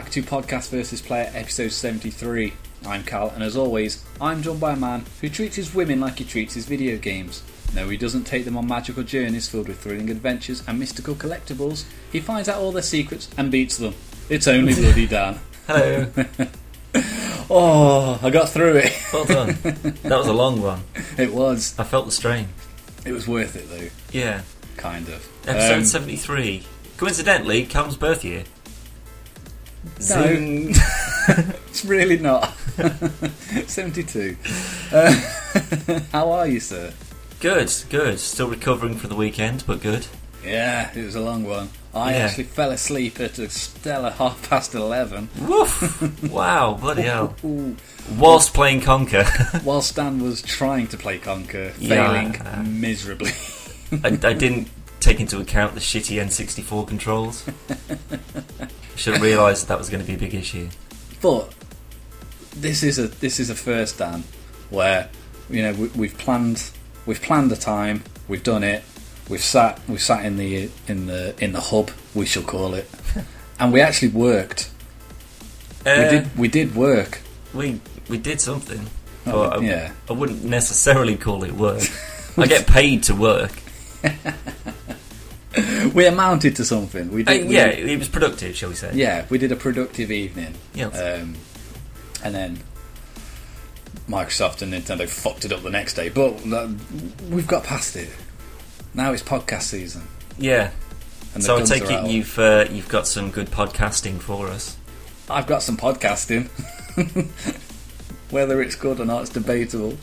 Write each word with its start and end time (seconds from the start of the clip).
back 0.00 0.10
to 0.10 0.22
Podcast 0.22 0.70
versus 0.70 1.02
Player 1.02 1.30
episode 1.34 1.70
73. 1.70 2.54
I'm 2.86 3.02
Cal, 3.04 3.28
and 3.28 3.42
as 3.42 3.54
always, 3.54 4.02
I'm 4.18 4.40
joined 4.40 4.58
by 4.60 4.72
a 4.72 4.76
man 4.76 5.04
who 5.20 5.28
treats 5.28 5.56
his 5.56 5.74
women 5.74 6.00
like 6.00 6.16
he 6.18 6.24
treats 6.24 6.54
his 6.54 6.64
video 6.64 6.96
games. 6.96 7.42
No, 7.74 7.86
he 7.90 7.98
doesn't 7.98 8.24
take 8.24 8.46
them 8.46 8.56
on 8.56 8.66
magical 8.66 9.02
journeys 9.02 9.46
filled 9.46 9.68
with 9.68 9.78
thrilling 9.78 10.08
adventures 10.08 10.62
and 10.66 10.78
mystical 10.78 11.14
collectibles. 11.14 11.84
He 12.10 12.18
finds 12.20 12.48
out 12.48 12.62
all 12.62 12.72
their 12.72 12.80
secrets 12.82 13.28
and 13.36 13.50
beats 13.50 13.76
them. 13.76 13.92
It's 14.30 14.48
only 14.48 14.72
Bloody 14.80 15.06
Dan. 15.06 15.38
Hello. 15.66 16.10
Oh, 17.52 18.18
I 18.22 18.30
got 18.30 18.48
through 18.48 18.76
it. 18.76 18.92
Well 19.12 19.24
done. 19.24 19.58
That 19.62 20.18
was 20.18 20.28
a 20.28 20.32
long 20.32 20.62
one. 20.62 20.82
It 21.18 21.34
was. 21.34 21.74
I 21.78 21.84
felt 21.84 22.06
the 22.06 22.12
strain. 22.12 22.48
It 23.04 23.12
was 23.12 23.26
worth 23.28 23.54
it 23.56 23.68
though, 23.68 23.88
Yeah. 24.18 24.42
kind 24.76 25.06
of. 25.08 25.28
Episode 25.48 25.78
Um, 25.78 25.84
73. 25.84 26.62
Coincidentally, 26.96 27.66
Calum's 27.66 27.96
birth 27.96 28.24
year. 28.24 28.44
No. 30.08 30.72
It's 31.68 31.84
really 31.84 32.18
not. 32.18 32.46
72. 33.66 34.36
Uh, 34.92 35.12
how 36.12 36.32
are 36.32 36.46
you, 36.48 36.58
sir? 36.58 36.92
Good, 37.38 37.72
good. 37.88 38.18
Still 38.18 38.48
recovering 38.48 38.96
from 38.96 39.10
the 39.10 39.16
weekend, 39.16 39.62
but 39.66 39.80
good. 39.80 40.06
Yeah, 40.44 40.90
it 40.94 41.04
was 41.04 41.14
a 41.14 41.20
long 41.20 41.44
one. 41.44 41.68
I 41.94 42.12
Yeah. 42.12 42.18
actually 42.24 42.44
fell 42.44 42.70
asleep 42.72 43.20
at 43.20 43.38
a 43.38 43.48
stellar 43.50 44.10
half 44.10 44.48
past 44.48 44.74
11 44.74 45.28
Woof! 45.42 46.22
wow, 46.30 46.74
bloody 46.74 47.02
hell. 47.02 47.36
Whilst 48.18 48.52
playing 48.54 48.80
Conker. 48.80 49.26
while 49.62 49.82
Stan 49.82 50.20
was 50.22 50.42
trying 50.42 50.88
to 50.88 50.96
play 50.96 51.18
Conker, 51.18 51.72
Yeah. 51.78 52.06
failing 52.32 52.80
miserably. 52.80 53.32
I, 54.02 54.08
I 54.08 54.32
didn't 54.32 54.68
take 55.00 55.20
into 55.20 55.38
account 55.40 55.74
the 55.74 55.80
shitty 55.80 56.20
N64 56.20 56.88
controls. 56.88 57.44
Should 58.96 59.14
have 59.14 59.22
realised 59.22 59.68
that 59.68 59.78
was 59.78 59.88
going 59.88 60.02
to 60.02 60.06
be 60.06 60.14
a 60.14 60.18
big 60.18 60.34
issue. 60.34 60.68
But 61.22 61.52
this 62.56 62.82
is 62.82 62.98
a 62.98 63.08
this 63.08 63.40
is 63.40 63.50
a 63.50 63.54
first, 63.54 63.98
Dan, 63.98 64.24
where 64.70 65.08
you 65.48 65.62
know 65.62 65.72
we, 65.72 65.86
we've 65.88 66.18
planned 66.18 66.70
we've 67.06 67.20
planned 67.22 67.50
the 67.50 67.56
time, 67.56 68.02
we've 68.28 68.42
done 68.42 68.62
it, 68.62 68.82
we've 69.28 69.42
sat 69.42 69.80
we've 69.88 70.02
sat 70.02 70.24
in 70.24 70.36
the 70.36 70.70
in 70.88 71.06
the 71.06 71.34
in 71.42 71.52
the 71.52 71.60
hub, 71.60 71.90
we 72.14 72.26
shall 72.26 72.42
call 72.42 72.74
it, 72.74 72.88
and 73.58 73.72
we 73.72 73.80
actually 73.80 74.08
worked. 74.08 74.70
Uh, 75.86 75.96
we 75.96 76.10
did 76.10 76.38
we 76.38 76.48
did 76.48 76.74
work. 76.74 77.20
we, 77.54 77.80
we 78.08 78.18
did 78.18 78.40
something. 78.40 78.86
Oh, 79.26 79.42
I, 79.42 79.58
yeah. 79.60 79.92
I 80.08 80.12
wouldn't 80.12 80.44
necessarily 80.44 81.16
call 81.16 81.44
it 81.44 81.52
work. 81.52 81.82
I 82.36 82.46
get 82.46 82.66
paid 82.66 83.04
to 83.04 83.14
work. 83.14 83.52
We 85.94 86.06
amounted 86.06 86.56
to 86.56 86.64
something. 86.64 87.10
We 87.12 87.22
Uh, 87.24 87.32
did. 87.32 87.48
we- 87.48 87.54
yeah, 87.56 87.66
it 87.66 87.98
was 87.98 88.08
productive, 88.08 88.54
shall 88.56 88.68
we 88.68 88.74
say? 88.76 88.92
yeah, 88.94 89.24
we 89.30 89.38
did 89.38 89.50
a 89.52 89.56
productive 89.56 90.10
evening. 90.10 90.54
Yes. 90.74 90.94
Um, 90.96 91.34
and 92.22 92.34
then 92.34 92.58
Microsoft 94.08 94.62
and 94.62 94.72
Nintendo 94.72 95.08
fucked 95.08 95.44
it 95.44 95.52
up 95.52 95.62
the 95.62 95.70
next 95.70 95.94
day. 95.94 96.08
But 96.08 96.44
uh, 96.52 96.68
we've 97.30 97.46
got 97.46 97.64
past 97.64 97.96
it. 97.96 98.10
Now 98.94 99.12
it's 99.12 99.22
podcast 99.22 99.62
season. 99.62 100.02
Yeah. 100.38 100.70
And 101.34 101.42
So 101.44 101.56
I 101.56 101.62
take 101.62 101.82
it 101.84 101.90
out. 101.90 102.08
you've 102.08 102.38
uh, 102.38 102.66
you've 102.70 102.88
got 102.88 103.06
some 103.06 103.30
good 103.30 103.50
podcasting 103.50 104.20
for 104.20 104.48
us. 104.48 104.76
I've 105.28 105.46
got 105.46 105.62
some 105.62 105.76
podcasting. 105.76 106.48
Whether 108.30 108.62
it's 108.62 108.76
good 108.76 109.00
or 109.00 109.04
not, 109.04 109.22
it's 109.22 109.30
debatable. 109.30 109.96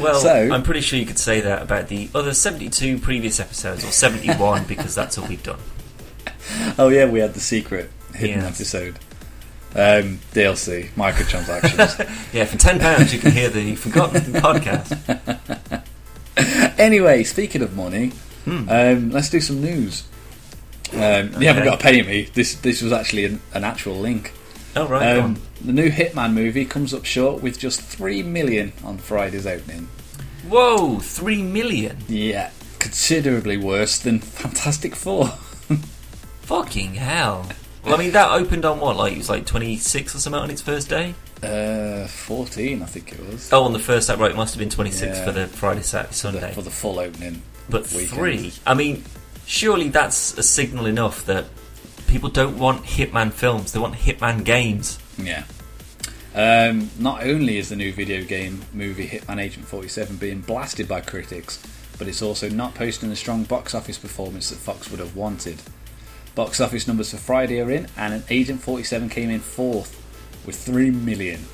Well, 0.00 0.20
So- 0.20 0.48
I'm 0.52 0.62
pretty 0.62 0.80
sure 0.80 0.98
you 0.98 1.06
could 1.06 1.18
say 1.18 1.40
that 1.40 1.62
about 1.62 1.88
the 1.88 2.08
other 2.14 2.32
72 2.32 2.98
previous 2.98 3.40
episodes, 3.40 3.84
or 3.84 3.90
71, 3.90 4.64
because 4.68 4.94
that's 4.94 5.18
all 5.18 5.26
we've 5.26 5.42
done. 5.42 5.58
Oh 6.78 6.88
yeah, 6.88 7.06
we 7.06 7.20
had 7.20 7.34
the 7.34 7.40
secret 7.40 7.90
hidden 8.14 8.40
Yes. 8.42 8.54
episode. 8.60 8.98
Um, 9.76 10.20
DLC, 10.32 10.90
microtransactions. 10.96 12.08
Yeah, 12.32 12.44
for 12.44 12.56
£10 12.56 13.12
you 13.12 13.18
can 13.18 13.32
hear 13.32 13.48
the 13.48 13.74
Forgotten 13.74 14.20
podcast. 14.34 15.82
anyway, 16.78 17.24
speaking 17.24 17.62
of 17.62 17.74
money, 17.76 18.12
Hmm. 18.44 18.68
um, 18.68 19.10
let's 19.10 19.30
do 19.30 19.40
some 19.40 19.60
news. 19.62 20.04
Um, 20.92 21.32
You 21.40 21.48
haven't 21.48 21.64
got 21.64 21.80
to 21.80 21.82
pay 21.82 22.02
me. 22.02 22.28
This 22.34 22.54
this 22.56 22.82
was 22.82 22.92
actually 22.92 23.24
an, 23.24 23.40
an 23.52 23.64
actual 23.64 23.96
link. 23.96 24.32
Oh, 24.76 24.86
right, 24.86 25.14
go 25.14 25.20
Um, 25.20 25.24
on. 25.24 25.38
The 25.64 25.72
new 25.72 25.90
Hitman 25.90 26.32
movie 26.34 26.64
comes 26.64 26.92
up 26.94 27.04
short 27.04 27.42
with 27.42 27.58
just 27.58 27.80
three 27.80 28.22
million 28.22 28.72
on 28.84 28.98
Friday's 28.98 29.46
opening. 29.46 29.88
Whoa, 30.48 30.98
3 30.98 31.42
million? 31.42 31.96
Yeah, 32.06 32.50
considerably 32.78 33.56
worse 33.56 33.98
than 33.98 34.18
Fantastic 34.42 34.94
Four. 34.94 35.28
Fucking 36.42 36.94
hell. 36.94 37.48
Well, 37.84 37.94
I 37.94 37.98
mean, 37.98 38.12
that 38.12 38.30
opened 38.30 38.64
on 38.66 38.78
what? 38.80 38.96
Like, 38.96 39.12
it 39.14 39.18
was 39.18 39.30
like 39.30 39.46
26 39.46 40.14
or 40.14 40.18
something 40.18 40.40
on 40.40 40.50
its 40.50 40.60
first 40.62 40.88
day? 40.90 41.14
Uh, 41.42 42.06
fourteen, 42.06 42.82
I 42.82 42.86
think 42.86 43.12
it 43.12 43.20
was. 43.26 43.52
Oh, 43.52 43.64
on 43.64 43.72
the 43.74 43.78
first 43.78 44.08
day, 44.08 44.14
right, 44.16 44.30
it 44.30 44.36
must 44.36 44.54
have 44.54 44.58
been 44.58 44.70
26 44.70 45.16
Yeah. 45.18 45.24
for 45.24 45.32
the 45.32 45.46
Friday, 45.46 45.82
Saturday, 45.82 46.12
Sunday. 46.14 46.52
for 46.54 46.62
the 46.62 46.70
full 46.70 46.98
opening. 46.98 47.42
But 47.68 47.90
weekend. 47.92 48.08
three, 48.10 48.52
I 48.66 48.72
mean, 48.74 49.04
surely 49.46 49.88
that's 49.90 50.38
a 50.38 50.42
signal 50.42 50.86
enough 50.86 51.26
that 51.26 51.44
people 52.06 52.30
don't 52.30 52.58
want 52.58 52.84
Hitman 52.84 53.30
films; 53.32 53.72
they 53.72 53.78
want 53.78 53.94
Hitman 53.94 54.44
games. 54.44 54.98
Yeah. 55.18 55.44
Um, 56.34 56.90
not 56.98 57.22
only 57.24 57.58
is 57.58 57.68
the 57.68 57.76
new 57.76 57.92
video 57.92 58.24
game 58.24 58.62
movie 58.72 59.06
Hitman 59.06 59.40
Agent 59.40 59.66
47 59.66 60.16
being 60.16 60.40
blasted 60.40 60.88
by 60.88 61.00
critics, 61.00 61.62
but 61.96 62.08
it's 62.08 62.22
also 62.22 62.48
not 62.48 62.74
posting 62.74 63.08
the 63.08 63.16
strong 63.16 63.44
box 63.44 63.74
office 63.74 63.98
performance 63.98 64.50
that 64.50 64.56
Fox 64.56 64.90
would 64.90 65.00
have 65.00 65.14
wanted. 65.14 65.62
Box 66.34 66.60
office 66.60 66.88
numbers 66.88 67.12
for 67.12 67.18
Friday 67.18 67.60
are 67.60 67.70
in, 67.70 67.86
and 67.96 68.24
Agent 68.28 68.60
47 68.60 69.08
came 69.08 69.30
in 69.30 69.38
fourth 69.38 70.00
with 70.44 70.56
3 70.56 70.90
million. 70.90 71.44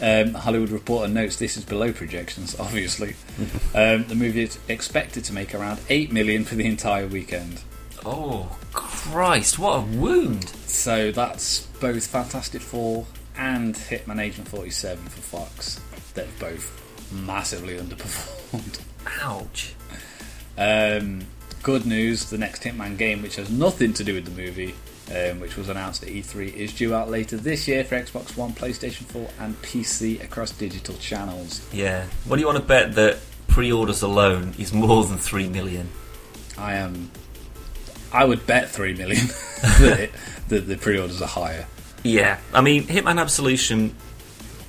Um, 0.00 0.34
Hollywood 0.34 0.70
Reporter 0.70 1.10
notes 1.10 1.36
this 1.36 1.56
is 1.56 1.64
below 1.64 1.92
projections, 1.92 2.56
obviously. 2.60 3.14
um, 3.74 4.04
the 4.08 4.16
movie 4.16 4.42
is 4.42 4.58
expected 4.68 5.24
to 5.24 5.32
make 5.32 5.54
around 5.54 5.80
8 5.88 6.12
million 6.12 6.44
for 6.44 6.56
the 6.56 6.66
entire 6.66 7.06
weekend. 7.06 7.62
Oh 8.04 8.58
Christ! 9.10 9.58
What 9.58 9.76
a 9.78 9.80
wound! 9.82 10.48
So 10.66 11.12
that's 11.12 11.66
both 11.80 12.06
Fantastic 12.08 12.60
Four 12.60 13.06
and 13.36 13.74
Hitman 13.74 14.20
Agent 14.20 14.48
47 14.48 15.02
for 15.06 15.20
Fox. 15.20 15.80
They've 16.14 16.40
both 16.40 17.12
massively 17.12 17.78
underperformed. 17.78 18.80
Ouch! 19.22 19.74
Um, 20.58 21.24
good 21.62 21.86
news 21.86 22.28
the 22.30 22.36
next 22.36 22.64
Hitman 22.64 22.98
game, 22.98 23.22
which 23.22 23.36
has 23.36 23.48
nothing 23.48 23.92
to 23.94 24.04
do 24.04 24.12
with 24.14 24.24
the 24.24 24.42
movie, 24.42 24.74
um, 25.14 25.38
which 25.40 25.56
was 25.56 25.68
announced 25.68 26.02
at 26.02 26.08
E3, 26.08 26.52
is 26.54 26.74
due 26.74 26.92
out 26.92 27.08
later 27.08 27.36
this 27.36 27.68
year 27.68 27.84
for 27.84 27.94
Xbox 27.94 28.36
One, 28.36 28.52
PlayStation 28.52 29.04
4, 29.04 29.30
and 29.40 29.54
PC 29.62 30.22
across 30.22 30.50
digital 30.50 30.96
channels. 30.96 31.66
Yeah. 31.72 32.06
What 32.26 32.36
do 32.36 32.40
you 32.40 32.46
want 32.46 32.58
to 32.58 32.64
bet 32.64 32.96
that 32.96 33.18
pre-orders 33.46 34.02
alone 34.02 34.54
is 34.58 34.72
more 34.72 35.04
than 35.04 35.16
three 35.16 35.48
million? 35.48 35.88
I 36.58 36.74
am. 36.74 37.10
I 38.12 38.24
would 38.24 38.46
bet 38.46 38.68
3 38.70 38.94
million 38.94 39.26
that, 39.80 39.98
it, 40.00 40.12
that 40.48 40.60
the 40.68 40.76
pre 40.76 40.98
orders 40.98 41.20
are 41.22 41.28
higher. 41.28 41.66
Yeah. 42.02 42.38
I 42.54 42.60
mean, 42.60 42.84
Hitman 42.84 43.20
Absolution 43.20 43.94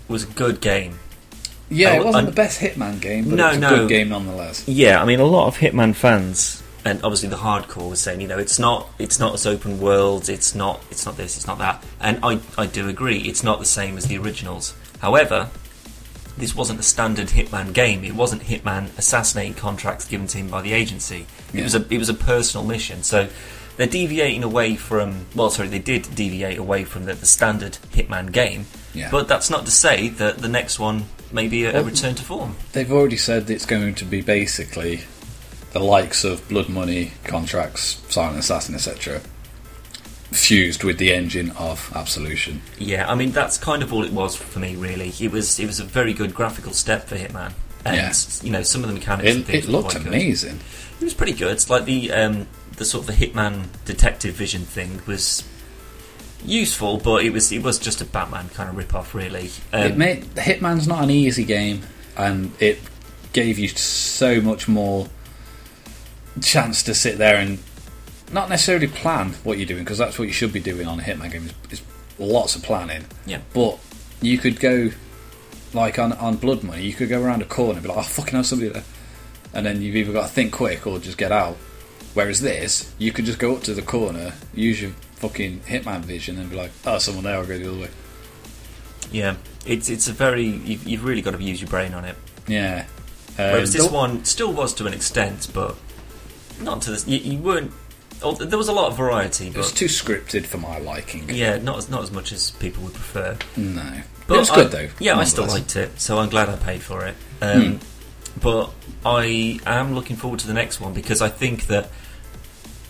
was 0.08 0.24
a 0.24 0.28
good 0.28 0.62
game. 0.62 0.98
Yeah, 1.70 1.94
it 1.96 2.00
uh, 2.02 2.06
wasn't 2.06 2.28
I- 2.28 2.30
the 2.30 2.36
best 2.36 2.60
Hitman 2.62 3.00
game, 3.02 3.30
but 3.30 3.36
No, 3.36 3.46
it 3.48 3.50
was 3.50 3.58
a 3.58 3.62
no. 3.62 3.70
good 3.70 3.90
game 3.90 4.10
nonetheless. 4.10 4.68
Yeah, 4.68 5.02
I 5.02 5.06
mean, 5.06 5.20
a 5.20 5.26
lot 5.26 5.48
of 5.48 5.58
Hitman 5.58 5.94
fans, 5.96 6.64
and 6.86 7.04
obviously 7.04 7.28
the 7.30 7.36
hardcore, 7.36 7.90
was 7.90 8.00
saying, 8.00 8.22
you 8.22 8.28
know, 8.28 8.38
it's 8.38 8.58
not, 8.58 8.90
it's 9.00 9.20
not 9.20 9.34
as 9.34 9.46
open 9.46 9.80
world, 9.82 10.30
it's 10.30 10.56
not, 10.56 10.82
it's 10.90 11.06
not 11.06 11.18
this, 11.18 11.36
it's 11.36 11.46
not 11.46 11.58
that, 11.58 11.84
and 12.00 12.20
I, 12.24 12.40
I 12.58 12.68
do 12.68 12.88
agree, 12.88 13.20
it's 13.20 13.44
not 13.44 13.60
the 13.60 13.66
same 13.66 13.98
as 13.98 14.06
the 14.06 14.18
originals. 14.18 14.74
However, 15.02 15.50
this 16.38 16.56
wasn't 16.56 16.80
a 16.80 16.84
standard 16.84 17.28
Hitman 17.30 17.74
game. 17.74 18.04
It 18.04 18.14
wasn't 18.16 18.44
Hitman 18.44 18.96
assassinating 18.98 19.56
contracts 19.56 20.08
given 20.08 20.28
to 20.28 20.38
him 20.38 20.48
by 20.50 20.62
the 20.62 20.74
agency. 20.74 21.26
It 21.54 21.58
Yeah. 21.60 21.64
was 21.64 21.76
a, 21.76 21.86
it 21.90 21.98
was 21.98 22.10
a 22.10 22.14
personal 22.14 22.66
mission. 22.66 23.04
So 23.04 23.28
they're 23.78 23.88
deviating 23.88 24.44
away 24.44 24.76
from, 24.76 25.26
well, 25.36 25.50
sorry, 25.50 25.68
they 25.70 25.80
did 25.80 26.08
deviate 26.16 26.58
away 26.58 26.84
from 26.84 27.06
the, 27.06 27.14
the 27.14 27.26
standard 27.26 27.78
Hitman 27.94 28.32
game. 28.32 28.66
Yeah. 28.94 29.10
But 29.12 29.28
that's 29.28 29.50
not 29.50 29.66
to 29.66 29.72
say 29.72 30.10
that 30.10 30.40
the 30.40 30.48
next 30.48 30.80
one 30.80 31.06
may 31.32 31.48
be 31.48 31.66
a, 31.66 31.80
a 31.80 31.84
return 31.84 32.16
to 32.16 32.24
form. 32.24 32.56
They've 32.74 32.92
already 32.92 33.18
said 33.18 33.50
it's 33.50 33.66
going 33.66 33.96
to 33.96 34.06
be 34.06 34.22
basically 34.22 35.02
the 35.74 35.80
likes 35.80 36.24
of 36.24 36.48
Blood 36.50 36.70
Money, 36.70 37.12
Contracts, 37.26 38.02
Silent 38.10 38.40
Assassin, 38.40 38.74
etc., 38.76 39.22
fused 40.32 40.84
with 40.84 40.98
the 40.98 41.14
engine 41.14 41.52
of 41.52 41.92
Absolution. 41.96 42.62
Yeah, 42.78 43.10
I 43.10 43.16
mean 43.16 43.32
that's 43.32 43.58
kind 43.58 43.82
of 43.84 43.94
all 43.94 44.04
it 44.04 44.12
was 44.12 44.36
for 44.36 44.60
me. 44.60 44.76
Really, 44.76 45.14
it 45.20 45.32
was 45.32 45.60
it 45.60 45.66
was 45.66 45.80
a 45.80 45.84
very 45.86 46.14
good 46.14 46.34
graphical 46.34 46.74
step 46.74 47.06
for 47.08 47.16
Hitman, 47.16 47.54
and 47.86 47.96
Yeah. 47.96 48.14
you 48.44 48.52
know 48.52 48.64
some 48.64 48.84
of 48.84 48.88
the 48.90 48.94
mechanics. 48.94 49.30
It, 49.36 49.46
things 49.46 49.66
it 49.66 49.70
looked 49.70 49.92
quite 49.92 50.04
good. 50.04 50.08
amazing. 50.08 50.60
It 51.00 51.04
was 51.04 51.14
pretty 51.14 51.34
good. 51.34 51.52
It's 51.52 51.70
like 51.70 51.86
the 51.86 52.12
um, 52.12 52.48
the 52.78 52.86
sort 52.86 53.08
of 53.08 53.16
the 53.18 53.26
Hitman 53.26 53.66
detective 53.86 54.34
vision 54.36 54.62
thing 54.62 55.02
was 55.08 55.44
useful, 56.46 56.98
but 56.98 57.24
it 57.24 57.32
was 57.32 57.52
it 57.52 57.64
was 57.64 57.80
just 57.80 58.02
a 58.02 58.06
Batman 58.06 58.50
kind 58.50 58.70
of 58.70 58.76
rip 58.78 58.94
off, 58.94 59.16
really. 59.16 59.50
Um, 59.74 59.82
it 59.84 59.98
made 59.98 60.24
Hitman's 60.36 60.88
not 60.88 61.04
an 61.04 61.10
easy 61.10 61.44
game, 61.46 61.82
and 62.16 62.52
it 62.60 62.80
gave 63.34 63.58
you 63.60 63.68
so 63.70 64.42
much 64.42 64.68
more 64.68 65.08
chance 66.42 66.84
to 66.84 66.94
sit 66.94 67.18
there 67.18 67.38
and 67.38 67.60
not 68.32 68.50
necessarily 68.50 68.88
plan 68.88 69.34
what 69.44 69.58
you're 69.58 69.68
doing 69.68 69.84
because 69.84 69.98
that's 69.98 70.20
what 70.20 70.28
you 70.28 70.34
should 70.34 70.54
be 70.54 70.60
doing 70.60 70.88
on 70.88 71.00
a 71.00 71.04
Hitman 71.04 71.32
game. 71.32 71.46
Is, 71.46 71.80
is 71.80 71.82
lots 72.20 72.56
of 72.56 72.64
planning. 72.64 73.06
Yeah. 73.26 73.40
But 73.54 73.80
you 74.22 74.38
could 74.38 74.60
go 74.60 74.92
like 75.74 76.00
on 76.00 76.14
on 76.14 76.38
Blood 76.38 76.64
Money. 76.64 76.84
You 76.84 76.94
could 76.94 77.10
go 77.10 77.22
around 77.22 77.42
a 77.42 77.46
corner 77.46 77.74
and 77.74 77.84
be 77.84 77.90
like, 77.90 77.98
"Oh, 77.98 78.04
fucking 78.04 78.34
hell, 78.34 78.44
somebody 78.44 78.72
there," 78.72 78.84
and 79.54 79.66
then 79.66 79.82
you've 79.82 79.96
either 79.96 80.14
got 80.14 80.28
to 80.28 80.34
think 80.34 80.54
quick 80.54 80.88
or 80.88 81.00
just 81.00 81.18
get 81.18 81.32
out. 81.32 81.58
Whereas 82.14 82.42
this, 82.42 82.94
you 82.98 83.12
could 83.12 83.26
just 83.26 83.38
go 83.38 83.56
up 83.56 83.64
to 83.64 83.74
the 83.74 83.82
corner, 83.82 84.34
use 84.54 84.82
your 84.82 84.92
fucking 85.18 85.62
Hitman 85.62 86.02
vision, 86.02 86.40
and 86.40 86.50
be 86.50 86.56
like, 86.56 86.72
"Oh, 86.86 86.98
someone 86.98 87.26
there. 87.26 87.36
I'll 87.36 87.46
go 87.46 87.58
the 87.58 87.70
other 87.70 87.82
way." 87.82 87.90
Yeah, 89.12 89.36
it's 89.66 89.90
it's 89.90 90.08
a 90.08 90.14
very 90.14 90.46
you've, 90.46 90.88
you've 90.88 91.06
really 91.06 91.22
got 91.22 91.32
to 91.32 91.42
use 91.42 91.62
your 91.62 91.70
brain 91.70 91.94
on 91.94 92.06
it. 92.06 92.16
Yeah. 92.48 92.86
Um, 93.38 93.52
Whereas 93.52 93.74
this 93.74 93.90
one 93.90 94.26
still 94.26 94.52
was 94.52 94.74
to 94.76 94.88
an 94.88 94.94
extent, 94.94 95.50
but 95.54 95.76
not 96.60 96.82
to 96.84 96.92
this. 96.92 97.08
You, 97.08 97.18
you 97.20 97.40
weren't. 97.40 97.72
Oh, 98.24 98.34
there 98.34 98.58
was 98.58 98.68
a 98.68 98.74
lot 98.74 98.88
of 98.92 98.98
variety, 98.98 99.48
it 99.48 99.58
was 99.58 99.72
too 99.72 99.86
scripted 99.86 100.46
for 100.46 100.58
my 100.58 100.80
liking. 100.80 101.30
yeah, 101.30 101.58
not 101.58 101.78
as 101.78 101.90
not 101.90 102.02
as 102.04 102.12
much 102.12 102.32
as 102.32 102.52
people 102.52 102.84
would 102.84 102.94
prefer. 102.94 103.38
No. 103.56 104.02
But 104.28 104.36
it 104.36 104.40
was 104.40 104.50
I- 104.50 104.56
good 104.56 104.72
though. 104.72 104.90
Yeah, 105.00 105.18
I 105.18 105.24
still 105.24 105.46
liked 105.48 105.76
it, 105.76 106.00
so 106.00 106.18
I'm 106.20 106.30
glad 106.30 106.50
I 106.50 106.56
paid 106.56 106.82
for 106.82 107.06
it. 107.06 107.16
Um, 107.42 107.62
Hmm. 107.62 107.78
But 108.40 108.72
I 109.04 109.60
am 109.66 109.96
looking 109.96 110.16
forward 110.16 110.40
to 110.42 110.48
the 110.48 110.54
next 110.54 110.80
one 110.80 110.94
because 110.94 111.24
I 111.24 111.30
think 111.30 111.66
that 111.68 111.90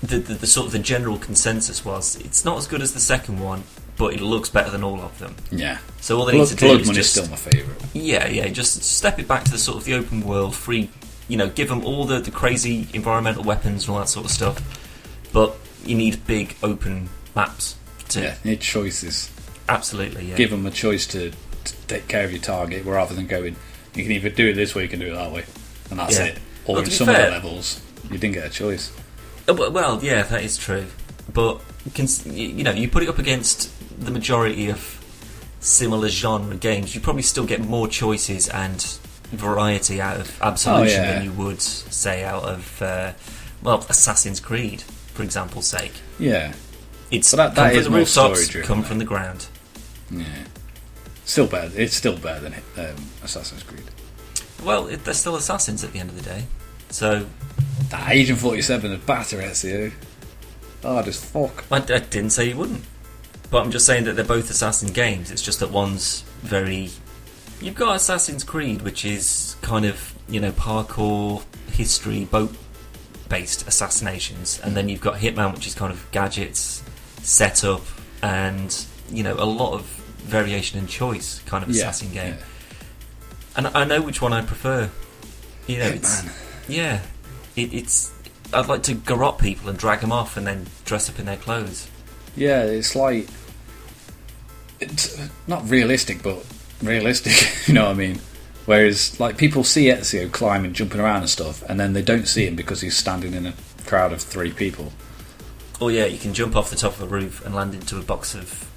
the, 0.03 0.17
the, 0.19 0.33
the 0.33 0.47
sort 0.47 0.65
of 0.67 0.71
the 0.73 0.79
general 0.79 1.17
consensus 1.17 1.85
was 1.85 2.17
it's 2.17 2.43
not 2.43 2.57
as 2.57 2.67
good 2.67 2.81
as 2.81 2.93
the 2.93 2.99
second 2.99 3.39
one, 3.39 3.63
but 3.97 4.13
it 4.13 4.19
looks 4.19 4.49
better 4.49 4.69
than 4.69 4.83
all 4.83 4.99
of 5.01 5.17
them. 5.19 5.35
Yeah. 5.51 5.77
So 6.01 6.17
all 6.19 6.25
they 6.25 6.33
need 6.33 6.39
Blood, 6.39 6.49
to 6.49 6.55
do 6.55 6.65
Blood 6.67 6.81
is 6.81 6.87
Money's 6.87 6.97
just 7.05 7.11
still 7.11 7.29
my 7.29 7.37
favourite. 7.37 7.81
yeah, 7.93 8.27
yeah, 8.27 8.47
just 8.49 8.83
step 8.83 9.19
it 9.19 9.27
back 9.27 9.45
to 9.45 9.51
the 9.51 9.57
sort 9.57 9.77
of 9.77 9.85
the 9.85 9.93
open 9.93 10.21
world, 10.21 10.53
free. 10.53 10.89
You 11.29 11.37
know, 11.37 11.47
give 11.49 11.69
them 11.69 11.83
all 11.85 12.03
the, 12.05 12.19
the 12.19 12.31
crazy 12.31 12.87
environmental 12.93 13.43
weapons 13.43 13.83
and 13.85 13.93
all 13.93 13.99
that 13.99 14.07
sort 14.09 14.25
of 14.25 14.31
stuff. 14.31 14.76
But 15.33 15.55
you 15.85 15.95
need 15.95 16.25
big 16.25 16.55
open 16.63 17.09
maps 17.35 17.75
to 18.09 18.21
Yeah, 18.21 18.35
need 18.43 18.61
choices. 18.61 19.29
absolutely 19.69 20.25
yeah. 20.25 20.35
Give 20.35 20.49
them 20.51 20.65
a 20.65 20.71
choice 20.71 21.05
to, 21.07 21.31
to 21.31 21.73
take 21.87 22.07
care 22.07 22.23
of 22.25 22.31
your 22.31 22.41
target 22.41 22.85
rather 22.85 23.13
than 23.13 23.27
going, 23.27 23.55
you 23.93 24.03
can 24.03 24.11
either 24.11 24.29
do 24.29 24.49
it 24.49 24.53
this 24.53 24.73
way, 24.75 24.83
you 24.83 24.89
can 24.89 24.99
do 24.99 25.07
it 25.11 25.15
that 25.15 25.31
way. 25.31 25.43
And 25.89 25.99
that's 25.99 26.17
Yeah. 26.17 26.25
it. 26.25 26.37
Or 26.65 26.75
Well, 26.75 26.79
in 26.79 26.85
to 26.85 26.89
be 26.91 26.95
some 26.95 27.09
of 27.09 27.15
fair- 27.15 27.25
the 27.25 27.31
levels, 27.31 27.79
you 28.11 28.17
didn't 28.17 28.33
get 28.33 28.45
a 28.45 28.49
choice. 28.49 28.91
Uh, 29.47 29.53
Well, 29.53 29.71
well, 29.71 29.99
yeah, 30.03 30.23
that 30.23 30.43
is 30.43 30.57
true. 30.57 30.85
But 31.33 31.59
cons- 31.95 32.23
y- 32.25 32.33
you 32.33 32.63
know, 32.63 32.71
you 32.71 32.87
put 32.89 33.03
it 33.03 33.09
up 33.09 33.19
against 33.19 33.69
the 34.03 34.11
majority 34.11 34.69
of 34.69 34.95
similar 35.59 36.07
genre 36.09 36.55
games, 36.55 36.93
you 36.95 37.01
probably 37.01 37.21
still 37.23 37.45
get 37.45 37.61
more 37.61 37.87
choices 37.87 38.47
and 38.49 38.85
variety 39.31 39.99
out 39.99 40.19
of 40.19 40.41
Absolution 40.41 40.99
Oh, 41.01 41.03
yeah. 41.03 41.13
than 41.15 41.23
you 41.25 41.31
would 41.33 41.61
say 41.61 42.23
out 42.23 42.43
of 42.43 42.81
uh, 42.81 43.11
well 43.61 43.85
Assassin's 43.89 44.39
Creed, 44.39 44.83
for 45.17 45.23
example's 45.23 45.67
sake. 45.67 45.93
Yeah. 46.19 46.53
It's 47.11 47.31
But 47.33 47.37
that- 47.37 47.55
come 47.55 47.73
that 47.73 47.83
from 47.83 47.91
the 47.93 47.99
rooftops, 47.99 48.47
come 48.67 48.81
though. 48.81 48.87
from 48.87 48.99
the 48.99 49.05
ground. 49.05 49.47
Yeah. 50.11 50.25
Still 51.25 51.47
bad. 51.47 51.71
It's 51.75 51.95
still 51.95 52.17
better 52.17 52.39
than 52.39 52.53
um, 52.77 52.95
Assassin's 53.23 53.63
Creed. 53.63 53.83
Well, 54.63 54.87
it, 54.87 55.03
they're 55.03 55.13
still 55.13 55.35
assassins 55.35 55.83
at 55.83 55.91
the 55.91 55.99
end 55.99 56.09
of 56.09 56.15
the 56.15 56.21
day. 56.21 56.45
So 56.89 57.25
That 57.89 58.11
Agent 58.11 58.39
47 58.39 58.91
is 58.91 58.99
batter 59.01 59.37
Ezio. 59.39 59.91
Hard 60.83 61.07
as 61.07 61.19
fuck. 61.23 61.65
I, 61.71 61.77
I 61.77 61.79
didn't 61.99 62.29
say 62.29 62.49
you 62.49 62.55
wouldn't, 62.57 62.83
but 63.51 63.63
I'm 63.63 63.71
just 63.71 63.85
saying 63.85 64.05
that 64.05 64.15
they're 64.15 64.23
both 64.23 64.49
assassin 64.49 64.93
games. 64.93 65.31
It's 65.31 65.41
just 65.41 65.59
that 65.59 65.71
one's 65.71 66.21
very. 66.43 66.91
You've 67.59 67.75
got 67.75 67.95
Assassin's 67.95 68.43
Creed, 68.43 68.83
which 68.83 69.03
is 69.03 69.55
kind 69.61 69.85
of 69.85 70.13
you 70.29 70.39
know 70.39 70.51
parkour, 70.51 71.43
history, 71.71 72.27
boat-based 73.29 73.67
assassinations, 73.67 74.59
and 74.63 74.75
then 74.75 74.89
you've 74.89 75.01
got 75.01 75.15
Hitman, 75.15 75.53
which 75.53 75.67
is 75.67 75.75
kind 75.75 75.91
of 75.91 76.05
gadgets, 76.11 76.83
setup, 77.21 77.81
and 78.21 78.85
you 79.09 79.23
know 79.23 79.33
a 79.33 79.45
lot 79.45 79.73
of 79.73 79.85
variation 80.23 80.79
and 80.79 80.89
choice 80.89 81.41
kind 81.45 81.63
of 81.63 81.69
assassin 81.69 82.11
game. 82.11 82.35
yeah. 82.35 82.43
And 83.55 83.67
I 83.67 83.85
know 83.85 84.01
which 84.01 84.21
one 84.21 84.33
I 84.33 84.41
prefer. 84.41 84.89
You 85.65 85.79
know, 85.79 85.87
it's 85.87 86.23
yeah, 86.69 87.01
it, 87.55 87.73
it's. 87.73 88.13
I'd 88.53 88.67
like 88.67 88.83
to 88.83 88.95
garrot 88.95 89.39
people 89.39 89.69
and 89.69 89.77
drag 89.77 89.99
them 90.01 90.11
off, 90.11 90.37
and 90.37 90.47
then 90.47 90.67
dress 90.85 91.09
up 91.09 91.19
in 91.19 91.25
their 91.25 91.37
clothes. 91.37 91.89
Yeah, 92.35 92.63
it's 92.63 92.95
like 92.95 93.27
it's 94.79 95.19
uh, 95.19 95.27
not 95.47 95.69
realistic, 95.69 96.21
but 96.23 96.45
realistic. 96.81 97.33
you 97.67 97.73
know 97.73 97.85
what 97.85 97.91
I 97.91 97.95
mean? 97.95 98.21
Whereas, 98.67 99.17
like 99.17 99.37
people 99.37 99.63
see 99.63 99.85
Ezio 99.85 100.29
climbing, 100.29 100.73
jumping 100.73 100.99
around 100.99 101.21
and 101.21 101.29
stuff, 101.29 101.63
and 101.69 101.79
then 101.79 101.93
they 101.93 102.01
don't 102.01 102.27
see 102.27 102.45
him 102.45 102.55
because 102.57 102.81
he's 102.81 102.97
standing 102.97 103.33
in 103.33 103.45
a 103.45 103.53
crowd 103.85 104.11
of 104.11 104.21
three 104.21 104.51
people. 104.51 104.91
Oh 105.79 105.87
yeah, 105.87 106.05
you 106.05 106.17
can 106.17 106.33
jump 106.33 106.53
off 106.55 106.69
the 106.69 106.75
top 106.75 106.93
of 106.99 107.01
a 107.03 107.05
roof 107.07 107.43
and 107.45 107.55
land 107.55 107.73
into 107.73 107.97
a 107.97 108.01
box 108.01 108.35
of 108.35 108.69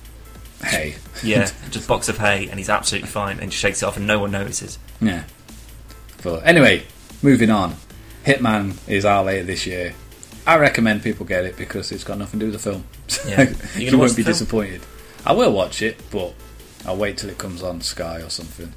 hay. 0.64 0.94
yeah, 1.24 1.50
just 1.70 1.88
box 1.88 2.08
of 2.08 2.18
hay, 2.18 2.48
and 2.48 2.58
he's 2.60 2.70
absolutely 2.70 3.08
fine 3.08 3.40
and 3.40 3.50
just 3.50 3.60
shakes 3.60 3.82
it 3.82 3.86
off, 3.86 3.96
and 3.96 4.06
no 4.06 4.20
one 4.20 4.30
notices. 4.30 4.78
yeah. 5.00 5.24
But 6.22 6.46
anyway, 6.46 6.84
moving 7.20 7.50
on. 7.50 7.74
Hitman 8.24 8.76
is 8.88 9.04
out 9.04 9.26
later 9.26 9.44
this 9.44 9.66
year. 9.66 9.94
I 10.46 10.56
recommend 10.58 11.02
people 11.02 11.26
get 11.26 11.44
it 11.44 11.56
because 11.56 11.90
it's 11.90 12.04
got 12.04 12.16
nothing 12.18 12.38
to 12.38 12.46
do 12.46 12.52
with 12.52 12.62
the 12.62 12.70
film. 12.70 12.84
Yeah. 13.28 13.40
You 13.42 13.84
you, 13.86 13.90
gonna 13.90 13.98
watch 13.98 14.08
won't 14.10 14.16
be 14.18 14.22
film? 14.22 14.32
disappointed. 14.32 14.82
I 15.26 15.32
will 15.32 15.52
watch 15.52 15.82
it, 15.82 16.00
but 16.12 16.32
I'll 16.86 16.96
wait 16.96 17.18
till 17.18 17.28
it 17.28 17.38
comes 17.38 17.60
on 17.62 17.80
Sky 17.80 18.20
or 18.22 18.30
something. 18.30 18.72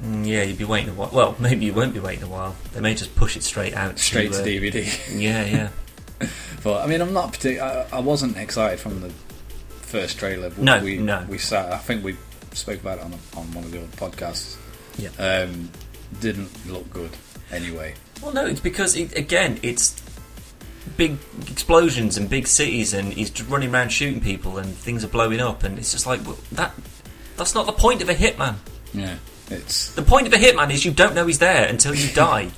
Mm, 0.00 0.26
yeah, 0.26 0.42
you'd 0.42 0.58
be 0.58 0.64
waiting 0.64 0.90
a 0.90 0.94
while. 0.94 1.10
Well, 1.12 1.36
maybe 1.40 1.66
you 1.66 1.74
won't 1.74 1.94
be 1.94 2.00
waiting 2.00 2.24
a 2.24 2.28
while. 2.28 2.56
They 2.72 2.80
may 2.80 2.94
just 2.94 3.14
push 3.14 3.36
it 3.36 3.42
straight 3.42 3.74
out. 3.74 3.98
Straight 3.98 4.32
to 4.32 4.42
uh, 4.42 4.44
DVD. 4.44 5.20
Yeah, 5.20 5.44
yeah. 6.20 6.28
But 6.62 6.84
I 6.84 6.86
mean, 6.86 7.00
I'm 7.00 7.12
not 7.12 7.32
partic- 7.32 7.60
I, 7.60 7.96
I 7.96 8.00
wasn't 8.00 8.36
excited 8.36 8.78
from 8.78 9.00
the 9.00 9.10
first 9.92 10.18
trailer. 10.18 10.50
No, 10.56 10.82
we, 10.82 10.98
no. 10.98 11.26
We 11.28 11.38
sat. 11.38 11.72
I 11.72 11.78
think 11.78 12.04
we 12.04 12.16
spoke 12.52 12.80
about 12.80 12.98
it 12.98 13.04
on 13.04 13.12
on 13.36 13.52
one 13.52 13.64
of 13.64 13.72
the 13.72 13.80
old 13.80 13.90
podcasts. 13.92 14.56
Yeah. 14.98 15.10
Um, 15.18 15.70
didn't 16.20 16.50
look 16.70 16.88
good 16.90 17.10
anyway. 17.50 17.94
Well, 18.22 18.32
no, 18.32 18.46
it's 18.46 18.60
because 18.60 18.96
it, 18.96 19.16
again, 19.16 19.58
it's 19.62 20.00
big 20.96 21.16
explosions 21.50 22.16
and 22.16 22.28
big 22.28 22.46
cities, 22.46 22.94
and 22.94 23.12
he's 23.12 23.30
just 23.30 23.48
running 23.48 23.72
around 23.72 23.90
shooting 23.90 24.20
people, 24.20 24.58
and 24.58 24.72
things 24.72 25.04
are 25.04 25.08
blowing 25.08 25.40
up, 25.40 25.64
and 25.64 25.78
it's 25.78 25.92
just 25.92 26.06
like 26.06 26.24
well, 26.24 26.38
that. 26.52 26.74
That's 27.36 27.54
not 27.54 27.66
the 27.66 27.72
point 27.72 28.02
of 28.02 28.08
a 28.08 28.14
hitman. 28.14 28.56
Yeah, 28.92 29.16
it's 29.50 29.92
The 29.94 30.02
point 30.02 30.26
of 30.26 30.32
a 30.32 30.36
hitman 30.36 30.70
is 30.72 30.84
you 30.84 30.90
don't 30.92 31.14
know 31.14 31.26
he's 31.26 31.38
there 31.38 31.66
until 31.66 31.94
you 31.94 32.08
die. 32.12 32.50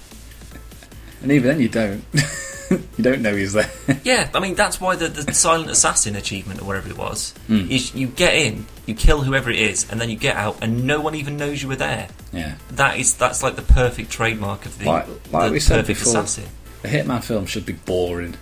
and 1.23 1.33
even 1.33 1.49
then 1.49 1.61
you 1.61 1.69
don't. 1.69 2.05
you 2.71 3.03
don't 3.05 3.21
know 3.23 3.35
he's 3.35 3.53
there. 3.53 3.71
Yeah, 4.05 4.31
I 4.35 4.41
mean 4.41 4.55
that's 4.55 4.81
why 4.81 4.97
the, 4.97 5.09
the 5.09 5.33
silent 5.35 5.71
assassin 5.71 6.17
achievement 6.17 6.61
or 6.63 6.65
whatever 6.65 6.89
it 6.91 6.99
was 6.99 7.33
Hmm. 7.47 7.71
is 7.71 7.95
you 7.95 8.07
get 8.09 8.35
in, 8.35 8.67
you 8.87 8.95
kill 8.95 9.23
whoever 9.23 9.51
it 9.51 9.59
is, 9.59 9.91
and 9.91 10.01
then 10.01 10.09
you 10.11 10.17
get 10.17 10.37
out, 10.37 10.59
and 10.63 10.85
no 10.87 11.01
one 11.01 11.15
even 11.15 11.37
knows 11.37 11.63
you 11.63 11.69
were 11.69 11.77
there. 11.77 12.09
yeah, 12.33 12.55
That 12.73 12.99
is 12.99 13.15
that's 13.15 13.43
like 13.43 13.57
the 13.57 13.63
perfect 13.63 14.11
trademark 14.11 14.67
of 14.67 14.79
the, 14.79 14.87
Like- 14.87 15.07
like 15.33 15.47
the 15.49 15.53
we 15.53 15.61
said 15.61 15.81
perfect 15.81 16.01
before. 16.01 16.21
assassin. 16.21 16.45
a 16.85 16.89
Hitman 16.89 17.23
film 17.23 17.47
should 17.47 17.67
be 17.67 17.73
boring. 17.75 18.35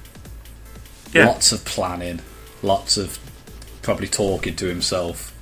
Yeah. 1.12 1.26
Lots 1.26 1.52
of 1.52 1.64
planning, 1.64 2.20
lots 2.62 2.96
of 2.96 3.18
probably 3.82 4.08
talking 4.08 4.56
to 4.56 4.66
himself, 4.66 5.34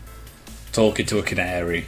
talking 0.73 1.07
to 1.07 1.19
a 1.19 1.23
canary. 1.23 1.87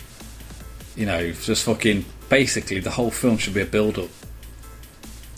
You 0.97 1.07
know, 1.07 1.33
just 1.33 1.65
fucking. 1.65 2.05
Basically, 2.29 2.81
the 2.81 2.91
whole 2.91 3.11
film 3.11 3.37
should 3.39 3.53
be 3.55 3.61
a 3.61 3.67
build-up. 3.67 4.09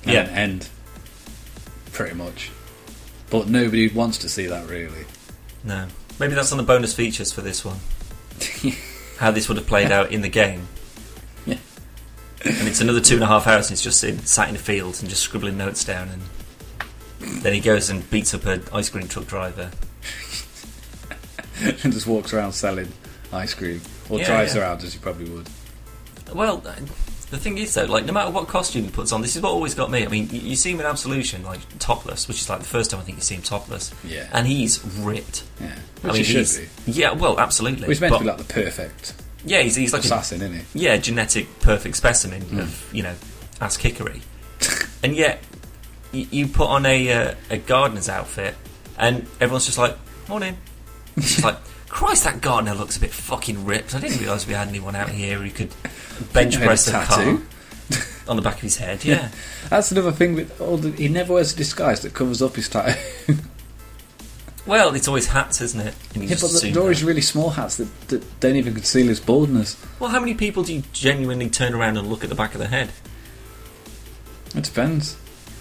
and 0.05 0.13
Yeah. 0.13 0.21
an 0.23 0.31
end. 0.31 0.69
Pretty 1.93 2.15
much. 2.15 2.51
But 3.31 3.49
nobody 3.49 3.89
wants 3.89 4.19
to 4.19 4.29
see 4.29 4.47
that 4.47 4.69
really. 4.69 5.07
No, 5.65 5.87
maybe 6.21 6.35
that's 6.35 6.53
on 6.53 6.59
the 6.59 6.65
bonus 6.65 6.93
features 6.95 7.33
for 7.33 7.41
this 7.41 7.65
one. 7.65 7.79
How 9.19 9.31
this 9.31 9.49
would 9.49 9.57
have 9.57 9.67
played 9.67 9.91
out 9.91 10.13
in 10.13 10.21
the 10.23 10.29
game. 10.29 10.69
Yeah. 11.47 11.57
And 12.45 12.69
it's 12.69 12.81
another 12.83 13.01
two 13.01 13.15
and 13.15 13.25
a 13.25 13.27
half 13.27 13.47
hours, 13.47 13.67
and 13.67 13.71
he's 13.71 13.83
just 13.83 13.99
sitting, 14.01 14.19
sat 14.21 14.51
in 14.51 14.55
a 14.55 14.59
field 14.59 14.99
and 15.01 15.09
just 15.09 15.23
scribbling 15.23 15.57
notes 15.57 15.83
down, 15.85 16.11
and 16.11 16.23
then 17.43 17.55
he 17.55 17.61
goes 17.61 17.89
and 17.89 18.09
beats 18.11 18.35
up 18.35 18.45
an 18.45 18.63
ice 18.73 18.91
cream 18.91 19.09
truck 19.09 19.27
driver. 19.27 19.71
and 21.61 21.93
just 21.93 22.07
walks 22.07 22.33
around 22.35 22.53
selling 22.53 22.93
ice 23.35 23.55
cream. 23.55 23.81
Or 24.09 24.19
Yeah, 24.19 24.27
drives 24.27 24.55
yeah. 24.55 24.63
around 24.63 24.83
as 24.83 24.95
you 24.95 25.01
probably 25.01 25.29
would. 25.31 25.49
Well, 26.33 26.63
uh, 26.67 26.75
the 27.31 27.39
thing 27.39 27.59
is 27.59 27.75
though, 27.75 27.85
like 27.85 28.05
no 28.05 28.13
matter 28.13 28.31
what 28.31 28.49
costume 28.49 28.85
he 28.85 28.91
puts 28.91 29.13
on, 29.13 29.21
this 29.23 29.37
is 29.37 29.43
what 29.43 29.51
always 29.51 29.75
got 29.75 29.91
me. 29.91 30.05
I 30.05 30.09
mean, 30.09 30.29
you, 30.31 30.41
you 30.41 30.57
see 30.57 30.73
him 30.73 30.81
in 30.81 30.87
Absolution, 30.87 31.43
like 31.45 31.61
topless, 31.79 32.29
which 32.29 32.41
is 32.41 32.49
like 32.49 32.61
the 32.61 32.65
first 32.67 32.91
time 32.91 33.01
I 33.01 33.03
think 33.05 33.19
you 33.19 33.23
see 33.23 33.35
him 33.35 33.43
topless, 33.43 33.93
Yeah. 34.05 34.27
and 34.33 34.47
he's 34.47 34.85
ripped. 34.99 35.45
yeah. 35.61 35.75
I 36.03 36.07
mean, 36.09 36.17
he 36.17 36.23
should 36.25 36.69
be. 36.87 36.93
yeah, 36.93 37.13
well, 37.13 37.39
absolutely. 37.41 37.87
He's 37.89 38.01
meant 38.01 38.13
But- 38.13 38.19
to 38.19 38.25
be 38.25 38.31
like 38.31 38.39
the 38.39 38.45
perfect 38.53 39.15
yeah, 39.47 39.61
he's, 39.61 39.77
he's 39.77 39.93
like 39.93 40.01
a, 40.03 40.07
assassin, 40.07 40.41
isn't 40.41 40.55
he? 40.73 40.81
yeah, 40.85 40.97
genetic 40.97 41.61
perfect 41.61 41.97
specimen 41.97 42.41
Hmm. 42.43 42.61
of 42.61 42.91
you 42.95 43.03
know 43.03 43.15
ass 43.61 43.77
kickery, 43.77 44.23
and 45.03 45.15
yet 45.15 45.43
you, 46.13 46.27
you 46.31 46.47
put 46.49 46.69
on 46.69 46.87
a 46.87 47.13
uh, 47.13 47.35
a 47.51 47.59
gardener's 47.59 48.09
outfit, 48.09 48.55
and 48.97 49.27
everyone's 49.41 49.67
just 49.67 49.77
like, 49.79 49.97
"Morning." 50.29 50.57
It's 51.17 51.33
just 51.33 51.45
like, 51.45 51.57
Christ, 51.95 52.25
that 52.25 52.41
gardener 52.41 52.75
looks 52.75 52.97
a 52.97 53.01
bit 53.01 53.13
fucking 53.13 53.65
ripped. 53.65 53.95
I 53.95 54.01
didn't 54.01 54.19
realise 54.19 54.49
we 54.49 54.55
had 54.55 54.67
anyone 54.67 54.97
out 54.97 55.11
here 55.11 55.39
who 55.39 55.49
could 55.49 55.73
bench 56.33 56.57
a 56.57 56.59
press 56.59 56.89
a 56.89 56.91
car. 56.91 57.07
tattoo. 57.07 57.47
on 58.29 58.35
the 58.35 58.43
back 58.43 58.57
of 58.57 58.63
his 58.63 58.79
head. 58.79 59.05
Yeah. 59.05 59.31
That's 59.71 59.93
another 59.93 60.11
thing 60.11 60.35
with 60.35 60.61
all 60.61 60.77
the, 60.77 60.91
he 60.91 61.07
never 61.07 61.35
wears 61.35 61.53
a 61.53 61.57
disguise 61.57 62.01
that 62.01 62.13
covers 62.13 62.43
up 62.43 62.57
his 62.57 62.69
tattoo. 62.69 62.99
well, 64.67 64.93
it's 64.97 65.07
always 65.07 65.29
hats, 65.29 65.61
isn't 65.61 65.81
it? 65.81 65.95
And 66.17 66.25
yeah, 66.25 66.35
but 66.41 66.51
they're 66.61 66.83
always 66.83 67.05
really 67.05 67.21
small 67.21 67.51
hats 67.51 67.77
that, 67.77 68.09
that 68.09 68.41
don't 68.41 68.57
even 68.57 68.75
conceal 68.75 69.07
his 69.07 69.21
baldness. 69.21 69.81
Well, 70.01 70.11
how 70.11 70.19
many 70.19 70.35
people 70.35 70.65
do 70.65 70.75
you 70.75 70.83
genuinely 70.93 71.49
turn 71.49 71.75
around 71.75 71.97
and 71.97 72.09
look 72.09 72.25
at 72.25 72.29
the 72.29 72.35
back 72.35 72.55
of 72.55 72.59
the 72.59 72.67
head? 72.67 72.91
It 74.57 74.65
depends. 74.65 75.17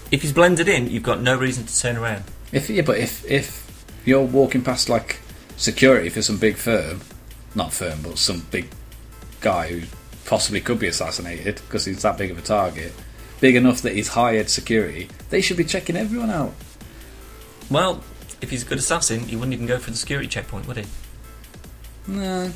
If 0.09 0.23
he's 0.23 0.33
blended 0.33 0.67
in, 0.67 0.89
you've 0.89 1.03
got 1.03 1.21
no 1.21 1.37
reason 1.37 1.67
to 1.67 1.79
turn 1.79 1.95
around. 1.95 2.23
If 2.51 2.71
yeah, 2.71 2.81
but 2.81 2.97
if 2.97 3.23
if 3.29 3.85
you're 4.03 4.25
walking 4.25 4.63
past 4.63 4.89
like 4.89 5.19
security 5.57 6.09
for 6.09 6.21
some 6.21 6.37
big 6.37 6.55
firm, 6.57 7.01
not 7.55 7.73
firm, 7.73 8.01
but 8.01 8.17
some 8.17 8.45
big 8.51 8.67
guy 9.41 9.67
who 9.69 9.81
possibly 10.25 10.61
could 10.61 10.79
be 10.79 10.87
assassinated 10.87 11.55
because 11.55 11.85
he's 11.85 12.01
that 12.01 12.17
big 12.17 12.31
of 12.31 12.37
a 12.37 12.41
target, 12.41 12.93
big 13.39 13.55
enough 13.55 13.81
that 13.81 13.93
he's 13.93 14.09
hired 14.09 14.49
security, 14.49 15.09
they 15.29 15.41
should 15.41 15.57
be 15.57 15.65
checking 15.65 15.95
everyone 15.95 16.29
out. 16.29 16.53
Well, 17.69 18.03
if 18.41 18.49
he's 18.49 18.63
a 18.63 18.65
good 18.65 18.77
assassin, 18.77 19.21
he 19.21 19.35
wouldn't 19.35 19.53
even 19.53 19.65
go 19.65 19.79
for 19.79 19.91
the 19.91 19.97
security 19.97 20.27
checkpoint, 20.27 20.67
would 20.67 20.77
he? 20.77 20.85
No. 22.07 22.51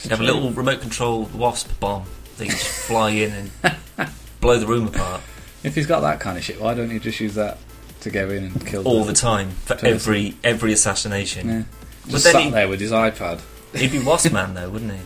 He'd 0.00 0.10
have 0.10 0.20
a 0.20 0.24
little 0.24 0.50
remote 0.50 0.80
control 0.80 1.24
wasp 1.34 1.78
bomb 1.78 2.04
that 2.36 2.46
you 2.46 2.50
just 2.50 2.66
fly 2.86 3.10
in 3.10 3.50
and 3.64 4.10
blow 4.40 4.58
the 4.58 4.66
room 4.66 4.88
apart 4.88 5.20
If 5.62 5.74
he's 5.76 5.86
got 5.86 6.00
that 6.00 6.18
kind 6.18 6.36
of 6.36 6.42
shit, 6.42 6.60
why 6.60 6.74
don't 6.74 6.90
you 6.90 6.98
just 6.98 7.20
use 7.20 7.34
that 7.36 7.58
to 8.00 8.10
go 8.10 8.28
in 8.30 8.44
and 8.44 8.66
kill 8.66 8.86
all 8.86 9.04
the 9.04 9.12
time 9.12 9.50
for 9.50 9.74
Person. 9.74 9.88
every 9.88 10.34
every 10.42 10.72
assassination. 10.72 11.48
Yeah. 11.48 11.62
But 12.04 12.10
Just 12.12 12.24
sat 12.32 12.42
he- 12.42 12.50
there 12.50 12.68
with 12.68 12.80
his 12.80 12.92
iPad. 12.92 13.40
He'd 13.74 13.92
be 13.92 13.98
Wasp 14.00 14.32
Man 14.32 14.54
though, 14.54 14.68
wouldn't 14.70 14.92
he? 14.92 14.98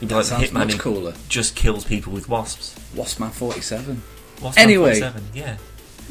He'd 0.00 0.08
be 0.08 0.14
like 0.14 0.24
Sounds 0.26 0.44
hitman 0.50 0.52
much 0.70 0.78
cooler. 0.78 1.14
just 1.28 1.56
kills 1.56 1.84
people 1.84 2.12
with 2.12 2.28
wasps. 2.28 2.74
Waspman 2.94 3.30
47. 3.32 4.02
Wasp 4.42 4.58
Anyway. 4.58 5.00
Man 5.00 5.12
47, 5.12 5.24
yeah. 5.34 5.56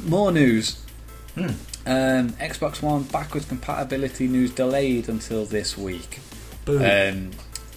More 0.06 0.32
news. 0.32 0.82
Hmm. 1.36 1.46
Um, 1.86 2.30
Xbox 2.34 2.82
One 2.82 3.04
backwards 3.04 3.46
compatibility 3.46 4.28
news 4.28 4.52
delayed 4.52 5.08
until 5.08 5.46
this 5.46 5.78
week. 5.78 6.20
Boom. 6.66 6.82
Um, 6.82 7.32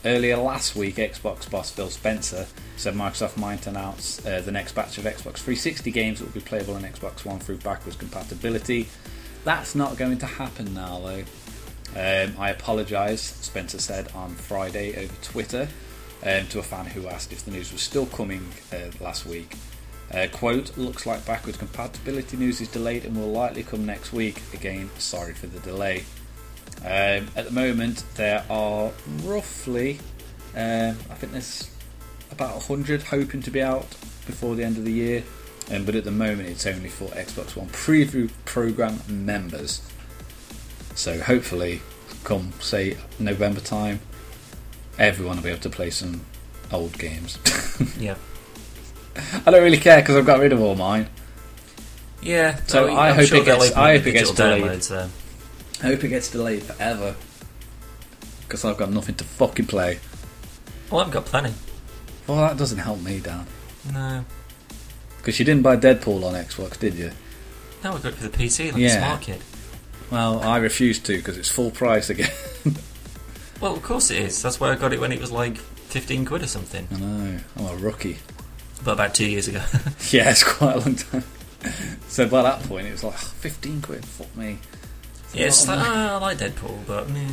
earlier 0.04 0.36
last 0.36 0.74
week, 0.74 0.96
Xbox 0.96 1.48
boss 1.48 1.70
Phil 1.70 1.90
Spencer 1.90 2.46
said 2.76 2.94
Microsoft 2.94 3.36
might 3.36 3.66
announce 3.66 4.24
uh, 4.26 4.40
the 4.44 4.50
next 4.50 4.72
batch 4.74 4.98
of 4.98 5.04
Xbox 5.04 5.36
360 5.38 5.90
games 5.92 6.18
that 6.18 6.24
will 6.24 6.32
be 6.32 6.40
playable 6.40 6.74
on 6.74 6.82
Xbox 6.82 7.24
One 7.24 7.38
through 7.38 7.58
backwards 7.58 7.96
compatibility. 7.96 8.88
That's 9.44 9.74
not 9.74 9.96
going 9.96 10.18
to 10.18 10.26
happen 10.26 10.74
now, 10.74 10.98
though. 11.04 11.22
Um, 11.96 12.34
I 12.38 12.50
apologise, 12.50 13.20
Spencer 13.20 13.80
said 13.80 14.12
on 14.14 14.34
Friday 14.34 14.96
over 14.96 15.14
Twitter 15.22 15.68
um, 16.24 16.46
to 16.48 16.58
a 16.60 16.62
fan 16.62 16.86
who 16.86 17.08
asked 17.08 17.32
if 17.32 17.44
the 17.44 17.50
news 17.50 17.72
was 17.72 17.82
still 17.82 18.06
coming 18.06 18.46
uh, 18.72 18.90
last 19.00 19.26
week. 19.26 19.56
Uh, 20.12 20.26
quote, 20.32 20.76
looks 20.76 21.06
like 21.06 21.24
backwards 21.24 21.56
compatibility 21.56 22.36
news 22.36 22.60
is 22.60 22.68
delayed 22.68 23.04
and 23.04 23.16
will 23.16 23.30
likely 23.30 23.62
come 23.62 23.86
next 23.86 24.12
week. 24.12 24.42
Again, 24.52 24.90
sorry 24.98 25.34
for 25.34 25.46
the 25.46 25.60
delay. 25.60 26.04
Um, 26.82 27.28
at 27.36 27.44
the 27.44 27.50
moment, 27.50 28.04
there 28.14 28.44
are 28.50 28.90
roughly, 29.22 29.98
um, 30.56 30.96
I 31.10 31.14
think 31.14 31.32
there's 31.32 31.70
about 32.30 32.54
100 32.68 33.04
hoping 33.04 33.42
to 33.42 33.50
be 33.50 33.62
out 33.62 33.88
before 34.26 34.54
the 34.54 34.64
end 34.64 34.78
of 34.78 34.84
the 34.84 34.92
year. 34.92 35.24
Um, 35.70 35.84
but 35.84 35.94
at 35.94 36.04
the 36.04 36.10
moment, 36.10 36.48
it's 36.48 36.66
only 36.66 36.88
for 36.88 37.06
Xbox 37.10 37.54
One 37.54 37.68
preview 37.68 38.30
program 38.44 39.00
members. 39.08 39.82
So 41.00 41.18
hopefully, 41.18 41.80
come 42.24 42.52
say 42.60 42.98
November 43.18 43.60
time, 43.60 44.00
everyone 44.98 45.36
will 45.36 45.44
be 45.44 45.48
able 45.48 45.62
to 45.62 45.70
play 45.70 45.88
some 45.88 46.20
old 46.70 46.98
games. 46.98 47.38
yeah. 47.98 48.16
I 49.46 49.50
don't 49.50 49.62
really 49.62 49.78
care 49.78 50.02
because 50.02 50.16
I've 50.16 50.26
got 50.26 50.40
rid 50.40 50.52
of 50.52 50.60
all 50.60 50.74
mine. 50.74 51.08
Yeah. 52.20 52.60
So 52.66 52.86
no, 52.86 52.96
I 52.98 53.12
hope 53.12 53.28
sure 53.28 53.38
it 53.38 53.46
they'll 53.46 53.60
gets- 53.60 53.74
I 53.74 53.96
hope 53.96 54.06
it 54.08 54.12
gets 54.12 54.30
delayed. 54.32 54.62
downloads. 54.62 54.94
Uh, 54.94 55.08
I 55.82 55.86
hope 55.86 56.04
it 56.04 56.08
gets 56.08 56.30
delayed 56.30 56.62
forever 56.64 57.16
because 58.42 58.66
I've 58.66 58.76
got 58.76 58.90
nothing 58.90 59.14
to 59.14 59.24
fucking 59.24 59.68
play. 59.68 60.00
Well, 60.90 61.00
I've 61.00 61.10
got 61.10 61.24
plenty. 61.24 61.54
Well, 62.26 62.36
that 62.46 62.58
doesn't 62.58 62.76
help 62.78 63.00
me, 63.00 63.20
Dan. 63.20 63.46
No. 63.90 64.26
Because 65.16 65.38
you 65.38 65.46
didn't 65.46 65.62
buy 65.62 65.78
Deadpool 65.78 66.22
on 66.24 66.34
Xbox, 66.34 66.78
did 66.78 66.92
you? 66.94 67.10
No, 67.82 67.92
I 67.92 67.94
got 67.94 68.04
it 68.06 68.14
for 68.16 68.28
the 68.28 68.36
PC 68.36 68.70
like 68.72 68.82
Yeah. 68.82 68.88
a 68.88 68.98
smart 68.98 69.22
kid. 69.22 69.40
Well, 70.10 70.40
I 70.40 70.58
refused 70.58 71.06
to 71.06 71.16
because 71.16 71.36
it's 71.38 71.48
full 71.48 71.70
price 71.70 72.10
again. 72.10 72.30
Well, 73.60 73.74
of 73.76 73.82
course 73.82 74.10
it 74.10 74.22
is. 74.22 74.40
That's 74.42 74.58
why 74.58 74.70
I 74.72 74.76
got 74.76 74.94
it 74.94 75.00
when 75.00 75.12
it 75.12 75.20
was 75.20 75.30
like 75.30 75.58
15 75.58 76.24
quid 76.24 76.42
or 76.42 76.46
something. 76.46 76.88
I 76.90 76.96
know, 76.98 77.38
I'm 77.58 77.66
a 77.66 77.76
rookie. 77.76 78.16
But 78.82 78.92
about 78.92 79.14
two 79.14 79.26
years 79.28 79.48
ago. 79.48 79.60
Yeah, 80.10 80.30
it's 80.30 80.42
quite 80.42 80.76
a 80.76 80.78
long 80.78 80.94
time. 80.94 81.24
so 82.08 82.26
by 82.26 82.40
that 82.40 82.62
point, 82.62 82.86
it 82.86 82.92
was 82.92 83.04
like 83.04 83.18
15 83.18 83.82
quid. 83.82 84.02
Fuck 84.06 84.34
me. 84.34 84.56
yeah, 85.34 85.48
it's 85.48 85.68
like, 85.68 85.78
oh, 85.78 85.92
I 85.92 86.16
like 86.16 86.38
Deadpool, 86.38 86.86
but 86.86 87.10
meh. 87.10 87.28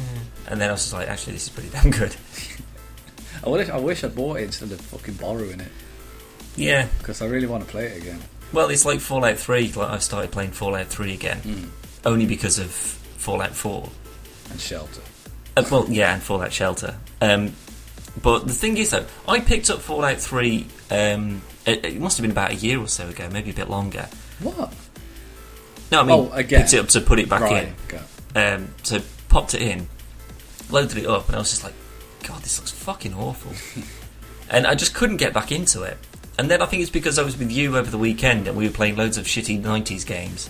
And 0.50 0.60
then 0.60 0.67
I 0.67 0.74
was 0.74 0.81
just 0.81 0.91
like, 0.93 1.07
actually, 1.07 1.31
this 1.34 1.43
is 1.43 1.50
pretty 1.50 1.69
damn 1.72 1.91
good. 1.91 2.13
I 3.46 3.48
wish 3.50 3.69
I 3.69 3.77
wish 3.79 4.03
I 4.03 4.10
bought 4.10 4.39
it 4.41 4.43
instead 4.43 4.69
of 4.74 4.81
fucking 4.81 5.13
borrowing 5.13 5.62
it 5.62 5.72
Yeah. 6.57 6.89
because 7.00 7.22
I 7.22 7.27
really 7.27 7.48
want 7.48 7.63
to 7.63 7.69
play 7.69 7.86
it 7.86 8.01
again. 8.01 8.19
Well, 8.51 8.67
it's 8.69 8.84
like 8.86 9.00
Fallout 9.00 9.38
3. 9.38 9.72
Like, 9.72 9.89
I've 9.91 10.03
started 10.03 10.31
playing 10.34 10.51
Fallout 10.51 10.88
3 10.88 11.13
again. 11.13 11.38
Mm. 11.38 11.69
Only 12.08 12.26
because 12.26 12.58
of 12.58 12.72
Fallout 12.72 13.52
4. 13.54 13.90
And 14.52 14.62
Shelter. 14.62 15.02
Uh, 15.58 15.66
well, 15.70 15.86
yeah, 15.90 16.14
and 16.14 16.24
Fallout 16.24 16.54
Shelter. 16.54 16.96
Um, 17.20 17.52
but 18.24 18.48
the 18.48 18.54
thing 18.54 18.78
is, 18.78 18.92
though, 18.92 19.06
I 19.28 19.42
picked 19.42 19.70
up 19.70 19.80
Fallout 19.80 20.18
3. 20.18 20.66
Um, 20.90 21.42
it, 21.66 21.84
it 21.84 22.00
must 22.00 22.18
have 22.18 22.24
been 22.24 22.32
about 22.32 22.52
a 22.52 22.56
year 22.56 22.80
or 22.80 22.88
so 22.88 23.10
ago, 23.10 23.30
maybe 23.30 23.50
a 23.52 23.54
bit 23.54 23.70
longer. 23.70 24.08
What? 24.40 24.74
No, 25.92 26.00
I 26.00 26.04
mean, 26.06 26.30
Oh, 26.32 26.32
again. 26.32 26.62
picked 26.62 26.74
it 26.74 26.80
up 26.80 26.88
to 26.88 27.02
put 27.02 27.20
it 27.20 27.28
back 27.28 27.42
right. 27.42 27.68
in. 28.34 28.40
Um, 28.42 28.70
so 28.84 29.02
popped 29.28 29.54
it 29.54 29.62
in, 29.62 29.90
loaded 30.70 30.98
it 31.00 31.08
up, 31.08 31.28
and 31.28 31.36
I 31.36 31.40
was 31.40 31.50
just 31.50 31.66
like, 31.66 31.74
God, 32.26 32.42
this 32.42 32.58
looks 32.58 32.72
fucking 32.72 33.14
awful. 33.14 33.52
and 34.50 34.66
I 34.66 34.76
just 34.76 34.96
couldn't 34.96 35.18
get 35.18 35.34
back 35.34 35.52
into 35.52 35.84
it. 35.84 35.98
And 36.40 36.50
then 36.50 36.62
I 36.62 36.68
think 36.68 36.84
it's 36.84 36.92
because 36.92 37.20
I 37.20 37.24
was 37.24 37.38
with 37.38 37.52
you 37.52 37.76
over 37.76 37.92
the 37.92 37.98
weekend 37.98 38.48
and 38.48 38.56
we 38.56 38.66
were 38.66 38.74
playing 38.74 38.96
loads 38.96 39.18
of 39.18 39.26
shitty 39.26 39.62
90s 39.62 40.06
games 40.06 40.50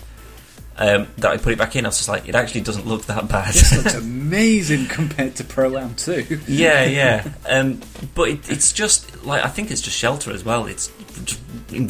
um, 0.78 1.08
that 1.18 1.30
I 1.32 1.36
put 1.36 1.52
it 1.52 1.58
back 1.58 1.74
in. 1.76 1.84
I 1.84 1.88
was 1.88 1.96
just 1.96 2.08
like, 2.08 2.28
it 2.28 2.34
actually 2.34 2.60
doesn't 2.62 2.86
look 2.86 3.04
that 3.06 3.28
bad. 3.28 3.52
This 3.54 3.76
looks 3.76 3.94
amazing 4.06 4.86
compared 4.86 5.34
to 5.36 5.44
Pro 5.44 5.76
Am 5.76 5.94
2. 5.96 6.40
yeah, 6.46 6.84
yeah. 6.86 7.32
Um, 7.48 7.80
but 8.14 8.28
it, 8.28 8.50
it's 8.50 8.72
just 8.72 9.24
like 9.24 9.44
I 9.44 9.48
think 9.48 9.70
it's 9.70 9.80
just 9.80 9.96
Shelter 9.96 10.30
as 10.32 10.44
well. 10.44 10.66
It's 10.66 10.90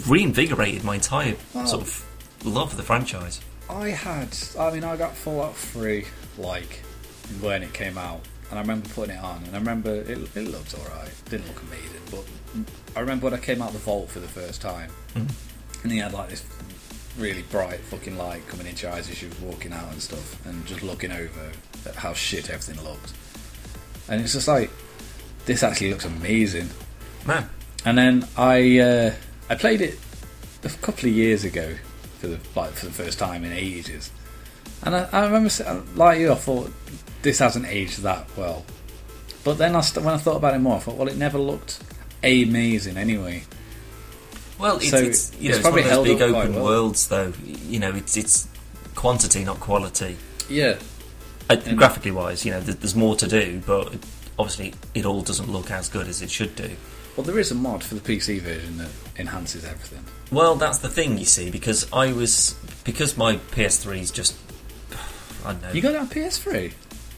reinvigorated 0.06 0.84
my 0.84 0.96
entire 0.96 1.36
sort 1.66 1.82
of 1.82 2.04
love 2.44 2.70
for 2.70 2.76
the 2.76 2.82
franchise. 2.82 3.40
I 3.70 3.90
had, 3.90 4.36
I 4.58 4.70
mean, 4.72 4.84
I 4.84 4.96
got 4.96 5.14
Fallout 5.14 5.54
3 5.56 6.04
like 6.38 6.82
when 7.40 7.62
it 7.62 7.72
came 7.74 7.98
out, 7.98 8.20
and 8.50 8.58
I 8.58 8.62
remember 8.62 8.88
putting 8.90 9.16
it 9.16 9.22
on, 9.22 9.42
and 9.44 9.54
I 9.54 9.58
remember 9.58 9.94
it, 9.94 10.08
it 10.34 10.48
looked 10.48 10.74
alright. 10.78 11.10
Didn't 11.28 11.46
look 11.48 11.62
amazing, 11.62 12.00
but 12.10 12.24
I 12.96 13.00
remember 13.00 13.24
when 13.24 13.34
I 13.34 13.38
came 13.38 13.60
out 13.60 13.68
of 13.68 13.74
the 13.74 13.80
vault 13.80 14.08
for 14.08 14.20
the 14.20 14.28
first 14.28 14.60
time, 14.62 14.90
Mm. 15.14 15.30
and 15.82 15.92
he 15.92 15.98
had 15.98 16.12
like 16.12 16.28
this 16.30 16.44
really 17.18 17.42
bright 17.42 17.80
fucking 17.80 18.16
light 18.16 18.46
coming 18.46 18.66
into 18.66 18.86
your 18.86 18.94
eyes 18.94 19.10
as 19.10 19.20
you're 19.20 19.30
walking 19.42 19.72
out 19.72 19.90
and 19.92 20.00
stuff, 20.02 20.44
and 20.46 20.64
just 20.66 20.82
looking 20.82 21.12
over 21.12 21.50
at 21.86 21.94
how 21.96 22.12
shit 22.12 22.50
everything 22.50 22.82
looked. 22.84 23.12
And 24.08 24.20
it's 24.20 24.32
just 24.32 24.48
like, 24.48 24.70
this 25.44 25.62
actually 25.62 25.90
looks 25.90 26.04
amazing. 26.04 26.68
Man, 27.26 27.48
And 27.84 27.98
then 27.98 28.28
I 28.36 28.78
uh, 28.78 29.14
I 29.50 29.54
played 29.54 29.80
it 29.80 29.98
a 30.64 30.68
couple 30.68 31.08
of 31.08 31.14
years 31.14 31.44
ago 31.44 31.74
for 32.18 32.28
the 32.28 32.38
like 32.54 32.70
for 32.72 32.86
the 32.86 32.92
first 32.92 33.18
time 33.18 33.44
in 33.44 33.52
ages, 33.52 34.10
and 34.84 34.94
I, 34.94 35.08
I 35.12 35.24
remember 35.26 35.50
like 35.94 36.20
you, 36.20 36.32
I 36.32 36.36
thought 36.36 36.72
this 37.22 37.38
hasn't 37.38 37.66
aged 37.66 38.00
that 38.02 38.28
well. 38.36 38.64
But 39.44 39.58
then 39.58 39.76
I 39.76 39.80
st- 39.80 40.04
when 40.04 40.14
I 40.14 40.18
thought 40.18 40.36
about 40.36 40.54
it 40.54 40.58
more, 40.58 40.76
I 40.76 40.78
thought, 40.80 40.96
well, 40.96 41.08
it 41.08 41.16
never 41.16 41.38
looked 41.38 41.80
amazing 42.22 42.96
anyway. 42.96 43.44
Well, 44.58 44.76
it's, 44.76 44.90
So 44.90 44.96
it's 44.98 45.32
you 45.40 45.50
it's 45.50 45.62
know 45.62 45.68
it's 45.70 45.70
one 45.70 45.78
of 45.78 45.84
those 45.84 45.90
held 45.92 46.04
big 46.06 46.22
open 46.22 46.54
well. 46.54 46.64
worlds, 46.64 47.08
though. 47.08 47.32
You 47.44 47.78
know, 47.78 47.92
it's 47.94 48.16
it's 48.16 48.48
quantity, 48.94 49.44
not 49.44 49.60
quality. 49.60 50.16
Yeah, 50.50 50.78
Uh, 51.50 51.56
graphically 51.76 52.10
wise, 52.10 52.44
you 52.44 52.50
know, 52.52 52.60
th- 52.60 52.78
there's 52.78 52.94
more 52.96 53.14
to 53.16 53.26
do, 53.28 53.62
but 53.66 53.94
obviously 54.38 54.74
it 54.94 55.04
all 55.06 55.22
doesn't 55.22 55.50
look 55.50 55.70
as 55.70 55.88
good 55.88 56.08
as 56.08 56.20
it 56.22 56.30
should 56.30 56.54
do. 56.56 56.70
well, 57.16 57.24
there 57.24 57.38
is 57.38 57.50
a 57.50 57.54
mod 57.54 57.82
for 57.84 57.94
the 57.96 58.00
PC 58.00 58.40
version 58.40 58.78
that 58.78 58.88
enhances 59.18 59.64
everything. 59.64 60.04
Well, 60.30 60.54
that's 60.56 60.78
the 60.78 60.88
thing, 60.88 61.18
you 61.18 61.24
see, 61.24 61.50
because 61.50 61.86
I 61.92 62.12
was 62.12 62.54
because 62.84 63.16
my 63.16 63.36
PS3 63.36 64.00
is 64.00 64.10
just 64.10 64.34
I 65.44 65.52
don't 65.52 65.62
know. 65.62 65.72
You 65.72 65.80
got 65.82 65.94
it 65.94 66.00
on 66.00 66.08
PS3? 66.08 66.72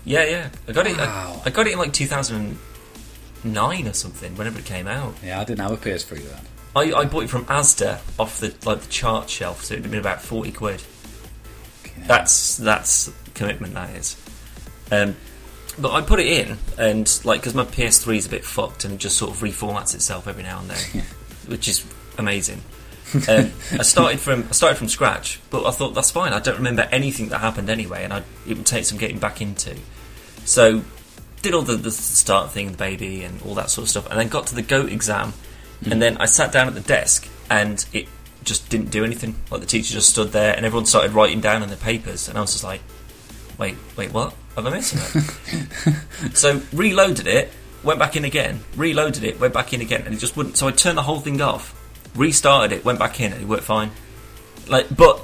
yeah, 0.05 0.25
yeah, 0.25 0.49
I 0.69 0.73
got 0.73 0.87
it. 0.87 0.99
I, 0.99 1.41
I 1.47 1.51
got 1.51 1.67
it 1.67 1.73
in 1.73 1.79
like 1.79 1.93
2009 1.93 3.89
or 3.89 3.93
something, 3.93 4.37
whenever 4.37 4.59
it 4.59 4.65
came 4.65 4.87
out. 4.87 5.15
Yeah, 5.25 5.41
I 5.41 5.45
didn't 5.45 5.61
have 5.61 5.73
a 5.73 5.77
PS3 5.77 6.23
then. 6.23 6.41
I, 6.75 6.93
I 6.93 7.05
bought 7.05 7.25
it 7.25 7.31
from 7.31 7.45
Asda 7.47 8.01
off 8.19 8.41
the 8.41 8.55
like 8.65 8.81
the 8.81 8.91
chart 8.91 9.29
shelf, 9.29 9.65
so 9.65 9.75
it'd 9.75 9.85
have 9.85 9.91
been 9.91 10.01
about 10.01 10.23
40 10.23 10.53
quid. 10.53 10.83
Yeah. 11.85 12.07
That's 12.07 12.57
that's 12.57 13.13
commitment. 13.35 13.75
That 13.75 13.91
is. 13.97 14.17
Um, 14.93 15.17
but 15.79 15.93
I 15.93 16.03
put 16.03 16.21
it 16.21 16.27
in, 16.27 16.59
and 16.79 17.21
like 17.25 17.41
because 17.41 17.55
my 17.55 17.65
PS3 17.65 18.17
is 18.17 18.27
a 18.27 18.31
bit 18.31 18.45
fucked 18.45 18.85
and 18.85 18.99
just 18.99 19.17
sort 19.17 19.33
of 19.33 19.39
reformats 19.39 19.95
itself 19.95 20.29
every 20.29 20.43
now 20.43 20.61
and 20.61 20.71
then, 20.71 21.05
which 21.47 21.69
is 21.69 21.85
amazing. 22.19 22.63
Um, 23.29 23.51
I 23.73 23.83
started 23.83 24.21
from 24.21 24.47
I 24.49 24.53
started 24.53 24.77
from 24.77 24.89
scratch, 24.89 25.41
but 25.51 25.67
I 25.67 25.73
thought 25.73 25.95
that's 25.95 26.13
fine. 26.13 26.33
I 26.33 26.39
don't 26.39 26.57
remember 26.57 26.89
anything 26.93 27.31
that 27.31 27.39
happened 27.39 27.69
anyway, 27.69 28.05
and 28.05 28.13
I, 28.13 28.23
it 28.47 28.57
would 28.57 28.67
take 28.67 28.85
some 28.85 28.99
getting 28.99 29.19
back 29.19 29.41
into. 29.41 29.77
So 30.45 30.83
did 31.43 31.55
all 31.55 31.63
the, 31.63 31.77
the 31.77 31.91
start 31.91 32.53
thing, 32.53 32.71
the 32.71 32.77
baby, 32.77 33.25
and 33.25 33.41
all 33.43 33.55
that 33.55 33.71
sort 33.71 33.85
of 33.85 33.89
stuff, 33.89 34.09
and 34.11 34.21
then 34.21 34.29
got 34.29 34.47
to 34.49 34.55
the 34.55 34.63
goat 34.63 34.93
exam, 34.93 35.33
and 35.89 36.01
then 36.03 36.17
I 36.19 36.27
sat 36.27 36.53
down 36.53 36.67
at 36.69 36.75
the 36.75 36.81
desk, 36.81 37.29
and 37.51 37.85
it 37.93 38.09
just 38.45 38.69
didn't 38.71 38.91
do 38.91 39.05
anything. 39.05 39.35
Like 39.51 39.61
the 39.61 39.67
teacher 39.67 39.93
just 39.95 40.11
stood 40.11 40.33
there, 40.33 40.55
and 40.57 40.65
everyone 40.67 40.87
started 40.87 41.13
writing 41.13 41.41
down 41.41 41.63
on 41.63 41.69
their 41.69 41.77
papers, 41.77 42.29
and 42.29 42.37
I 42.39 42.41
was 42.41 42.53
just 42.53 42.65
like, 42.65 42.81
"Wait, 43.59 43.77
wait, 43.97 44.13
what? 44.13 44.35
Am 44.57 44.67
I 44.67 44.71
missing 44.71 45.23
it?" 45.87 46.35
so 46.37 46.61
reloaded 46.73 47.27
it, 47.27 47.51
went 47.83 47.99
back 47.99 48.17
in 48.17 48.25
again, 48.25 48.61
reloaded 48.77 49.25
it, 49.25 49.39
went 49.41 49.55
back 49.55 49.73
in 49.73 49.81
again, 49.81 50.03
and 50.05 50.15
it 50.15 50.19
just 50.19 50.37
wouldn't. 50.37 50.57
So 50.57 50.69
I 50.69 50.73
turned 50.73 50.99
the 50.99 51.03
whole 51.03 51.21
thing 51.21 51.41
off, 51.41 51.75
restarted 52.15 52.77
it, 52.77 52.85
went 52.85 52.99
back 52.99 53.21
in, 53.21 53.33
and 53.33 53.43
it 53.43 53.49
worked 53.49 53.65
fine. 53.65 53.91
Like, 54.69 54.95
but 54.95 55.19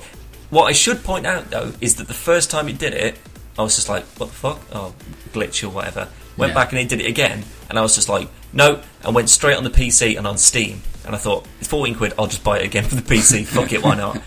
what 0.50 0.64
I 0.64 0.72
should 0.72 1.02
point 1.02 1.26
out 1.26 1.50
though 1.50 1.72
is 1.80 1.96
that 1.96 2.08
the 2.08 2.14
first 2.14 2.50
time 2.50 2.68
it 2.68 2.78
did 2.78 2.94
it, 2.94 3.18
I 3.58 3.62
was 3.62 3.74
just 3.76 3.88
like, 3.88 4.04
"What 4.18 4.26
the 4.28 4.34
fuck?" 4.36 4.60
Oh, 4.72 4.94
glitch 5.32 5.64
or 5.64 5.70
whatever. 5.70 6.08
Went 6.36 6.50
Yeah. 6.50 6.54
back 6.54 6.72
and 6.72 6.80
it 6.80 6.88
did 6.88 7.00
it 7.00 7.06
again, 7.06 7.44
and 7.70 7.78
I 7.78 7.82
was 7.82 7.94
just 7.94 8.08
like, 8.08 8.28
"No," 8.56 8.82
and 9.04 9.14
went 9.14 9.30
straight 9.30 9.56
on 9.56 9.64
the 9.64 9.70
PC 9.70 10.16
and 10.16 10.26
on 10.26 10.38
Steam. 10.38 10.82
And 11.04 11.14
I 11.14 11.18
thought, 11.18 11.46
it's 11.60 11.68
14 11.68 11.94
quid, 11.94 12.14
I'll 12.18 12.26
just 12.26 12.42
buy 12.42 12.58
it 12.58 12.64
again 12.64 12.84
for 12.88 12.96
the 12.96 13.02
PC. 13.02 13.46
Fuck 13.46 13.72
it, 13.72 13.82
why 13.82 13.94
not? 13.94 14.20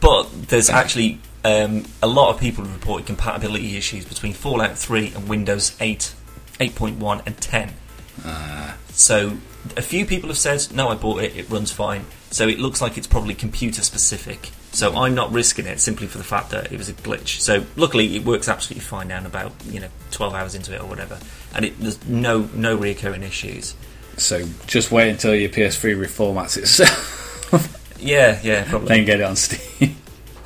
But 0.00 0.48
there's 0.48 0.70
actually 0.70 1.18
um, 1.44 1.84
a 2.02 2.06
lot 2.06 2.32
of 2.32 2.40
people 2.40 2.64
who 2.64 2.72
reported 2.72 3.06
compatibility 3.06 3.76
issues 3.76 4.04
between 4.04 4.32
Fallout 4.32 4.78
3 4.78 5.12
and 5.14 5.28
Windows 5.28 5.76
8, 5.80 6.14
8.1, 6.60 7.26
and 7.26 7.36
10. 7.36 7.72
So 8.90 9.36
a 9.76 9.82
few 9.82 10.06
people 10.06 10.28
have 10.28 10.38
said, 10.38 10.68
no, 10.74 10.88
I 10.88 10.94
bought 10.94 11.22
it, 11.22 11.36
it 11.36 11.50
runs 11.50 11.72
fine. 11.72 12.04
So 12.30 12.48
it 12.48 12.58
looks 12.58 12.80
like 12.80 12.96
it's 12.96 13.06
probably 13.06 13.34
computer 13.34 13.82
specific. 13.82 14.50
So 14.72 14.94
I'm 14.96 15.14
not 15.14 15.30
risking 15.32 15.66
it 15.66 15.80
simply 15.80 16.06
for 16.06 16.16
the 16.18 16.24
fact 16.24 16.50
that 16.50 16.72
it 16.72 16.78
was 16.78 16.88
a 16.88 16.94
glitch. 16.94 17.40
So 17.40 17.64
luckily 17.76 18.16
it 18.16 18.24
works 18.24 18.48
absolutely 18.48 18.82
fine 18.82 19.08
now. 19.08 19.24
About 19.24 19.52
you 19.66 19.80
know 19.80 19.88
12 20.10 20.34
hours 20.34 20.54
into 20.54 20.74
it 20.74 20.80
or 20.80 20.86
whatever, 20.86 21.18
and 21.54 21.66
it, 21.66 21.78
there's 21.78 22.04
no 22.06 22.48
no 22.54 22.76
reoccurring 22.76 23.22
issues. 23.22 23.74
So 24.16 24.46
just 24.66 24.90
wait 24.90 25.10
until 25.10 25.34
your 25.34 25.48
PS3 25.50 25.96
reformats 25.96 26.56
itself, 26.58 27.96
Yeah, 28.00 28.38
yeah, 28.42 28.64
probably. 28.68 28.88
then 28.88 29.04
get 29.04 29.20
it 29.20 29.24
on 29.24 29.36
Steam. 29.36 29.96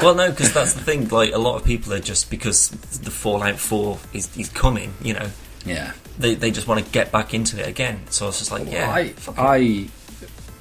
Well, 0.01 0.15
no, 0.15 0.31
because 0.31 0.53
that's 0.53 0.75
the 0.75 0.81
thing. 0.81 1.09
Like 1.09 1.33
a 1.33 1.39
lot 1.39 1.57
of 1.57 1.65
people 1.65 1.93
are 1.95 2.01
just 2.01 2.31
because 2.31 2.69
the 2.69 3.11
Fallout 3.11 3.59
4 3.59 3.99
is, 4.13 4.37
is 4.37 4.51
coming. 4.51 4.93
You 5.01 5.15
know, 5.15 5.31
yeah. 5.65 5.93
they 6.19 6.35
they 6.35 6.51
just 6.51 6.69
want 6.69 6.85
to 6.85 6.93
get 6.93 7.11
back 7.13 7.33
into 7.33 7.59
it 7.61 7.67
again. 7.67 8.01
So 8.11 8.27
I 8.27 8.29
was 8.29 8.39
just 8.39 8.51
like, 8.51 8.71
yeah, 8.71 8.91
I. 8.93 9.15
I, 9.39 9.89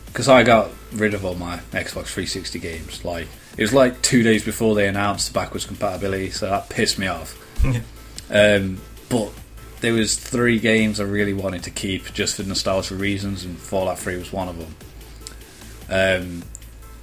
because 0.08 0.30
I 0.30 0.44
got 0.44 0.70
rid 0.94 1.14
of 1.14 1.26
all 1.26 1.36
my 1.36 1.58
Xbox 1.72 2.06
360 2.08 2.60
games. 2.60 3.04
Like 3.04 3.28
it 3.58 3.62
was 3.62 3.74
like 3.74 4.02
two 4.02 4.24
days 4.24 4.44
before 4.44 4.76
they 4.76 4.88
announced 4.88 5.28
the 5.28 5.34
backwards 5.34 5.66
compatibility, 5.66 6.30
so 6.30 6.50
that 6.50 6.70
pissed 6.70 7.00
me 7.00 7.08
off. 7.08 7.42
Yeah. 7.64 7.82
Um, 8.30 8.82
but 9.10 9.32
there 9.82 9.94
was 9.94 10.18
three 10.18 10.60
games 10.60 11.00
I 11.00 11.04
really 11.04 11.34
wanted 11.34 11.64
to 11.64 11.70
keep 11.70 12.12
just 12.14 12.36
for 12.38 12.44
nostalgia 12.44 12.96
reasons, 12.96 13.46
and 13.46 13.58
Fallout 13.58 14.00
3 14.00 14.18
was 14.18 14.34
one 14.34 14.48
of 14.48 14.58
them. 14.58 14.76
Um, 15.90 16.44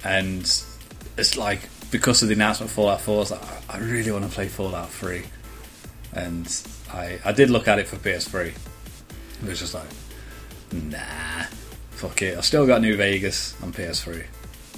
and 0.03 0.41
it's 1.17 1.37
like 1.37 1.69
because 1.91 2.21
of 2.21 2.27
the 2.27 2.35
announcement 2.35 2.69
of 2.69 2.75
Fallout 2.75 3.01
4, 3.01 3.15
I 3.15 3.19
was 3.19 3.31
like, 3.31 3.41
I 3.69 3.75
I 3.75 3.77
really 3.79 4.11
want 4.11 4.25
to 4.25 4.29
play 4.29 4.47
Fallout 4.47 4.89
3, 4.89 5.23
and 6.13 6.63
I 6.91 7.19
I 7.23 7.31
did 7.31 7.49
look 7.49 7.67
at 7.67 7.79
it 7.79 7.87
for 7.87 7.95
PS3. 7.95 8.47
It 8.47 9.49
was 9.49 9.59
just 9.59 9.73
like, 9.73 9.87
nah, 10.71 11.45
fuck 11.91 12.21
it. 12.21 12.37
I 12.37 12.41
still 12.41 12.67
got 12.67 12.81
New 12.81 12.97
Vegas 12.97 13.55
on 13.63 13.71
PS3, 13.71 14.25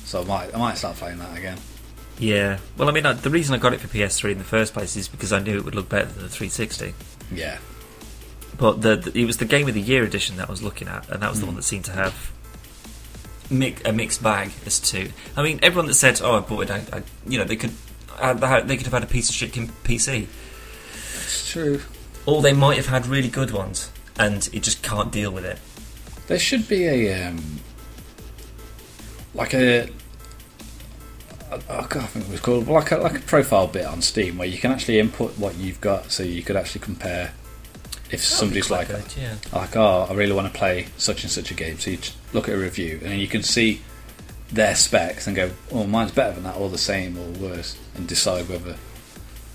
so 0.06 0.22
I 0.22 0.26
might 0.26 0.56
I 0.56 0.58
might 0.58 0.78
start 0.78 0.96
playing 0.98 1.18
that 1.20 1.38
again. 1.38 1.58
yeah. 2.20 2.60
Well, 2.78 2.88
I 2.90 2.92
mean, 2.94 3.06
I, 3.06 3.14
the 3.14 3.30
reason 3.30 3.54
I 3.54 3.58
got 3.58 3.74
it 3.74 3.82
for 3.82 3.88
PS3 3.88 4.32
in 4.34 4.38
the 4.38 4.44
first 4.44 4.74
place 4.74 4.96
is 4.96 5.08
because 5.08 5.34
I 5.34 5.40
knew 5.40 5.58
it 5.58 5.66
would 5.66 5.76
look 5.76 5.90
better 5.90 6.06
than 6.06 6.24
the 6.24 6.30
360. 6.30 6.94
Yeah, 7.34 7.58
But 8.58 8.82
the, 8.82 8.96
the, 8.96 9.20
it 9.20 9.26
was 9.26 9.38
the 9.38 9.46
Game 9.46 9.68
of 9.68 9.74
the 9.74 9.82
Year 9.82 10.04
edition 10.04 10.38
that 10.38 10.48
I 10.48 10.52
was 10.52 10.62
looking 10.64 10.88
at, 10.88 11.10
and 11.10 11.22
that 11.24 11.30
was 11.32 11.40
the 11.40 11.46
one 11.48 11.56
that 11.56 11.64
seemed 11.64 11.86
to 11.86 11.92
have 11.92 12.32
mi- 13.50 13.76
a 13.84 13.92
mixed 13.92 14.22
bag 14.24 14.52
as 14.66 14.80
to. 14.92 15.10
I 15.36 15.42
mean, 15.44 15.60
everyone 15.64 15.88
that 15.88 15.96
said, 15.96 16.22
"Oh, 16.24 16.38
I 16.38 16.40
bought 16.42 16.64
it," 16.70 16.72
I, 16.72 16.84
I, 16.98 17.04
you 17.28 17.38
know, 17.40 17.44
they 17.46 17.56
could 17.56 17.72
they 18.22 18.78
could 18.78 18.86
have 18.86 18.94
had 18.94 19.04
a 19.04 19.08
piece 19.08 19.30
of 19.30 19.36
shit 19.36 19.52
PC, 19.54 20.28
it's 21.24 21.52
true. 21.52 21.82
or 22.26 22.42
they 22.42 22.54
might 22.54 22.78
have 22.78 22.88
had 22.88 23.08
really 23.08 23.28
good 23.30 23.52
ones, 23.52 23.92
and 24.20 24.48
it 24.54 24.62
just 24.64 24.82
can't 24.84 25.12
deal 25.12 25.32
with 25.32 25.46
it. 25.46 25.60
There 26.28 26.40
should 26.40 26.68
be 26.68 26.86
a 26.86 27.28
um, 27.28 27.60
like 29.36 29.54
a 29.54 29.90
I, 31.52 31.84
can't 31.84 32.10
think 32.10 32.26
what 32.26 32.30
it 32.30 32.32
was 32.32 32.40
called, 32.42 32.68
like 32.68 32.92
a, 32.92 32.98
like 32.98 33.18
a 33.18 33.22
profile 33.22 33.68
bit 33.68 33.86
on 33.86 34.02
Steam 34.02 34.38
where 34.38 34.48
you 34.48 34.58
can 34.58 34.72
actually 34.72 35.00
input 35.00 35.38
what 35.38 35.56
you've 35.56 35.80
got, 35.80 36.12
so 36.12 36.24
you 36.24 36.42
could 36.42 36.56
actually 36.56 36.82
compare. 36.82 37.34
If 38.12 38.24
somebody's 38.24 38.70
like, 38.70 38.88
good, 38.88 39.04
yeah. 39.18 39.36
like, 39.52 39.76
oh, 39.76 40.08
I 40.10 40.14
really 40.14 40.32
want 40.32 40.52
to 40.52 40.58
play 40.58 40.88
such 40.98 41.24
and 41.24 41.32
such 41.32 41.50
a 41.52 41.54
game, 41.54 41.80
so 41.80 41.92
you 41.92 41.98
just 41.98 42.16
look 42.34 42.48
at 42.48 42.56
a 42.56 42.58
review 42.58 43.00
and 43.02 43.12
then 43.12 43.20
you 43.20 43.28
can 43.28 43.42
see 43.42 43.82
their 44.52 44.76
specs 44.76 45.26
and 45.26 45.36
go, 45.36 45.52
oh, 45.72 45.88
mine's 45.88 46.12
better 46.12 46.34
than 46.34 46.44
that, 46.44 46.56
or 46.56 46.70
the 46.70 46.78
same, 46.78 47.18
or 47.18 47.28
worse, 47.40 47.78
and 47.96 48.08
decide 48.08 48.48
whether. 48.48 48.76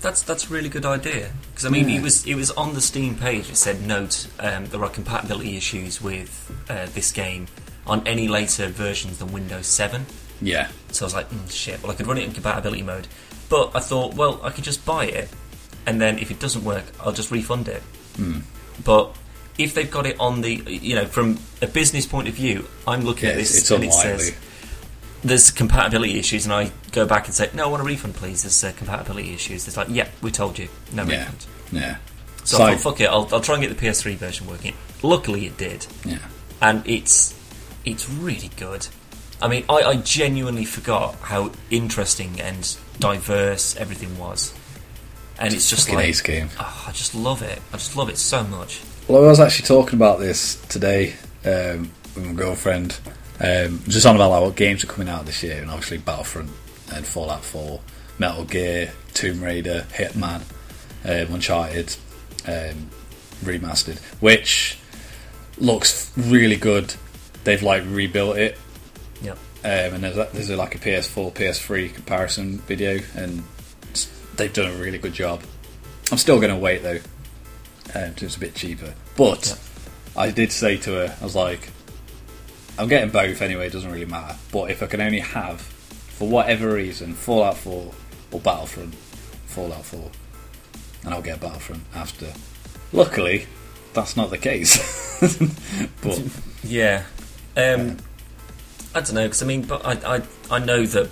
That's 0.01 0.21
that's 0.23 0.49
a 0.49 0.53
really 0.53 0.69
good 0.69 0.85
idea 0.85 1.31
because 1.51 1.65
I 1.65 1.69
mean 1.69 1.87
Yeah. 1.87 1.97
it 1.97 2.01
was 2.01 2.25
it 2.25 2.33
was 2.33 2.49
on 2.51 2.73
the 2.73 2.81
Steam 2.81 3.15
page. 3.15 3.49
It 3.49 3.55
said 3.55 3.83
note 3.83 4.27
um, 4.39 4.65
there 4.65 4.83
are 4.83 4.89
compatibility 4.89 5.55
issues 5.55 6.01
with 6.01 6.51
uh, 6.69 6.87
this 6.93 7.11
game 7.11 7.45
on 7.87 8.05
any 8.07 8.27
later 8.27 8.67
versions 8.67 9.17
than 9.19 9.31
Windows 9.31 9.67
Seven. 9.67 10.05
Yeah, 10.43 10.69
So 10.91 11.05
I 11.05 11.07
was 11.07 11.13
like, 11.13 11.29
mm, 11.29 11.51
shit. 11.51 11.81
Well, 11.83 11.91
I 11.91 11.95
could 11.95 12.07
run 12.07 12.17
it 12.17 12.23
in 12.23 12.31
compatibility 12.31 12.81
mode, 12.81 13.07
but 13.47 13.71
I 13.75 13.79
thought, 13.79 14.15
well, 14.15 14.39
I 14.43 14.49
could 14.49 14.63
just 14.63 14.83
buy 14.85 15.05
it, 15.05 15.29
and 15.85 16.01
then 16.01 16.17
if 16.17 16.31
it 16.31 16.39
doesn't 16.39 16.63
work, 16.63 16.83
I'll 16.99 17.11
just 17.11 17.29
refund 17.29 17.67
it. 17.67 17.81
Hmm. 18.15 18.39
But 18.83 19.15
if 19.59 19.75
they've 19.75 19.89
got 19.91 20.07
it 20.07 20.19
on 20.19 20.41
the, 20.41 20.55
you 20.55 20.95
know, 20.95 21.05
from 21.05 21.37
a 21.61 21.67
business 21.67 22.07
point 22.07 22.27
of 22.27 22.33
view, 22.33 22.67
I'm 22.87 23.01
looking 23.01 23.25
yeah, 23.25 23.33
at 23.33 23.37
this 23.37 23.69
and 23.69 23.83
it 23.83 23.93
says 23.93 24.33
there's 25.23 25.51
compatibility 25.51 26.17
issues, 26.17 26.45
and 26.45 26.53
I 26.53 26.71
go 26.91 27.05
back 27.05 27.25
and 27.27 27.35
say, 27.35 27.49
no, 27.53 27.65
I 27.65 27.67
want 27.67 27.81
a 27.81 27.85
refund, 27.85 28.15
please. 28.15 28.41
There's 28.41 28.63
uh, 28.63 28.71
compatibility 28.75 29.33
issues. 29.35 29.67
It's 29.67 29.77
like, 29.77 29.89
yeah, 29.91 30.07
we 30.23 30.31
told 30.31 30.57
you, 30.57 30.67
no 30.91 31.03
Yeah, 31.03 31.19
refund. 31.19 31.45
yeah, 31.71 31.97
So 32.43 32.57
So- 32.57 32.63
I 32.63 32.71
thought, 32.75 32.93
fuck 32.93 33.01
it, 33.01 33.05
I'll, 33.05 33.29
I'll 33.31 33.41
try 33.41 33.55
and 33.55 33.63
get 33.63 33.77
the 33.77 33.85
PS3 33.87 34.15
version 34.15 34.47
working. 34.47 34.73
Luckily, 35.03 35.45
it 35.45 35.57
did 35.57 35.85
yeah. 36.03 36.17
and 36.61 36.81
it's 36.87 37.35
it's 37.85 38.09
really 38.09 38.49
good. 38.57 38.87
I 39.41 39.47
mean, 39.47 39.65
I, 39.69 39.81
I 39.81 39.95
genuinely 39.97 40.65
forgot 40.65 41.15
how 41.15 41.51
interesting 41.69 42.39
and 42.39 42.77
diverse 42.99 43.75
everything 43.75 44.17
was, 44.19 44.53
and 45.39 45.53
it's 45.53 45.69
just 45.69 45.83
Fucking 45.85 45.95
like 45.95 46.07
ace 46.09 46.21
game. 46.21 46.49
oh, 46.59 46.85
I 46.87 46.91
just 46.91 47.15
love 47.15 47.41
it. 47.41 47.59
I 47.73 47.77
just 47.77 47.95
love 47.97 48.09
it 48.09 48.17
so 48.17 48.43
much. 48.43 48.81
Well, 49.07 49.23
I 49.23 49.27
was 49.27 49.39
actually 49.39 49.65
talking 49.65 49.95
about 49.95 50.19
this 50.19 50.55
today 50.67 51.15
um, 51.43 51.91
with 52.15 52.25
my 52.25 52.33
girlfriend. 52.33 52.99
Um, 53.39 53.81
just 53.87 54.05
on 54.05 54.15
about 54.15 54.29
like 54.29 54.43
what 54.43 54.55
games 54.55 54.83
are 54.83 54.87
coming 54.87 55.09
out 55.09 55.25
this 55.25 55.41
year, 55.41 55.59
and 55.59 55.71
obviously 55.71 55.97
Battlefront 55.97 56.51
and 56.93 57.05
Fallout 57.07 57.43
4, 57.43 57.79
Metal 58.19 58.45
Gear, 58.45 58.91
Tomb 59.15 59.43
Raider, 59.43 59.87
Hitman, 59.93 60.41
um, 61.03 61.33
Uncharted, 61.33 61.95
um, 62.47 62.89
remastered, 63.43 63.97
which 64.21 64.77
looks 65.57 66.11
really 66.15 66.57
good. 66.57 66.93
They've 67.43 67.61
like 67.61 67.83
rebuilt 67.87 68.37
it, 68.37 68.57
Yep. 69.21 69.37
um, 69.63 69.69
and 69.95 70.03
there's, 70.03 70.15
there's 70.31 70.49
a, 70.49 70.55
like 70.55 70.75
a 70.75 70.77
PS4, 70.79 71.33
PS3 71.33 71.93
comparison 71.93 72.59
video, 72.59 72.99
and 73.15 73.43
they've 74.35 74.53
done 74.53 74.71
a 74.71 74.75
really 74.75 74.97
good 74.97 75.13
job. 75.13 75.41
I'm 76.11 76.17
still 76.17 76.39
going 76.39 76.51
to 76.53 76.57
wait 76.59 76.83
though, 76.83 76.99
um, 77.95 78.13
it's 78.17 78.35
a 78.35 78.39
bit 78.39 78.53
cheaper. 78.55 78.93
But 79.17 79.59
I 80.15 80.29
did 80.31 80.51
say 80.51 80.77
to 80.77 80.91
her, 80.91 81.15
I 81.19 81.23
was 81.23 81.35
like, 81.35 81.69
I'm 82.77 82.87
getting 82.87 83.09
both 83.09 83.41
anyway. 83.41 83.67
It 83.67 83.73
doesn't 83.73 83.91
really 83.91 84.05
matter. 84.05 84.37
But 84.51 84.71
if 84.71 84.81
I 84.81 84.87
can 84.87 85.01
only 85.01 85.19
have, 85.19 85.61
for 85.61 86.27
whatever 86.27 86.73
reason, 86.73 87.13
Fallout 87.13 87.57
4 87.57 87.91
or 88.31 88.39
Battlefront, 88.39 88.93
Fallout 89.45 89.85
4, 89.85 90.09
and 91.05 91.13
I'll 91.13 91.21
get 91.21 91.39
Battlefront 91.39 91.83
after. 91.95 92.31
Luckily, 92.93 93.45
that's 93.93 94.15
not 94.15 94.29
the 94.29 94.37
case. 94.37 94.77
but 96.01 96.21
Yeah. 96.63 97.03
Um, 97.57 97.97
I 98.95 98.99
don't 99.01 99.13
know 99.13 99.23
because 99.25 99.41
I 99.43 99.45
mean, 99.45 99.63
but 99.63 99.85
I, 99.85 100.17
I 100.17 100.21
I 100.49 100.59
know 100.59 100.85
that 100.85 101.09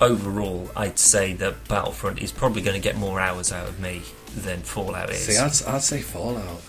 overall, 0.00 0.70
I'd 0.76 0.98
say 0.98 1.32
that 1.34 1.68
Battlefront 1.68 2.20
is 2.22 2.32
probably 2.32 2.62
going 2.62 2.74
to 2.74 2.82
get 2.82 2.96
more 2.96 3.20
hours 3.20 3.52
out 3.52 3.68
of 3.68 3.80
me 3.80 4.02
than 4.36 4.60
Fallout 4.62 5.10
is. 5.10 5.26
see, 5.26 5.36
I'd, 5.36 5.74
I'd 5.74 5.82
say 5.82 6.00
Fallout. 6.00 6.62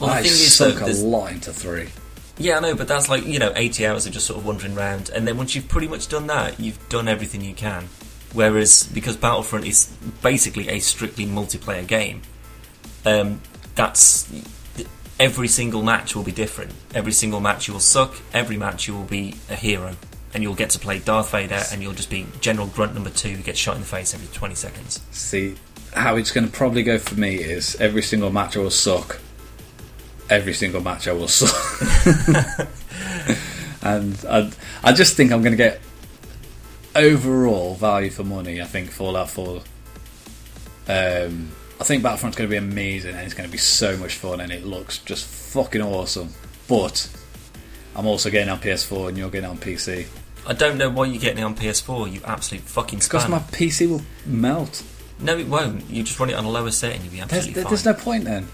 well, 0.00 0.10
the 0.10 0.16
I 0.16 0.22
thing 0.22 0.30
is, 0.30 0.54
sunk 0.54 0.76
a 0.76 0.80
there's- 0.80 1.02
lot 1.02 1.32
into 1.32 1.52
three. 1.52 1.88
Yeah, 2.38 2.58
I 2.58 2.60
know, 2.60 2.74
but 2.74 2.86
that's 2.86 3.08
like 3.08 3.24
you 3.26 3.38
know, 3.38 3.52
eighty 3.56 3.86
hours 3.86 4.04
of 4.06 4.12
just 4.12 4.26
sort 4.26 4.38
of 4.38 4.44
wandering 4.44 4.76
around, 4.76 5.08
and 5.14 5.26
then 5.26 5.38
once 5.38 5.54
you've 5.54 5.68
pretty 5.68 5.88
much 5.88 6.08
done 6.08 6.26
that, 6.26 6.60
you've 6.60 6.86
done 6.90 7.08
everything 7.08 7.40
you 7.40 7.54
can. 7.54 7.88
Whereas 8.34 8.82
because 8.92 9.16
Battlefront 9.16 9.64
is 9.66 9.86
basically 10.22 10.68
a 10.68 10.78
strictly 10.80 11.24
multiplayer 11.24 11.86
game, 11.86 12.20
um, 13.06 13.40
that's 13.74 14.28
every 15.18 15.48
single 15.48 15.82
match 15.82 16.14
will 16.14 16.22
be 16.22 16.32
different. 16.32 16.72
Every 16.94 17.12
single 17.12 17.40
match 17.40 17.68
you 17.68 17.74
will 17.74 17.80
suck. 17.80 18.14
Every 18.32 18.56
match 18.56 18.86
you 18.86 18.94
will 18.94 19.04
be 19.04 19.34
a 19.48 19.54
hero, 19.54 19.96
and 20.34 20.42
you'll 20.42 20.54
get 20.54 20.70
to 20.70 20.78
play 20.78 20.98
Darth 20.98 21.30
Vader, 21.30 21.62
and 21.72 21.82
you'll 21.82 21.94
just 21.94 22.10
be 22.10 22.26
General 22.40 22.66
Grunt 22.68 22.94
number 22.94 23.10
two 23.10 23.30
who 23.30 23.42
gets 23.42 23.58
shot 23.58 23.76
in 23.76 23.82
the 23.82 23.86
face 23.86 24.14
every 24.14 24.28
20 24.28 24.54
seconds. 24.54 25.00
See, 25.10 25.56
how 25.94 26.16
it's 26.16 26.30
going 26.30 26.46
to 26.46 26.52
probably 26.52 26.82
go 26.82 26.98
for 26.98 27.14
me 27.14 27.36
is 27.36 27.76
every 27.80 28.02
single 28.02 28.30
match 28.30 28.56
I 28.56 28.60
will 28.60 28.70
suck. 28.70 29.18
Every 30.28 30.54
single 30.54 30.82
match 30.82 31.08
I 31.08 31.12
will 31.12 31.28
suck. 31.28 31.54
and 33.82 34.24
I, 34.28 34.50
I 34.82 34.92
just 34.92 35.16
think 35.16 35.32
I'm 35.32 35.40
going 35.40 35.52
to 35.52 35.56
get 35.56 35.80
overall 36.94 37.74
value 37.74 38.10
for 38.10 38.24
money. 38.24 38.60
I 38.60 38.64
think 38.64 38.90
Fallout 38.90 39.30
4. 39.30 39.62
Um, 40.88 41.50
I 41.80 41.84
think 41.84 42.02
Battlefront's 42.02 42.36
going 42.36 42.48
to 42.48 42.52
be 42.52 42.56
amazing 42.56 43.14
and 43.14 43.20
it's 43.20 43.34
going 43.34 43.48
to 43.48 43.52
be 43.52 43.58
so 43.58 43.96
much 43.98 44.14
fun 44.14 44.40
and 44.40 44.50
it 44.50 44.64
looks 44.64 44.98
just 44.98 45.26
fucking 45.26 45.82
awesome. 45.82 46.30
But 46.68 47.08
I'm 47.94 48.06
also 48.06 48.30
getting 48.30 48.48
on 48.48 48.58
PS4 48.60 49.08
and 49.10 49.18
you're 49.18 49.30
getting 49.30 49.50
on 49.50 49.58
PC. 49.58 50.06
I 50.46 50.52
don't 50.54 50.78
know 50.78 50.88
why 50.88 51.06
you're 51.06 51.20
getting 51.20 51.38
it 51.38 51.42
on 51.44 51.54
PS4, 51.54 52.12
you 52.12 52.20
absolute 52.24 52.62
fucking 52.64 53.00
Because 53.00 53.22
spanner. 53.22 53.36
my 53.36 53.38
PC 53.50 53.88
will 53.90 54.02
melt. 54.24 54.82
No, 55.20 55.36
it 55.36 55.48
won't. 55.48 55.88
You 55.90 56.02
just 56.02 56.18
run 56.20 56.30
it 56.30 56.34
on 56.34 56.44
a 56.44 56.50
lower 56.50 56.70
setting, 56.70 57.02
you'll 57.02 57.10
be 57.10 57.16
There's, 57.18 57.32
absolutely 57.32 57.62
fine. 57.62 57.70
there's 57.70 57.84
no 57.84 57.94
point 57.94 58.24
then. 58.24 58.48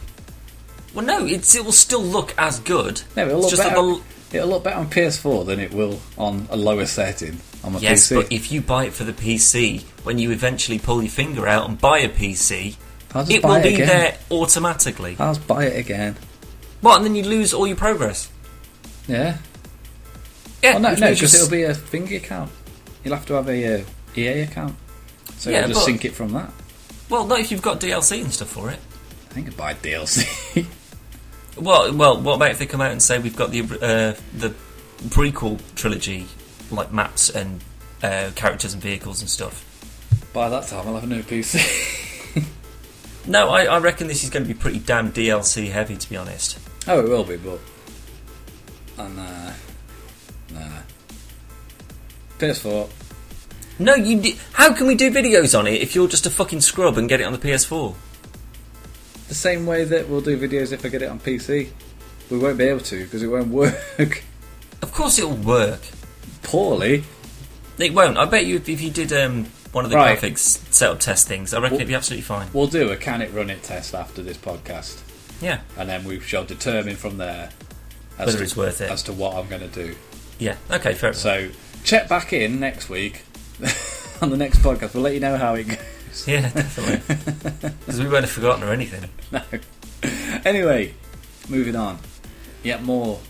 Well, 0.94 1.04
no, 1.06 1.24
it's, 1.26 1.54
it 1.54 1.64
will 1.64 1.72
still 1.72 2.02
look 2.02 2.34
as 2.38 2.58
good. 2.60 3.02
No, 3.16 3.26
it'll 3.26 3.40
look 3.40 3.50
just 3.50 3.62
better. 3.62 3.76
the- 3.76 4.00
It'll 4.32 4.48
look 4.48 4.64
better 4.64 4.78
on 4.78 4.88
PS4 4.88 5.44
than 5.44 5.60
it 5.60 5.74
will 5.74 6.00
on 6.16 6.48
a 6.50 6.56
lower 6.56 6.86
setting 6.86 7.38
on 7.62 7.74
my 7.74 7.78
Yes, 7.80 8.08
PC. 8.08 8.14
but 8.16 8.32
if 8.32 8.50
you 8.50 8.62
buy 8.62 8.86
it 8.86 8.94
for 8.94 9.04
the 9.04 9.12
PC, 9.12 9.82
when 10.04 10.18
you 10.18 10.30
eventually 10.30 10.78
pull 10.78 11.02
your 11.02 11.10
finger 11.10 11.46
out 11.46 11.68
and 11.68 11.78
buy 11.78 11.98
a 11.98 12.08
PC, 12.08 12.76
it 13.14 13.44
will 13.44 13.62
be 13.62 13.74
again. 13.74 13.86
there 13.88 14.18
automatically. 14.30 15.16
I'll 15.18 15.34
just 15.34 15.46
buy 15.46 15.64
it 15.66 15.78
again. 15.78 16.16
What? 16.80 16.96
And 16.96 17.06
then 17.06 17.14
you 17.14 17.22
lose 17.24 17.52
all 17.54 17.66
your 17.66 17.76
progress. 17.76 18.30
Yeah. 19.08 19.38
Yeah, 20.62 20.72
Well, 20.74 20.80
no, 20.80 20.90
which 20.90 21.00
no, 21.00 21.06
means 21.06 21.18
because 21.20 21.32
you 21.34 21.38
it'll 21.40 21.50
be 21.50 21.62
a 21.64 21.74
thingy 21.74 22.16
account. 22.16 22.50
You'll 23.04 23.14
have 23.16 23.26
to 23.26 23.34
have 23.34 23.48
a 23.48 23.80
uh, 23.80 23.84
EA 24.16 24.40
account. 24.42 24.76
So 25.36 25.50
Yeah, 25.50 25.60
you'll 25.60 25.68
just 25.68 25.80
but- 25.80 25.86
sync 25.86 26.04
it 26.04 26.12
from 26.14 26.32
that. 26.32 26.52
well, 27.08 27.26
not 27.26 27.40
if 27.40 27.50
you've 27.50 27.62
got 27.62 27.80
DLC 27.80 28.22
and 28.22 28.32
stuff 28.32 28.48
for 28.48 28.70
it. 28.70 28.78
I 29.30 29.34
think 29.34 29.48
I'd 29.48 29.56
buy 29.56 29.74
DLC. 29.74 30.66
Well, 31.54 31.92
well, 31.94 32.18
what 32.18 32.36
about 32.36 32.50
if 32.52 32.58
they 32.58 32.64
come 32.64 32.80
out 32.80 32.92
and 32.92 33.02
say 33.02 33.18
we've 33.18 33.36
got 33.36 33.50
the 33.50 33.60
uh, 33.60 34.18
the 34.38 34.54
prequel 35.10 35.60
trilogy, 35.74 36.26
like 36.70 36.94
maps 36.94 37.28
and 37.28 37.62
uh, 38.02 38.30
characters 38.34 38.72
and 38.72 38.82
vehicles 38.82 39.20
and 39.20 39.28
stuff? 39.28 39.62
By 40.32 40.48
that 40.48 40.66
time, 40.68 40.88
I'll 40.88 40.94
have 40.94 41.04
a 41.04 41.06
new 41.06 41.22
PC. 41.22 41.60
No, 43.26 43.48
I, 43.50 43.64
I 43.64 43.78
reckon 43.78 44.08
this 44.08 44.24
is 44.24 44.30
going 44.30 44.44
to 44.44 44.48
be 44.52 44.58
pretty 44.58 44.80
damn 44.80 45.12
DLC 45.12 45.70
heavy, 45.70 45.96
to 45.96 46.10
be 46.10 46.16
honest. 46.16 46.58
oh, 46.88 47.00
it 47.00 47.08
will 47.08 47.24
be, 47.24 47.36
but. 47.36 47.60
And, 48.98 49.18
uh. 49.18 49.52
Nah. 50.52 50.78
PS4. 52.38 52.90
No, 53.78 53.94
you. 53.94 54.20
Di- 54.20 54.38
how 54.52 54.72
can 54.74 54.86
we 54.86 54.94
do 54.94 55.10
videos 55.10 55.58
on 55.58 55.66
it 55.66 55.80
if 55.80 55.94
you're 55.94 56.08
just 56.08 56.26
a 56.26 56.30
fucking 56.30 56.60
scrub 56.60 56.98
and 56.98 57.08
get 57.08 57.20
it 57.20 57.24
on 57.24 57.32
the 57.32 57.38
PS4? 57.38 57.94
The 59.28 59.34
same 59.34 59.64
way 59.66 59.84
that 59.84 60.08
we'll 60.08 60.20
do 60.20 60.36
videos 60.38 60.72
if 60.72 60.84
I 60.84 60.88
get 60.88 61.02
it 61.02 61.08
on 61.08 61.18
PC. 61.20 61.70
We 62.30 62.38
won't 62.38 62.58
be 62.58 62.64
able 62.64 62.80
to 62.80 63.04
because 63.04 63.22
it 63.22 63.28
won't 63.28 63.48
work 63.48 63.74
Of 64.82 64.92
course, 64.92 65.18
it'll 65.18 65.36
work. 65.36 65.80
poorly. 66.42 67.04
It 67.78 67.94
won't. 67.94 68.18
I 68.18 68.24
bet 68.26 68.46
you 68.46 68.56
if, 68.56 68.68
if 68.68 68.80
you 68.80 68.90
did 68.90 69.12
um, 69.12 69.46
one 69.72 69.84
of 69.84 69.90
the 69.90 69.96
Right. 69.96 70.18
graphics 70.18 70.60
setup 70.72 71.00
test 71.00 71.26
things, 71.28 71.52
I 71.54 71.58
reckon 71.58 71.72
Well- 71.72 71.80
it'd 71.80 71.88
be 71.88 71.94
absolutely 71.94 72.22
fine. 72.22 72.48
We'll 72.52 72.66
do 72.66 72.90
a 72.90 72.96
can 72.96 73.22
it 73.22 73.32
run 73.32 73.50
it 73.50 73.62
test 73.62 73.94
after 73.94 74.22
this 74.22 74.36
podcast, 74.36 74.96
Yeah, 75.40 75.60
and 75.76 75.88
then 75.88 76.04
we 76.04 76.20
shall 76.20 76.44
determine 76.44 76.96
from 76.96 77.18
there 77.18 77.50
as 78.18 78.26
whether 78.26 78.38
to, 78.38 78.44
it's 78.44 78.56
worth 78.56 78.80
it. 78.80 78.90
as 78.90 79.02
to 79.04 79.12
what 79.12 79.34
I'm 79.36 79.48
going 79.48 79.62
to 79.62 79.68
do. 79.68 79.96
Yeah. 80.38 80.56
Okay. 80.70 80.94
Fair 80.94 81.10
enough. 81.10 81.20
So 81.20 81.48
check 81.84 82.08
back 82.08 82.32
in 82.32 82.60
next 82.60 82.88
week 82.88 83.22
on 84.20 84.30
the 84.30 84.36
next 84.36 84.58
podcast. 84.58 84.94
We'll 84.94 85.02
let 85.04 85.14
you 85.14 85.20
know 85.20 85.36
how 85.36 85.54
it 85.54 85.68
goes. 85.68 85.78
Yeah, 86.26 86.48
definitely. 86.50 87.00
Because 87.80 87.98
we 88.00 88.06
won't 88.08 88.24
have 88.24 88.30
forgotten 88.30 88.62
or 88.62 88.72
anything. 88.72 89.08
No. 89.30 89.40
Anyway, 90.44 90.94
moving 91.48 91.76
on. 91.76 91.98
Yet 92.62 92.82
more 92.82 93.20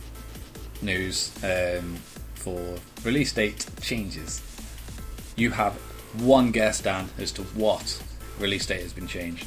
news 0.81 1.31
um, 1.45 1.97
for 2.35 2.77
release 3.05 3.33
date 3.33 3.65
changes. 3.81 4.41
You 5.37 5.51
have 5.51 5.75
one 6.19 6.51
guess, 6.53 6.81
Dan, 6.81 7.09
as 7.19 7.33
to 7.33 7.43
what 7.43 8.03
release 8.39 8.67
date 8.67 8.83
has 8.83 8.93
been 8.93 9.07
changed. 9.07 9.47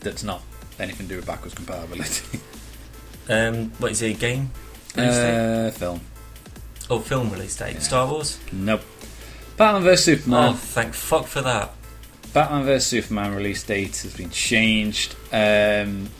That's 0.00 0.22
not 0.24 0.42
anything 0.80 1.06
to 1.06 1.12
do 1.14 1.16
with 1.16 1.26
backwards 1.26 1.54
compatibility. 1.54 2.40
Um, 3.28 3.70
what 3.78 3.92
is 3.92 4.02
it? 4.02 4.16
a 4.16 4.18
Game 4.18 4.50
release 4.96 5.14
date? 5.16 5.66
uh, 5.66 5.70
film. 5.70 6.00
Oh, 6.90 6.98
film 6.98 7.30
release 7.30 7.56
date. 7.56 7.74
yeah. 7.74 7.78
Star 7.78 8.08
Wars. 8.10 8.36
Nope. 8.50 8.82
Batman 9.56 9.84
vs 9.84 10.04
Superman. 10.04 10.48
Oh, 10.50 10.52
thank 10.54 10.92
fuck 10.92 11.26
for 11.26 11.40
that. 11.40 11.72
Batman 12.34 12.64
vs 12.64 12.84
Superman 12.84 13.32
release 13.36 13.62
date 13.62 13.96
has 13.98 14.16
been 14.16 14.30
changed. 14.30 15.14
Um, 15.32 16.10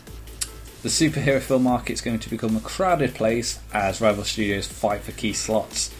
the 0.81 0.87
superhero 0.89 1.41
film 1.41 1.63
market 1.63 1.91
is 1.91 1.99
going 2.01 2.19
to 2.19 2.29
become 2.29 2.55
a 2.55 2.61
crowded 2.61 3.13
place 3.15 3.59
as 3.73 3.99
rival 3.99 4.23
studios 4.23 4.65
fight 4.65 5.01
for 5.01 5.11
key 5.11 5.33
slots. 5.33 5.93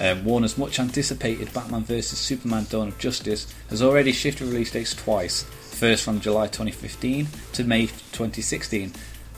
Um, 0.00 0.24
Warner's 0.24 0.56
much 0.56 0.80
anticipated 0.80 1.52
Batman 1.52 1.84
vs 1.84 2.18
Superman 2.18 2.66
Dawn 2.70 2.88
of 2.88 2.98
Justice 2.98 3.52
has 3.68 3.82
already 3.82 4.12
shifted 4.12 4.46
release 4.46 4.70
dates 4.70 4.94
twice, 4.94 5.42
first 5.42 6.04
from 6.04 6.20
July 6.20 6.46
2015 6.46 7.28
to 7.52 7.64
May 7.64 7.86
2016. 7.86 8.92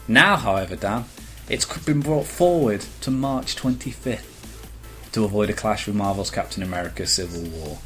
Now, 0.07 0.37
however, 0.37 0.77
Dan, 0.77 1.05
it's 1.49 1.67
been 1.85 2.01
brought 2.01 2.27
forward 2.27 2.85
to 3.01 3.11
March 3.11 3.57
25th 3.57 4.33
to 5.13 5.25
avoid 5.25 5.51
a 5.51 5.53
clash 5.53 5.87
with 5.87 5.97
Marvel's 5.97 6.31
Captain 6.31 6.63
America 6.63 7.07
Civil 7.07 7.43
War. 7.51 7.79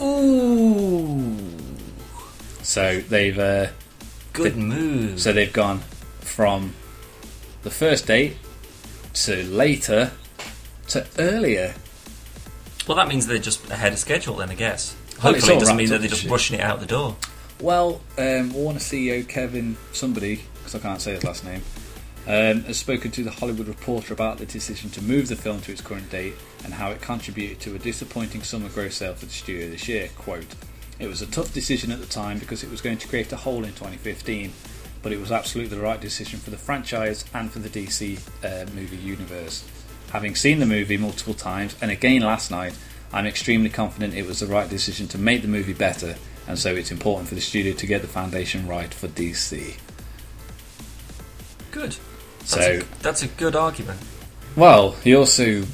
Ooh, 0.00 1.36
So 2.62 3.00
they've 3.00 3.38
uh, 3.38 3.68
good 4.32 4.56
move. 4.56 5.20
So 5.20 5.32
they've 5.32 5.52
gone 5.52 5.80
from 6.20 6.74
the 7.62 7.70
first 7.70 8.06
date 8.06 8.36
to 9.14 9.42
later 9.44 10.12
to 10.88 11.06
earlier. 11.18 11.74
Well, 12.86 12.96
that 12.96 13.08
means 13.08 13.26
they're 13.26 13.38
just 13.38 13.68
ahead 13.70 13.92
of 13.92 13.98
schedule, 13.98 14.36
then 14.36 14.50
I 14.50 14.54
guess. 14.54 14.94
Well, 15.22 15.32
Hopefully, 15.32 15.56
it 15.56 15.60
doesn't 15.60 15.76
mean 15.76 15.88
that 15.90 16.00
they're 16.00 16.08
just 16.08 16.22
shit. 16.22 16.30
rushing 16.30 16.58
it 16.58 16.62
out 16.62 16.80
the 16.80 16.86
door. 16.86 17.16
Well, 17.60 18.00
um, 18.18 18.52
Warner 18.52 18.80
CEO 18.80 19.26
Kevin 19.26 19.76
somebody, 19.92 20.42
because 20.58 20.74
I 20.74 20.78
can't 20.80 21.00
say 21.00 21.14
his 21.14 21.24
last 21.24 21.44
name, 21.44 21.62
um, 22.26 22.62
has 22.64 22.78
spoken 22.78 23.10
to 23.12 23.22
the 23.22 23.30
Hollywood 23.30 23.68
Reporter 23.68 24.12
about 24.12 24.38
the 24.38 24.46
decision 24.46 24.90
to 24.90 25.02
move 25.02 25.28
the 25.28 25.36
film 25.36 25.60
to 25.62 25.72
its 25.72 25.80
current 25.80 26.10
date 26.10 26.34
and 26.64 26.74
how 26.74 26.90
it 26.90 27.00
contributed 27.00 27.60
to 27.60 27.74
a 27.74 27.78
disappointing 27.78 28.42
summer 28.42 28.68
gross 28.70 28.96
sale 28.96 29.14
for 29.14 29.26
the 29.26 29.32
studio 29.32 29.68
this 29.70 29.86
year. 29.88 30.08
Quote, 30.16 30.46
It 30.98 31.06
was 31.06 31.22
a 31.22 31.26
tough 31.26 31.52
decision 31.52 31.92
at 31.92 32.00
the 32.00 32.06
time 32.06 32.38
because 32.38 32.64
it 32.64 32.70
was 32.70 32.80
going 32.80 32.98
to 32.98 33.08
create 33.08 33.30
a 33.32 33.36
hole 33.36 33.64
in 33.64 33.72
2015, 33.72 34.52
but 35.02 35.12
it 35.12 35.20
was 35.20 35.30
absolutely 35.30 35.76
the 35.76 35.82
right 35.82 36.00
decision 36.00 36.40
for 36.40 36.50
the 36.50 36.56
franchise 36.56 37.24
and 37.34 37.50
for 37.52 37.58
the 37.58 37.68
DC 37.68 38.18
uh, 38.42 38.70
movie 38.74 38.96
universe. 38.96 39.64
Having 40.14 40.36
seen 40.36 40.60
the 40.60 40.66
movie 40.66 40.96
multiple 40.96 41.34
times 41.34 41.74
and 41.82 41.90
again 41.90 42.22
last 42.22 42.48
night, 42.48 42.78
I'm 43.12 43.26
extremely 43.26 43.68
confident 43.68 44.14
it 44.14 44.24
was 44.26 44.38
the 44.38 44.46
right 44.46 44.70
decision 44.70 45.08
to 45.08 45.18
make 45.18 45.42
the 45.42 45.48
movie 45.48 45.72
better, 45.72 46.14
and 46.46 46.56
so 46.56 46.72
it's 46.74 46.92
important 46.92 47.28
for 47.28 47.34
the 47.34 47.40
studio 47.40 47.74
to 47.74 47.86
get 47.86 48.00
the 48.00 48.06
foundation 48.06 48.68
right 48.68 48.94
for 48.94 49.08
DC. 49.08 49.74
Good. 51.72 51.96
That's, 52.38 52.50
So- 52.52 52.80
a, 52.80 53.02
that's 53.02 53.22
a 53.24 53.26
good 53.26 53.56
argument. 53.56 53.98
Well, 54.54 54.92
he 55.02 55.16
also 55.16 55.64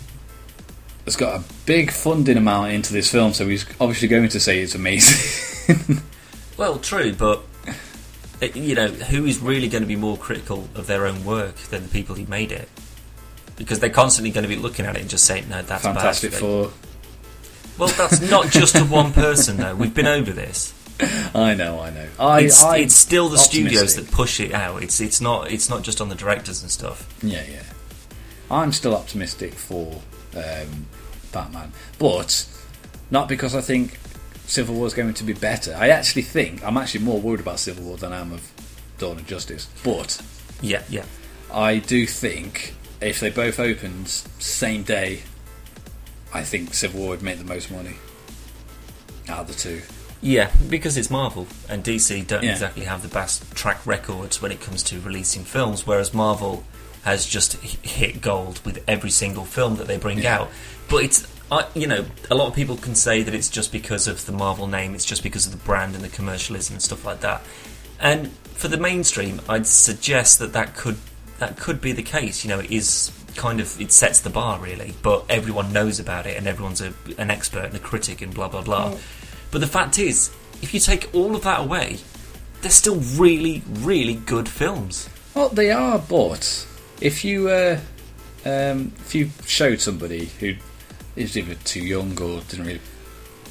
has 1.04 1.16
got 1.16 1.38
a 1.38 1.44
big 1.66 1.90
funding 1.90 2.38
amount 2.38 2.72
into 2.72 2.94
this 2.94 3.10
film, 3.12 3.34
so 3.34 3.46
he's 3.46 3.66
obviously 3.78 4.08
going 4.08 4.30
to 4.30 4.40
say 4.40 4.60
it's 4.62 4.74
amazing. 4.74 5.98
Well, 6.56 6.78
true, 6.78 7.14
but 7.14 7.42
it, 8.42 8.54
you 8.54 8.74
know, 8.74 8.88
who 8.88 9.24
is 9.24 9.38
really 9.38 9.66
going 9.68 9.82
to 9.82 9.86
be 9.86 9.96
more 9.96 10.18
critical 10.18 10.68
of 10.74 10.86
their 10.86 11.06
own 11.06 11.24
work 11.24 11.54
than 11.56 11.84
the 11.84 11.88
people 11.88 12.14
who 12.16 12.26
made 12.26 12.52
it? 12.52 12.68
Because 13.60 13.78
they're 13.78 13.90
constantly 13.90 14.30
going 14.30 14.42
to 14.42 14.48
be 14.48 14.56
looking 14.56 14.86
at 14.86 14.96
it 14.96 15.02
and 15.02 15.10
just 15.10 15.24
saying, 15.24 15.48
"No, 15.48 15.60
that's 15.60 15.82
Fantastic 15.84 16.30
bad." 16.32 16.40
Four. 16.40 16.70
Well, 17.78 17.88
that's 17.88 18.20
not 18.30 18.48
just 18.48 18.74
to 18.76 18.84
one 18.84 19.12
person, 19.12 19.58
though. 19.58 19.74
We've 19.74 19.94
been 19.94 20.06
over 20.06 20.32
this. 20.32 20.74
I 21.34 21.54
know, 21.54 21.80
I 21.80 21.90
know. 21.90 22.08
I, 22.18 22.40
It's, 22.42 22.62
I, 22.62 22.78
it's 22.78 22.94
still 22.94 23.28
the 23.28 23.38
studios 23.38 23.96
that 23.96 24.10
push 24.10 24.40
it 24.40 24.52
out. 24.52 24.82
It's 24.82 25.00
it's 25.00 25.20
not 25.20 25.50
it's 25.50 25.68
not 25.70 25.82
just 25.82 26.00
on 26.00 26.08
the 26.08 26.14
directors 26.14 26.62
and 26.62 26.70
stuff. 26.70 27.06
Yeah, 27.22 27.44
yeah. 27.50 27.62
I'm 28.50 28.72
still 28.72 28.94
optimistic 28.94 29.54
for 29.54 30.00
um, 30.36 30.86
Batman, 31.32 31.72
but 31.98 32.46
not 33.10 33.28
because 33.28 33.54
I 33.54 33.60
think 33.60 33.98
Civil 34.46 34.74
War 34.74 34.86
is 34.86 34.94
going 34.94 35.14
to 35.14 35.24
be 35.24 35.32
better. 35.32 35.74
I 35.78 35.88
actually 35.88 36.22
think 36.22 36.64
I'm 36.64 36.76
actually 36.76 37.04
more 37.04 37.20
worried 37.20 37.40
about 37.40 37.60
Civil 37.60 37.84
War 37.84 37.96
than 37.96 38.12
I 38.12 38.20
am 38.20 38.32
of 38.32 38.50
Dawn 38.98 39.18
of 39.18 39.26
Justice. 39.26 39.68
But 39.84 40.20
Yeah, 40.60 40.82
yeah. 40.88 41.04
I 41.52 41.78
do 41.78 42.06
think 42.06 42.74
if 43.00 43.20
they 43.20 43.30
both 43.30 43.58
opened 43.58 44.08
same 44.08 44.82
day, 44.82 45.22
I 46.32 46.42
think 46.42 46.74
Civil 46.74 47.00
War 47.00 47.10
would 47.10 47.22
make 47.22 47.38
the 47.38 47.44
most 47.44 47.70
money 47.70 47.96
out 49.28 49.40
of 49.40 49.48
the 49.48 49.54
two. 49.54 49.82
Yeah, 50.22 50.50
because 50.68 50.96
it's 50.98 51.10
Marvel 51.10 51.46
and 51.68 51.82
DC 51.82 52.26
don't 52.26 52.42
Yeah. 52.42 52.52
exactly 52.52 52.84
have 52.84 53.02
the 53.02 53.08
best 53.08 53.50
track 53.54 53.84
records 53.86 54.42
when 54.42 54.52
it 54.52 54.60
comes 54.60 54.82
to 54.84 55.00
releasing 55.00 55.44
films, 55.44 55.86
whereas 55.86 56.12
Marvel 56.12 56.64
has 57.04 57.24
just 57.24 57.54
hit 57.54 58.20
gold 58.20 58.60
with 58.64 58.84
every 58.86 59.10
single 59.10 59.46
film 59.46 59.76
that 59.76 59.86
they 59.86 59.96
bring 59.96 60.26
out. 60.26 60.50
But 60.90 61.04
it's, 61.04 61.26
I 61.50 61.64
you 61.74 61.86
know, 61.86 62.04
a 62.30 62.34
lot 62.34 62.48
of 62.48 62.54
people 62.54 62.76
can 62.76 62.94
say 62.94 63.22
that 63.22 63.34
it's 63.34 63.48
just 63.48 63.72
because 63.72 64.06
of 64.06 64.26
the 64.26 64.32
Marvel 64.32 64.66
name, 64.66 64.94
it's 64.94 65.06
just 65.06 65.22
because 65.22 65.46
of 65.46 65.52
the 65.52 65.58
brand 65.58 65.94
and 65.94 66.04
the 66.04 66.10
commercialism 66.10 66.74
and 66.74 66.82
stuff 66.82 67.04
like 67.06 67.20
that. 67.20 67.40
And 67.98 68.30
for 68.54 68.68
the 68.68 68.76
mainstream, 68.76 69.40
I'd 69.48 69.66
suggest 69.66 70.38
that 70.40 70.52
that 70.52 70.76
could 70.76 70.98
that 71.40 71.56
could 71.58 71.80
be 71.80 71.92
the 71.92 72.02
case. 72.02 72.44
You 72.44 72.50
know, 72.50 72.60
it 72.60 72.70
is 72.70 73.10
kind 73.34 73.60
of 73.60 73.80
it 73.80 73.90
sets 73.90 74.20
the 74.20 74.30
bar 74.30 74.60
really, 74.60 74.94
but 75.02 75.24
everyone 75.28 75.72
knows 75.72 75.98
about 75.98 76.26
it 76.26 76.36
and 76.36 76.46
everyone's 76.46 76.80
a, 76.80 76.94
an 77.18 77.30
expert 77.30 77.64
and 77.64 77.74
a 77.74 77.78
critic 77.78 78.22
and 78.22 78.32
blah 78.32 78.48
blah 78.48 78.62
blah. 78.62 78.96
But 79.50 79.60
the 79.60 79.66
fact 79.66 79.98
is, 79.98 80.30
if 80.62 80.72
you 80.72 80.80
take 80.80 81.12
all 81.12 81.34
of 81.34 81.42
that 81.42 81.60
away, 81.60 81.98
they're 82.60 82.70
still 82.70 83.00
really, 83.16 83.62
really 83.66 84.14
good 84.14 84.48
films. 84.48 85.08
Well, 85.34 85.48
they 85.48 85.70
are, 85.70 85.98
but 85.98 86.66
if 87.00 87.24
you 87.24 87.48
uh, 87.48 87.80
um, 88.44 88.92
if 88.98 89.14
you 89.14 89.30
showed 89.46 89.80
somebody 89.80 90.26
who 90.38 90.54
is 91.16 91.36
either 91.36 91.54
too 91.64 91.82
young 91.82 92.20
or 92.20 92.40
didn't 92.42 92.66
really 92.66 92.80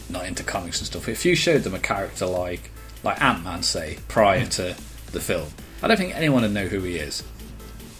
not 0.10 0.26
into 0.26 0.44
comics 0.44 0.80
and 0.80 0.88
stuff, 0.88 1.10
if 1.10 1.26
you 1.26 1.36
showed 1.36 1.64
them 1.64 1.74
a 1.74 1.80
character 1.80 2.28
like 2.28 2.70
like 3.04 3.20
Ant 3.22 3.44
Man, 3.44 3.64
say 3.64 3.98
prior 4.08 4.46
to 4.46 4.76
the 5.12 5.20
film, 5.20 5.50
I 5.82 5.88
don't 5.88 5.98
think 5.98 6.16
anyone 6.16 6.44
would 6.44 6.54
know 6.54 6.68
who 6.68 6.82
he 6.84 6.98
is. 6.98 7.24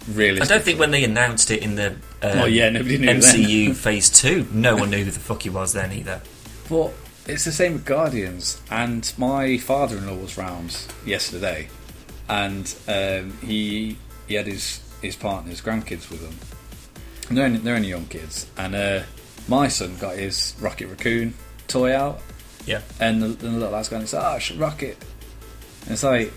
Really, 0.08 0.40
I 0.40 0.44
don't 0.44 0.62
think 0.62 0.78
when 0.80 0.90
they 0.90 1.04
announced 1.04 1.50
it 1.50 1.62
in 1.62 1.74
the 1.76 1.90
um, 2.22 2.38
Well, 2.38 2.48
yeah, 2.48 2.70
nobody 2.70 2.98
knew. 2.98 3.08
MCU 3.08 3.74
Phase 3.74 4.08
Two, 4.10 4.46
no 4.52 4.76
one 4.76 4.90
knew 4.90 5.04
who 5.04 5.10
the 5.10 5.20
fuck 5.20 5.42
he 5.42 5.50
was 5.50 5.72
then 5.72 5.92
either. 5.92 6.20
But 6.68 6.92
it's 7.26 7.44
the 7.44 7.52
same 7.52 7.74
with 7.74 7.84
Guardians. 7.84 8.60
And 8.70 9.12
my 9.18 9.58
father-in-law 9.58 10.16
was 10.16 10.36
round 10.38 10.76
yesterday, 11.04 11.68
and 12.28 12.74
um, 12.88 13.36
he 13.42 13.98
he 14.26 14.34
had 14.34 14.46
his 14.46 14.80
his 15.02 15.16
partner's 15.16 15.60
grandkids 15.60 16.10
with 16.10 16.22
him. 16.22 16.34
And 17.28 17.38
they're 17.38 17.44
only, 17.46 17.58
they're 17.58 17.76
only 17.76 17.88
young 17.88 18.06
kids, 18.06 18.46
and 18.56 18.74
uh, 18.74 19.02
my 19.48 19.68
son 19.68 19.96
got 20.00 20.16
his 20.16 20.54
Rocket 20.60 20.88
Raccoon 20.88 21.34
toy 21.68 21.94
out, 21.94 22.20
Yeah, 22.66 22.80
and 22.98 23.22
the, 23.22 23.28
the 23.28 23.48
little 23.50 23.70
lad's 23.70 23.88
going, 23.88 24.06
"Oh, 24.12 24.34
it's 24.36 24.50
Rocket." 24.52 24.96
And 25.82 25.92
it's 25.92 26.02
like, 26.02 26.32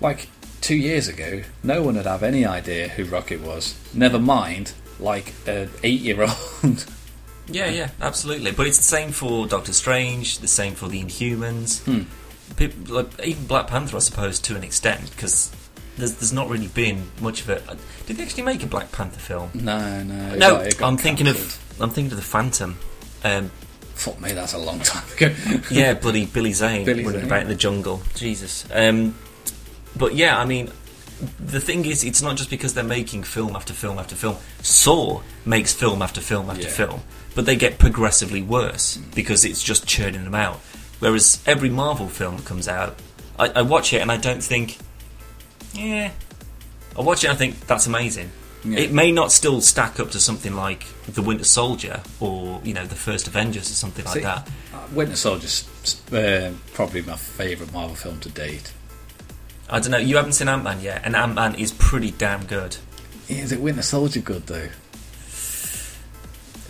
like 0.00 0.28
two 0.60 0.76
years 0.76 1.08
ago, 1.08 1.42
no 1.62 1.82
one 1.82 1.96
would 1.96 2.06
have 2.06 2.22
any 2.22 2.44
idea 2.46 2.88
who 2.88 3.04
Rocket 3.04 3.40
was. 3.40 3.78
Never 3.94 4.18
mind, 4.18 4.72
like 4.98 5.32
an 5.46 5.70
eight-year-old. 5.82 6.30
yeah, 7.48 7.68
yeah, 7.70 7.90
absolutely. 8.00 8.52
But 8.52 8.66
it's 8.66 8.76
the 8.78 8.82
same 8.84 9.10
for 9.12 9.46
Doctor 9.46 9.72
Strange, 9.72 10.38
the 10.38 10.48
same 10.48 10.74
for 10.74 10.88
the 10.88 11.02
Inhumans. 11.02 11.82
Hmm. 11.84 12.02
People, 12.56 12.94
like, 12.96 13.06
even 13.24 13.46
Black 13.46 13.68
Panther, 13.68 13.96
I 13.96 14.00
suppose, 14.00 14.38
to 14.40 14.56
an 14.56 14.64
extent, 14.64 15.10
because 15.10 15.52
there's, 15.96 16.14
there's 16.16 16.32
not 16.32 16.48
really 16.48 16.66
been 16.68 17.04
much 17.20 17.42
of 17.42 17.50
it. 17.50 17.62
Did 18.06 18.16
they 18.16 18.24
actually 18.24 18.42
make 18.42 18.62
a 18.62 18.66
Black 18.66 18.90
Panther 18.92 19.20
film? 19.20 19.50
no, 19.54 20.02
no, 20.02 20.32
it 20.34 20.38
no, 20.38 20.58
got- 20.70 20.82
I'm 20.82 20.96
thinking 20.96 21.26
cancelled. 21.26 21.46
of 21.46 21.82
I'm 21.82 21.90
thinking 21.90 22.12
of 22.12 22.18
the 22.18 22.24
Phantom. 22.24 22.76
Um, 23.24 23.50
Fuck 23.94 24.18
me, 24.20 24.32
that's 24.32 24.54
a 24.54 24.58
long 24.58 24.80
time 24.80 25.04
ago. 25.16 25.34
yeah, 25.70 25.92
bloody 25.94 26.24
Billy 26.26 26.52
Zane 26.54 26.86
Billy 26.86 27.04
running 27.04 27.20
Zane. 27.20 27.26
about 27.28 27.42
in 27.42 27.48
the 27.48 27.54
jungle. 27.54 28.02
Jesus. 28.14 28.64
Um, 28.72 29.14
but 29.96 30.14
yeah, 30.14 30.38
I 30.38 30.44
mean, 30.44 30.70
the 31.38 31.60
thing 31.60 31.84
is, 31.84 32.02
it's 32.04 32.22
not 32.22 32.36
just 32.36 32.48
because 32.50 32.74
they're 32.74 32.82
making 32.84 33.24
film 33.24 33.54
after 33.56 33.72
film 33.74 33.98
after 33.98 34.14
film. 34.14 34.36
Saw 34.62 35.22
makes 35.44 35.72
film 35.72 36.00
after 36.02 36.20
film 36.20 36.48
after 36.50 36.62
Yeah. 36.64 36.68
film, 36.70 37.00
but 37.34 37.44
they 37.46 37.56
get 37.56 37.78
progressively 37.78 38.42
worse 38.42 38.96
because 39.14 39.44
it's 39.44 39.62
just 39.62 39.86
churning 39.86 40.24
them 40.24 40.34
out. 40.34 40.56
Whereas 41.00 41.42
every 41.46 41.70
Marvel 41.70 42.08
film 42.08 42.36
that 42.38 42.46
comes 42.46 42.68
out, 42.68 42.98
I, 43.38 43.48
I 43.48 43.62
watch 43.62 43.92
it 43.92 44.02
and 44.02 44.10
I 44.12 44.16
don't 44.16 44.42
think, 44.42 44.76
yeah. 45.74 46.10
I 46.96 47.00
watch 47.02 47.24
it 47.24 47.28
and 47.28 47.34
I 47.34 47.38
think 47.38 47.66
that's 47.66 47.86
amazing. 47.86 48.30
Yeah. 48.64 48.80
It 48.80 48.92
may 48.92 49.10
not 49.10 49.32
still 49.32 49.60
stack 49.62 49.98
up 50.00 50.10
to 50.10 50.20
something 50.20 50.54
like 50.54 50.84
the 51.06 51.22
Winter 51.22 51.44
Soldier 51.44 52.02
or 52.20 52.60
you 52.62 52.74
know 52.74 52.84
the 52.84 52.94
first 52.94 53.26
Avengers 53.26 53.70
or 53.70 53.74
something 53.74 54.04
like 54.04 54.22
that. 54.22 54.46
uh, 54.74 54.78
Winter 54.92 55.16
Soldier's 55.16 55.66
uh, 56.12 56.52
probably 56.74 57.00
my 57.00 57.16
favourite 57.16 57.72
Marvel 57.72 57.96
film 57.96 58.20
to 58.20 58.28
date. 58.28 58.70
I 59.70 59.78
don't 59.78 59.92
know. 59.92 59.98
You 59.98 60.16
haven't 60.16 60.32
seen 60.32 60.48
Ant 60.48 60.64
Man 60.64 60.80
yet, 60.80 61.02
and 61.04 61.14
Ant 61.16 61.34
Man 61.34 61.54
is 61.54 61.72
pretty 61.72 62.10
damn 62.10 62.44
good. 62.46 62.76
Is 63.28 63.52
it 63.52 63.60
Winter 63.60 63.82
Soldier 63.82 64.20
good 64.20 64.46
though? 64.46 64.68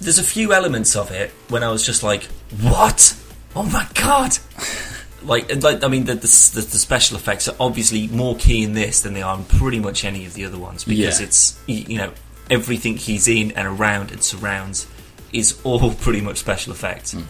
There's 0.01 0.19
a 0.19 0.23
few 0.23 0.53
elements 0.53 0.97
of 0.97 1.11
it 1.11 1.31
when 1.49 1.63
I 1.63 1.71
was 1.71 1.85
just 1.85 2.03
like, 2.03 2.25
"What? 2.61 3.17
Oh 3.55 3.63
my 3.65 3.87
god!" 3.95 4.37
like, 5.25 5.55
like 5.63 5.85
I 5.85 5.89
mean, 5.89 6.05
the, 6.05 6.15
the 6.15 6.21
the 6.21 6.79
special 6.79 7.17
effects 7.17 7.49
are 7.49 7.57
obviously 7.61 8.09
more 8.09 8.37
key 8.37 8.63
in 8.63 8.73
this 8.75 9.01
than 9.03 9.15
they 9.15 9.23
are 9.23 9.37
in 9.37 9.45
pretty 9.45 9.79
much 9.81 10.05
any 10.05 10.25
of 10.27 10.35
the 10.35 10.45
other 10.45 10.59
ones 10.59 10.85
because 10.85 11.21
Yeah. 11.21 11.27
it's 11.27 11.59
you 11.67 11.99
know 11.99 12.13
everything 12.51 12.97
he's 12.97 13.29
in 13.29 13.53
and 13.53 13.67
around 13.69 14.11
and 14.11 14.23
surrounds 14.23 14.87
is 15.33 15.61
all 15.65 15.93
pretty 16.01 16.21
much 16.21 16.39
special 16.39 16.73
effects. 16.73 17.13
Hmm. 17.13 17.23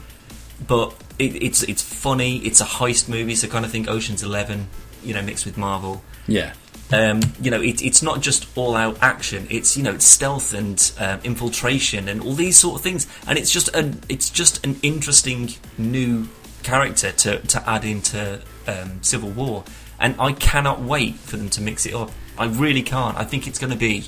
But 0.66 0.94
it, 1.18 1.42
it's 1.42 1.62
it's 1.62 1.82
funny. 1.82 2.38
It's 2.38 2.60
a 2.60 2.64
heist 2.64 3.08
movie, 3.08 3.34
so 3.34 3.48
kind 3.48 3.64
of 3.64 3.70
think 3.70 3.88
Ocean's 3.88 4.22
Eleven, 4.22 4.68
you 5.02 5.14
know, 5.14 5.22
mixed 5.22 5.46
with 5.46 5.56
Marvel. 5.56 6.02
Yeah, 6.26 6.52
um, 6.92 7.20
you 7.40 7.50
know, 7.50 7.60
it, 7.60 7.82
it's 7.82 8.02
not 8.02 8.20
just 8.20 8.46
all 8.56 8.74
out 8.74 8.98
action. 9.00 9.46
It's 9.50 9.76
you 9.76 9.82
know, 9.82 9.92
it's 9.92 10.04
stealth 10.04 10.52
and 10.52 10.92
um, 10.98 11.20
infiltration 11.22 12.08
and 12.08 12.20
all 12.20 12.34
these 12.34 12.58
sort 12.58 12.76
of 12.76 12.82
things. 12.82 13.06
And 13.26 13.38
it's 13.38 13.50
just 13.50 13.68
an 13.74 14.00
it's 14.08 14.30
just 14.30 14.64
an 14.66 14.78
interesting 14.82 15.50
new 15.78 16.28
character 16.62 17.12
to 17.12 17.38
to 17.38 17.68
add 17.68 17.84
into 17.84 18.40
um, 18.66 19.02
Civil 19.02 19.30
War. 19.30 19.64
And 20.00 20.16
I 20.18 20.32
cannot 20.32 20.80
wait 20.80 21.16
for 21.16 21.36
them 21.36 21.50
to 21.50 21.60
mix 21.60 21.86
it 21.86 21.94
up. 21.94 22.10
I 22.38 22.46
really 22.46 22.82
can't. 22.82 23.16
I 23.16 23.24
think 23.24 23.46
it's 23.46 23.58
going 23.58 23.72
to 23.72 23.78
be. 23.78 24.04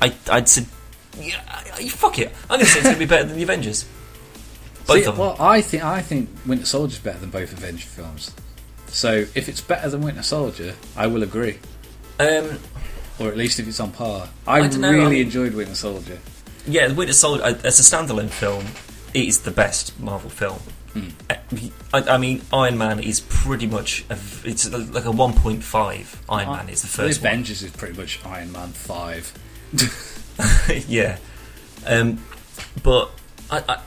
I 0.00 0.14
I'd 0.30 0.48
say, 0.48 0.64
yeah, 1.18 1.40
fuck 1.88 2.18
it. 2.18 2.32
I'm 2.44 2.58
going 2.58 2.60
to 2.60 2.66
say 2.66 2.78
it's 2.78 2.88
going 2.88 2.94
to 2.94 3.00
be 3.00 3.06
better 3.06 3.24
than 3.24 3.36
the 3.36 3.42
Avengers. 3.42 3.84
Both 4.86 4.96
See, 5.02 5.04
of 5.04 5.16
them. 5.16 5.18
well, 5.18 5.36
I 5.40 5.60
think 5.60 5.84
I 5.84 6.00
think 6.02 6.28
Winter 6.46 6.66
Soldier's 6.66 6.98
better 7.00 7.18
than 7.18 7.30
both 7.30 7.52
Avenger 7.52 7.86
films. 7.86 8.32
So 8.88 9.24
if 9.34 9.48
it's 9.48 9.60
better 9.60 9.88
than 9.88 10.02
Winter 10.02 10.22
Soldier, 10.22 10.74
I 10.96 11.06
will 11.06 11.22
agree. 11.22 11.58
Um, 12.20 12.58
Or 13.18 13.28
at 13.28 13.36
least 13.36 13.58
if 13.60 13.68
it's 13.68 13.78
on 13.80 13.92
par. 13.92 14.28
I, 14.46 14.58
I 14.60 14.66
really 14.66 14.86
I 15.04 15.08
mean- 15.08 15.22
enjoyed 15.26 15.54
Winter 15.54 15.74
Soldier. 15.74 16.18
Yeah, 16.66 16.92
Winter 16.92 17.12
Soldier, 17.12 17.42
uh, 17.44 17.54
as 17.64 17.78
a 17.80 17.82
standalone 17.82 18.30
film, 18.30 18.64
it 19.14 19.26
is 19.26 19.40
the 19.40 19.50
best 19.50 19.98
Marvel 20.00 20.30
film. 20.30 20.58
Uh, 21.30 21.34
I, 21.94 22.00
I 22.02 22.18
mean, 22.18 22.42
Iron 22.52 22.76
Man 22.78 23.00
is 23.00 23.20
pretty 23.20 23.66
much 23.66 24.04
a, 24.10 24.18
it's 24.44 24.70
like 24.70 25.04
a 25.06 25.08
1.5. 25.08 26.16
Iron 26.28 26.48
Man 26.50 26.68
is 26.68 26.82
the 26.82 26.86
The 26.88 26.92
first 26.92 27.20
one. 27.22 27.28
Avengers 27.32 27.62
is 27.62 27.70
pretty 27.72 27.96
much 27.98 28.20
Iron 28.26 28.52
Man 28.52 28.68
five. 28.68 29.32
yeah, 30.88 31.16
um, 31.86 32.22
but 32.82 33.10
I, 33.50 33.80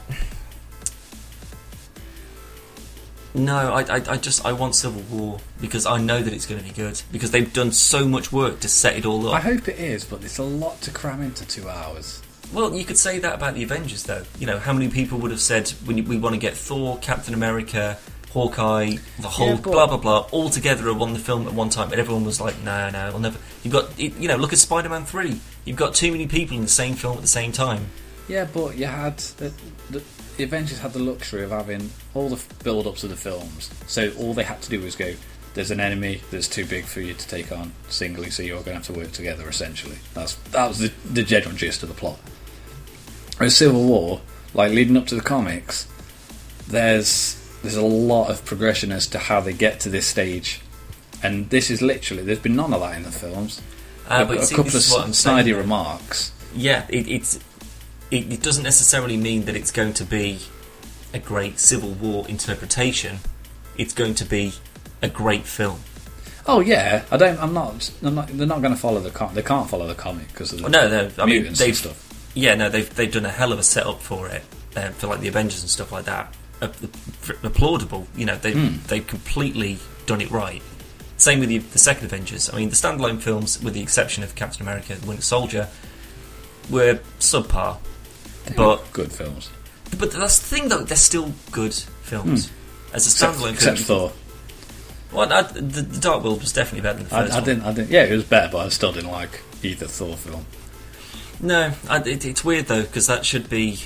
no, 3.35 3.73
I, 3.73 3.81
I, 3.81 4.01
I 4.13 4.17
just 4.17 4.45
I 4.45 4.53
want 4.53 4.75
Civil 4.75 5.01
War 5.11 5.39
because 5.61 5.85
I 5.85 5.97
know 5.99 6.21
that 6.21 6.33
it's 6.33 6.45
going 6.45 6.61
to 6.61 6.67
be 6.67 6.73
good 6.73 7.01
because 7.11 7.31
they've 7.31 7.51
done 7.51 7.71
so 7.71 8.07
much 8.07 8.31
work 8.31 8.59
to 8.61 8.67
set 8.67 8.95
it 8.97 9.05
all 9.05 9.27
up. 9.27 9.35
I 9.35 9.39
hope 9.41 9.67
it 9.67 9.79
is, 9.79 10.05
but 10.05 10.23
it's 10.23 10.37
a 10.37 10.43
lot 10.43 10.81
to 10.81 10.91
cram 10.91 11.21
into 11.21 11.45
two 11.47 11.69
hours. 11.69 12.21
Well, 12.53 12.75
you 12.75 12.85
could 12.85 12.97
say 12.97 13.19
that 13.19 13.33
about 13.35 13.55
the 13.55 13.63
Avengers, 13.63 14.03
though. 14.03 14.23
You 14.39 14.45
know, 14.47 14.59
how 14.59 14.71
many 14.71 14.87
people 14.89 15.17
would 15.19 15.31
have 15.31 15.41
said 15.41 15.73
we, 15.85 16.01
we 16.01 16.17
want 16.17 16.35
to 16.35 16.39
get 16.39 16.53
Thor, 16.55 16.97
Captain 16.99 17.33
America, 17.33 17.97
Hawkeye, 18.31 18.97
the 19.19 19.29
Hulk, 19.29 19.49
Yeah, 19.49 19.55
but- 19.63 19.71
blah 19.71 19.87
blah 19.87 19.97
blah, 19.97 20.19
all 20.31 20.49
together 20.49 20.89
on 20.89 21.13
the 21.13 21.19
film 21.19 21.47
at 21.47 21.53
one 21.53 21.69
time, 21.69 21.91
and 21.91 21.99
everyone 21.99 22.23
was 22.25 22.39
like, 22.39 22.61
"No, 22.63 22.89
no, 22.89 23.09
we'll 23.11 23.19
never." 23.19 23.39
You've 23.63 23.73
got, 23.73 23.97
you 23.99 24.27
know, 24.27 24.35
look 24.35 24.53
at 24.53 24.59
Spider-Man 24.59 25.05
three. 25.05 25.39
You've 25.65 25.77
got 25.77 25.95
too 25.95 26.11
many 26.11 26.27
people 26.27 26.55
in 26.55 26.63
the 26.63 26.69
same 26.69 26.93
film 26.93 27.15
at 27.15 27.21
the 27.21 27.27
same 27.27 27.51
time. 27.51 27.87
Yeah, 28.27 28.45
but 28.51 28.75
you 28.77 28.85
had 28.85 29.17
the, 29.17 29.51
the, 29.89 30.03
the 30.37 30.43
Avengers 30.43 30.79
had 30.79 30.93
the 30.93 30.99
luxury 30.99 31.43
of 31.43 31.51
having 31.51 31.91
all 32.13 32.29
the 32.29 32.43
build-ups 32.63 33.03
of 33.03 33.09
the 33.09 33.15
films, 33.15 33.69
so 33.87 34.11
all 34.17 34.33
they 34.33 34.43
had 34.43 34.61
to 34.63 34.69
do 34.69 34.81
was 34.81 34.95
go. 34.95 35.13
There's 35.53 35.71
an 35.71 35.79
enemy 35.79 36.21
that's 36.31 36.49
too 36.49 36.65
big 36.65 36.83
for 36.83 36.99
you 36.99 37.13
to 37.13 37.27
take 37.27 37.49
on 37.51 37.71
singly, 37.87 38.29
so 38.29 38.43
you're 38.43 38.57
going 38.57 38.65
to 38.65 38.73
have 38.73 38.87
to 38.87 38.93
work 38.93 39.13
together. 39.13 39.47
Essentially, 39.47 39.97
that's 40.13 40.35
that 40.51 40.67
was 40.67 40.79
the, 40.79 40.91
the 41.09 41.23
general 41.23 41.55
gist 41.55 41.81
of 41.81 41.87
the 41.87 41.95
plot. 41.95 42.19
Whereas 43.37 43.55
Civil 43.55 43.85
War, 43.85 44.21
like 44.53 44.73
leading 44.73 44.97
up 44.97 45.07
to 45.07 45.15
the 45.15 45.21
comics, 45.21 45.87
there's 46.67 47.41
there's 47.61 47.77
a 47.77 47.85
lot 47.85 48.29
of 48.29 48.43
progression 48.43 48.91
as 48.91 49.07
to 49.07 49.17
how 49.17 49.39
they 49.39 49.53
get 49.53 49.79
to 49.81 49.89
this 49.89 50.05
stage, 50.05 50.59
and 51.23 51.49
this 51.49 51.71
is 51.71 51.81
literally 51.81 52.23
there's 52.23 52.39
been 52.39 52.55
none 52.55 52.73
of 52.73 52.81
that 52.81 52.97
in 52.97 53.03
the 53.03 53.11
films. 53.11 53.61
Uh, 54.09 54.23
a, 54.23 54.25
but 54.25 54.37
a 54.37 54.45
see, 54.45 54.55
couple 54.55 54.67
of 54.67 54.73
this 54.73 54.87
is 54.87 54.93
what 54.93 55.05
I'm 55.05 55.13
saying, 55.13 55.45
snidey 55.45 55.57
remarks. 55.57 56.33
Yeah, 56.53 56.85
it, 56.89 57.07
it's 57.07 57.39
it, 58.11 58.31
it 58.31 58.41
doesn't 58.41 58.63
necessarily 58.63 59.17
mean 59.17 59.45
that 59.45 59.55
it's 59.55 59.71
going 59.71 59.93
to 59.93 60.03
be 60.05 60.39
a 61.13 61.19
great 61.19 61.59
Civil 61.59 61.91
War 61.91 62.27
interpretation. 62.27 63.19
It's 63.77 63.93
going 63.93 64.15
to 64.15 64.25
be 64.25 64.53
a 65.01 65.09
great 65.09 65.43
film. 65.45 65.79
Oh 66.47 66.59
yeah, 66.59 67.03
I 67.11 67.17
don't. 67.17 67.39
I'm 67.41 67.53
not. 67.53 67.91
I'm 68.03 68.15
not 68.15 68.27
they're 68.27 68.45
not 68.47 68.61
going 68.61 68.73
to 68.73 68.79
follow 68.79 68.99
the. 68.99 69.09
Com- 69.09 69.33
they 69.33 69.41
can't 69.41 69.69
follow 69.69 69.87
the 69.87 69.95
comic 69.95 70.27
because 70.27 70.53
of 70.53 70.61
the 70.61 70.69
No, 70.69 70.87
no. 70.87 71.09
I 71.17 71.25
mean, 71.25 71.53
they've 71.53 71.75
stuff. 71.75 72.31
yeah, 72.35 72.53
no, 72.55 72.69
they've 72.69 72.93
they've 72.95 73.11
done 73.11 73.25
a 73.25 73.31
hell 73.31 73.51
of 73.51 73.59
a 73.59 73.63
setup 73.63 73.99
for 74.01 74.27
it 74.29 74.43
um, 74.75 74.93
for 74.93 75.07
like 75.07 75.21
the 75.21 75.27
Avengers 75.27 75.61
and 75.61 75.69
stuff 75.69 75.91
like 75.91 76.05
that. 76.05 76.33
Uh, 76.61 76.67
applaudable, 77.43 78.07
you 78.15 78.25
know. 78.25 78.37
They 78.37 78.53
have 78.53 78.87
they've 78.87 79.05
completely 79.05 79.79
done 80.05 80.21
it 80.21 80.29
right. 80.29 80.61
Same 81.17 81.39
with 81.39 81.49
the, 81.49 81.57
the 81.59 81.79
second 81.79 82.05
Avengers. 82.05 82.49
I 82.53 82.57
mean, 82.57 82.69
the 82.69 82.75
standalone 82.75 83.21
films, 83.21 83.61
with 83.63 83.73
the 83.73 83.81
exception 83.81 84.23
of 84.23 84.35
Captain 84.35 84.61
America: 84.61 84.95
The 84.95 85.07
Winter 85.07 85.23
Soldier, 85.23 85.67
were 86.69 86.99
subpar. 87.19 87.77
But 88.55 88.91
Good 88.93 89.11
films. 89.11 89.49
but 89.97 90.11
that's 90.11 90.39
the 90.39 90.55
thing, 90.55 90.69
though. 90.69 90.83
They're 90.83 90.97
still 90.97 91.33
good 91.51 91.73
films. 91.73 92.47
Hmm. 92.49 92.95
As 92.95 93.05
a 93.07 93.09
Except, 93.09 93.33
standalone 93.37 93.53
except 93.53 93.79
film, 93.79 94.09
Thor. 94.09 94.13
well, 95.11 95.33
I, 95.33 95.41
the, 95.41 95.81
the 95.81 95.99
Dark 95.99 96.23
World 96.23 96.41
was 96.41 96.53
definitely 96.53 96.81
better 96.81 96.99
than 96.99 97.07
the 97.09 97.15
I, 97.15 97.21
first 97.23 97.33
I 97.33 97.35
one. 97.37 97.43
didn't. 97.43 97.63
I 97.63 97.73
didn't. 97.73 97.89
Yeah, 97.91 98.03
it 98.03 98.11
was 98.15 98.23
better, 98.23 98.49
but 98.51 98.65
I 98.65 98.69
still 98.69 98.91
didn't 98.91 99.11
like 99.11 99.41
either 99.63 99.87
Thor 99.87 100.15
film. 100.15 100.45
No, 101.41 101.73
I, 101.89 101.99
it, 102.01 102.23
it's 102.25 102.45
weird 102.45 102.67
though 102.67 102.83
because 102.83 103.07
that 103.07 103.25
should 103.25 103.49
be, 103.49 103.79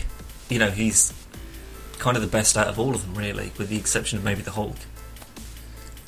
you 0.49 0.59
know, 0.59 0.69
he's 0.69 1.13
kind 1.97 2.15
of 2.15 2.21
the 2.21 2.29
best 2.29 2.55
out 2.57 2.67
of 2.67 2.77
all 2.79 2.93
of 2.93 3.01
them, 3.05 3.15
really, 3.15 3.51
with 3.57 3.69
the 3.69 3.77
exception 3.77 4.17
of 4.19 4.23
maybe 4.23 4.41
the 4.41 4.51
Hulk. 4.51 4.75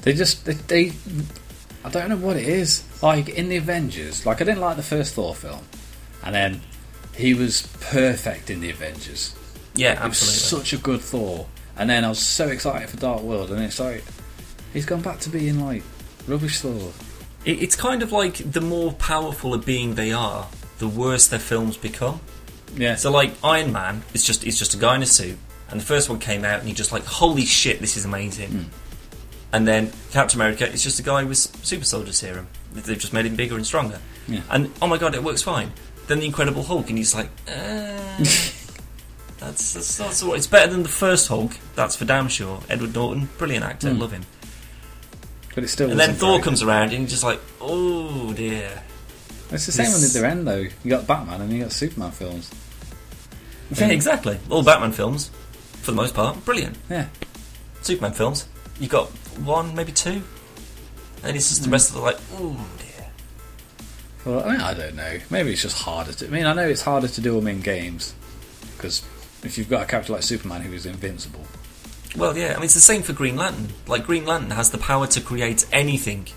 They 0.03 0.13
just 0.13 0.45
they, 0.45 0.53
they 0.53 0.91
I 1.83 1.89
don't 1.89 2.09
know 2.09 2.17
what 2.17 2.37
it 2.37 2.47
is. 2.47 2.83
Like 3.01 3.29
in 3.29 3.49
the 3.49 3.57
Avengers, 3.57 4.25
like 4.25 4.41
I 4.41 4.43
didn't 4.43 4.61
like 4.61 4.75
the 4.77 4.83
first 4.83 5.15
Thor 5.15 5.33
film, 5.33 5.61
and 6.23 6.35
then 6.35 6.61
he 7.15 7.33
was 7.33 7.67
perfect 7.79 8.49
in 8.49 8.61
the 8.61 8.69
Avengers. 8.69 9.35
Yeah, 9.75 9.97
absolutely. 9.99 10.39
such 10.39 10.73
a 10.73 10.77
good 10.77 11.01
Thor, 11.01 11.47
and 11.77 11.89
then 11.89 12.03
I 12.03 12.09
was 12.09 12.19
so 12.19 12.47
excited 12.47 12.89
for 12.89 12.97
Dark 12.97 13.21
World, 13.21 13.51
and 13.51 13.61
it's 13.61 13.79
like 13.79 14.03
he's 14.73 14.85
gone 14.85 15.01
back 15.01 15.19
to 15.21 15.29
being 15.29 15.59
like 15.65 15.83
rubbish 16.27 16.59
Thor. 16.59 16.91
It, 17.45 17.61
it's 17.63 17.75
kind 17.75 18.03
of 18.03 18.11
like 18.11 18.51
the 18.51 18.61
more 18.61 18.93
powerful 18.93 19.53
a 19.53 19.57
being 19.57 19.95
they 19.95 20.11
are, 20.11 20.47
the 20.79 20.87
worse 20.87 21.27
their 21.27 21.39
films 21.39 21.77
become. 21.77 22.19
Yeah, 22.75 22.95
So, 22.95 23.11
like 23.11 23.33
Iron 23.43 23.71
Man 23.73 24.03
is 24.13 24.23
just 24.23 24.45
is 24.45 24.57
just 24.57 24.73
a 24.73 24.77
guy 24.77 24.95
in 24.95 25.03
a 25.03 25.05
suit, 25.05 25.37
and 25.69 25.79
the 25.79 25.85
first 25.85 26.09
one 26.09 26.19
came 26.19 26.45
out, 26.45 26.59
and 26.59 26.69
you're 26.69 26.75
just 26.75 26.91
like, 26.91 27.03
holy 27.05 27.45
shit, 27.45 27.79
this 27.79 27.97
is 27.97 28.05
amazing. 28.05 28.49
Hmm. 28.49 28.63
And 29.53 29.67
then 29.67 29.91
Captain 30.11 30.37
America 30.39 30.69
is 30.69 30.81
just 30.81 30.99
a 30.99 31.03
guy 31.03 31.23
with 31.25 31.37
super 31.37 31.83
soldier 31.83 32.13
serum. 32.13 32.47
They've 32.73 32.97
just 32.97 33.11
made 33.11 33.25
him 33.25 33.35
bigger 33.35 33.55
and 33.55 33.65
stronger. 33.65 33.99
Yeah. 34.27 34.41
And 34.49 34.71
oh 34.81 34.87
my 34.87 34.97
god, 34.97 35.13
it 35.13 35.23
works 35.23 35.41
fine. 35.41 35.73
Then 36.11 36.19
the 36.19 36.25
Incredible 36.25 36.63
Hulk, 36.63 36.89
and 36.89 36.97
he's 36.97 37.15
like, 37.15 37.29
uh, 37.47 37.51
that's 39.37 39.73
that's 39.73 39.97
not 39.97 40.11
so. 40.13 40.33
It's 40.33 40.45
better 40.45 40.69
than 40.69 40.83
the 40.83 40.89
first 40.89 41.29
Hulk. 41.29 41.53
That's 41.73 41.95
for 41.95 42.03
damn 42.03 42.27
sure. 42.27 42.59
Edward 42.69 42.93
Norton, 42.93 43.29
brilliant 43.37 43.63
actor, 43.63 43.91
Hmm. 43.93 43.99
love 43.99 44.11
him. 44.11 44.25
but 45.55 45.63
it 45.63 45.69
still. 45.69 45.89
And 45.89 45.97
then 45.97 46.09
wasn't 46.09 46.19
Thor 46.19 46.29
very 46.31 46.43
comes 46.43 46.63
around, 46.63 46.89
and 46.89 46.99
you're 46.99 47.07
just 47.07 47.23
like, 47.23 47.39
oh 47.61 48.33
dear. 48.33 48.83
good. 49.47 49.53
It's 49.55 49.65
the 49.67 49.71
same 49.71 49.85
on 49.93 50.01
the 50.01 50.27
end 50.29 50.45
though. 50.45 50.67
You 50.83 50.89
got 50.89 51.07
Batman 51.07 51.39
and 51.39 51.53
you 51.53 51.63
got 51.63 51.71
Superman 51.71 52.11
films. 52.11 52.51
Yeah, 53.73 53.87
exactly. 53.87 54.37
All 54.49 54.63
Batman 54.63 54.91
films, 54.91 55.31
for 55.81 55.91
the 55.91 55.95
most 55.95 56.13
part, 56.13 56.43
brilliant. 56.43 56.77
Yeah, 56.89 57.07
Superman 57.83 58.11
films, 58.11 58.49
you 58.81 58.89
got 58.89 59.07
one, 59.45 59.73
maybe 59.75 59.93
two, 59.93 60.21
and 61.23 61.37
it's 61.37 61.47
just 61.47 61.63
the 61.63 61.69
rest 61.69 61.87
of 61.91 61.95
the 61.95 62.01
like, 62.01 62.17
oh 62.33 62.67
dear. 62.79 62.87
Well, 64.25 64.43
I, 64.43 64.51
mean, 64.51 64.61
I 64.61 64.73
don't 64.73 64.95
know. 64.95 65.17
Maybe 65.29 65.51
it's 65.51 65.61
just 65.63 65.77
harder 65.79 66.13
to. 66.13 66.27
I 66.27 66.29
mean, 66.29 66.45
I 66.45 66.53
know 66.53 66.67
it's 66.67 66.83
harder 66.83 67.07
to 67.07 67.21
do 67.21 67.35
them 67.35 67.47
in 67.47 67.61
games 67.61 68.13
because 68.77 69.03
if 69.43 69.57
you've 69.57 69.69
got 69.69 69.83
a 69.83 69.85
character 69.85 70.13
like 70.13 70.23
Superman 70.23 70.61
who 70.61 70.73
is 70.73 70.85
invincible, 70.85 71.41
Well, 72.15 72.37
yeah, 72.37 72.51
I 72.51 72.55
mean 72.55 72.65
it's 72.65 72.73
the 72.75 72.79
same 72.81 73.01
for 73.01 73.13
Green 73.13 73.35
Lantern. 73.35 73.69
Like 73.87 74.05
Green 74.05 74.25
Lantern 74.25 74.51
has 74.51 74.69
the 74.71 74.77
power 74.77 75.07
to 75.07 75.21
create 75.21 75.65
anything, 75.71 76.27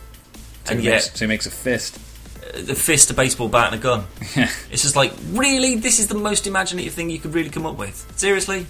so, 0.65 0.73
and 0.73 0.81
he, 0.81 0.87
yet 0.87 0.93
makes, 0.93 1.13
so 1.13 1.25
he 1.25 1.27
makes 1.29 1.47
a 1.47 1.51
fist. 1.51 1.99
uh, 2.43 2.73
a 2.73 2.75
fist, 2.75 3.11
a 3.11 3.15
baseball 3.15 3.49
bat, 3.49 3.73
and 3.73 3.81
a 3.81 3.83
gun. 3.83 4.05
Yeah. 4.37 4.51
It's 4.71 4.83
just 4.83 4.97
like, 4.97 5.13
really, 5.33 5.77
this 5.77 5.99
is 5.99 6.09
the 6.09 6.15
most 6.15 6.47
imaginative 6.47 6.95
thing 6.95 7.11
you 7.11 7.19
could 7.19 7.35
really 7.35 7.51
come 7.51 7.67
up 7.67 7.77
with. 7.77 8.11
Seriously? 8.17 8.67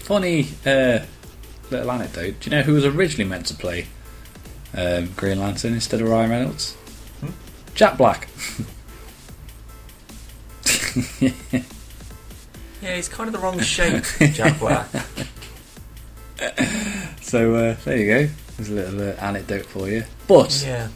Funny 0.00 0.48
uh, 0.66 1.00
little 1.70 1.90
anecdote. 1.90 2.40
Do 2.40 2.50
you 2.50 2.56
know 2.56 2.62
who 2.62 2.74
was 2.74 2.84
originally 2.84 3.28
meant 3.28 3.46
to 3.46 3.54
play 3.54 3.86
um, 4.76 5.10
Green 5.16 5.38
Lantern 5.40 5.74
instead 5.74 6.00
of 6.00 6.08
Ryan 6.08 6.30
Reynolds? 6.30 6.76
Jack 7.76 7.96
Black. 7.96 8.28
Yeah, 12.82 12.94
he's 12.94 13.08
kind 13.08 13.26
of 13.28 13.32
the 13.32 13.38
wrong 13.40 13.58
shape, 13.60 14.04
Jack 14.32 14.58
Black. 14.58 14.86
so 17.22 17.54
uh, 17.54 17.76
there 17.84 17.96
you 17.96 18.06
go. 18.06 18.32
There's 18.56 18.68
a 18.70 18.72
little 18.74 19.00
uh, 19.00 19.12
anecdote 19.14 19.66
for 19.66 19.88
you. 19.88 20.04
But 20.28 20.62
Yeah. 20.64 20.88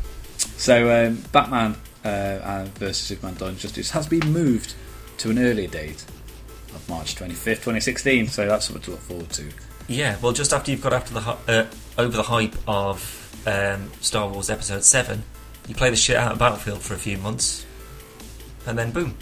so 0.57 1.07
um, 1.07 1.23
Batman 1.33 1.77
uh, 2.05 2.09
uh, 2.09 2.65
versus 2.75 2.99
Superman: 2.99 3.35
Dawn 3.37 3.49
of 3.51 3.59
Justice 3.59 3.91
has 3.91 4.07
been 4.07 4.31
moved 4.33 4.75
to 5.19 5.31
an 5.31 5.39
earlier 5.39 5.69
date 5.69 6.05
of 6.75 6.87
March 6.89 7.17
25th, 7.17 7.45
2016. 7.57 8.29
So 8.29 8.47
that's 8.47 8.67
something 8.67 8.83
to 8.85 8.91
look 8.93 9.01
forward 9.01 9.31
to. 9.31 9.51
Yeah, 9.89 10.17
well, 10.23 10.33
just 10.33 10.53
after 10.53 10.71
you've 10.71 10.83
got 10.83 10.93
after 10.93 11.15
the 11.15 11.21
uh, 11.21 11.67
over 11.99 12.17
the 12.17 12.23
hype 12.25 12.55
of 12.69 13.43
um, 13.47 13.91
Star 14.01 14.29
Wars 14.29 14.49
Episode 14.51 14.85
Seven, 14.85 15.25
you 15.71 15.75
play 15.77 15.89
the 15.89 15.97
shit 15.97 16.17
out 16.17 16.33
of 16.33 16.39
Battlefield 16.39 16.83
for 16.83 16.93
a 16.95 16.99
few 16.99 17.17
months, 17.17 17.65
and 18.67 18.77
then 18.79 18.91
boom, 18.91 19.17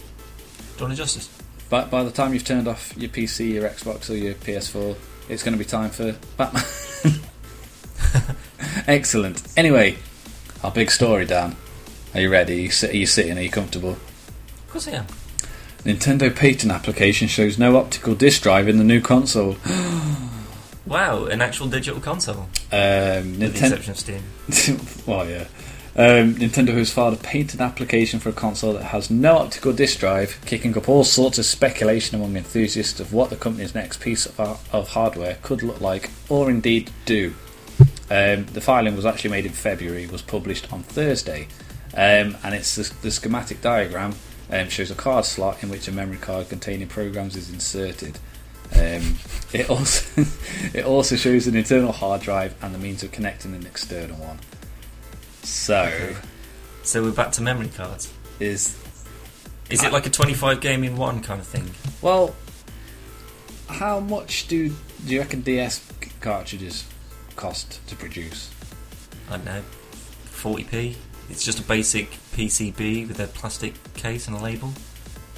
Dawn 0.79 0.91
of 0.91 0.97
Justice. 0.97 1.29
But 1.71 1.91
by 1.91 2.03
the 2.03 2.11
time 2.11 2.33
you've 2.33 2.45
turned 2.47 2.67
off 2.67 2.95
your 2.97 3.11
PC, 3.11 3.53
your 3.53 3.69
Xbox, 3.69 4.09
or 4.11 4.17
your 4.17 4.35
PS4, 4.35 4.97
it's 5.29 5.43
going 5.43 5.53
to 5.53 5.59
be 5.59 5.65
time 5.69 5.91
for 5.91 6.17
Batman. 6.39 6.65
Excellent. 8.87 9.43
Anyway, 9.57 9.99
our 10.65 10.71
big 10.71 10.91
story, 10.91 11.27
Dan. 11.27 11.57
Are 12.15 12.21
you 12.21 12.31
ready? 12.31 12.55
Are 12.55 12.63
you, 12.63 12.71
sit- 12.71 12.91
are 12.93 12.97
you 12.97 13.05
sitting? 13.07 13.37
Are 13.37 13.43
you 13.43 13.51
comfortable? 13.51 13.91
Of 13.93 14.69
course 14.71 14.89
I 14.89 14.93
am. 14.93 15.07
Nintendo 15.85 16.35
patent 16.35 16.73
application 16.73 17.29
shows 17.29 17.59
no 17.59 17.77
optical 17.77 18.15
disc 18.15 18.43
drive 18.43 18.67
in 18.69 18.79
the 18.79 18.85
new 18.85 19.01
console. 19.01 19.57
Wow, 20.87 21.27
an 21.27 21.43
actual 21.43 21.67
digital 21.67 22.01
console, 22.01 22.49
Um, 22.73 23.39
with 23.39 23.39
the 23.41 23.47
Nintendo. 23.49 23.73
exception 23.77 23.91
of 23.91 23.99
Steam. 23.99 24.23
well, 25.07 25.29
yeah. 25.29 25.45
Um, 25.99 26.37
Nintendo 26.37 26.75
has 26.75 26.93
filed 26.93 27.15
a 27.15 27.17
patent 27.17 27.61
application 27.61 28.21
for 28.21 28.29
a 28.29 28.33
console 28.33 28.73
that 28.75 28.85
has 28.85 29.11
no 29.11 29.39
optical 29.39 29.73
disc 29.73 29.99
drive, 29.99 30.39
kicking 30.47 30.79
up 30.79 30.89
all 30.89 31.03
sorts 31.03 31.39
of 31.39 31.45
speculation 31.45 32.15
among 32.15 32.37
enthusiasts 32.37 33.01
of 33.01 33.13
what 33.13 33.31
the 33.31 33.37
company's 33.37 33.75
next 33.75 34.01
piece 34.01 34.25
of, 34.25 34.69
of 34.73 34.91
hardware 34.91 35.39
could 35.43 35.65
look 35.65 35.81
like, 35.81 36.11
or 36.29 36.51
indeed 36.51 36.93
do. 37.05 37.35
Um, 38.11 38.47
the 38.47 38.61
filing 38.61 38.95
was 38.95 39.05
actually 39.05 39.31
made 39.31 39.45
in 39.45 39.51
February, 39.51 40.07
was 40.07 40.23
published 40.23 40.73
on 40.73 40.85
Thursday, 40.85 41.49
um, 41.95 42.37
and 42.45 42.55
it's 42.55 42.77
the, 42.77 42.95
the 43.03 43.11
schematic 43.11 43.61
diagram 43.61 44.15
um, 44.53 44.69
shows 44.69 44.93
a 44.93 44.95
card 44.95 45.25
slot 45.25 45.65
in 45.65 45.69
which 45.69 45.89
a 45.89 45.93
memory 45.93 46.19
card 46.19 46.49
containing 46.49 46.87
programs 46.87 47.35
is 47.35 47.51
inserted. 47.51 48.21
Um, 48.73 49.17
it 49.53 49.69
also 49.69 50.25
it 50.75 50.85
also 50.85 51.17
shows 51.17 51.49
an 51.49 51.57
internal 51.57 51.91
hard 51.91 52.21
drive 52.21 52.55
and 52.63 52.73
the 52.73 52.79
means 52.79 53.03
of 53.03 53.11
connecting 53.11 53.53
an 53.57 53.67
external 53.67 54.17
one. 54.19 54.39
So 55.43 55.83
Okay. 55.85 56.17
So 56.83 57.03
we're 57.03 57.13
back 57.13 57.33
to 57.33 57.43
memory 57.43 57.69
cards. 57.69 58.13
is 58.41 58.77
Is 59.71 59.83
it 59.83 59.93
like 59.93 60.07
a 60.07 60.11
25 60.11 60.61
game 60.61 60.85
in 60.85 60.97
one 60.97 61.21
kind 61.21 61.41
of 61.41 61.47
thing? 61.47 61.71
well, 62.03 62.35
how 63.69 64.01
much 64.01 64.49
do 64.49 64.69
do 65.07 65.15
you 65.15 65.21
reckon 65.21 65.43
DS 65.43 65.87
cartridges 66.21 66.85
cost 67.37 67.87
to 67.89 67.95
produce? 67.97 68.51
I 69.31 69.37
don't 69.37 69.45
know, 69.45 69.63
40p. 70.33 70.97
It's 71.31 71.45
just 71.45 71.59
a 71.61 71.63
basic 71.63 72.11
PCB 72.33 73.07
with 73.07 73.21
a 73.21 73.27
plastic 73.27 73.75
case 73.95 74.27
and 74.29 74.37
a 74.37 74.41
label. 74.41 74.73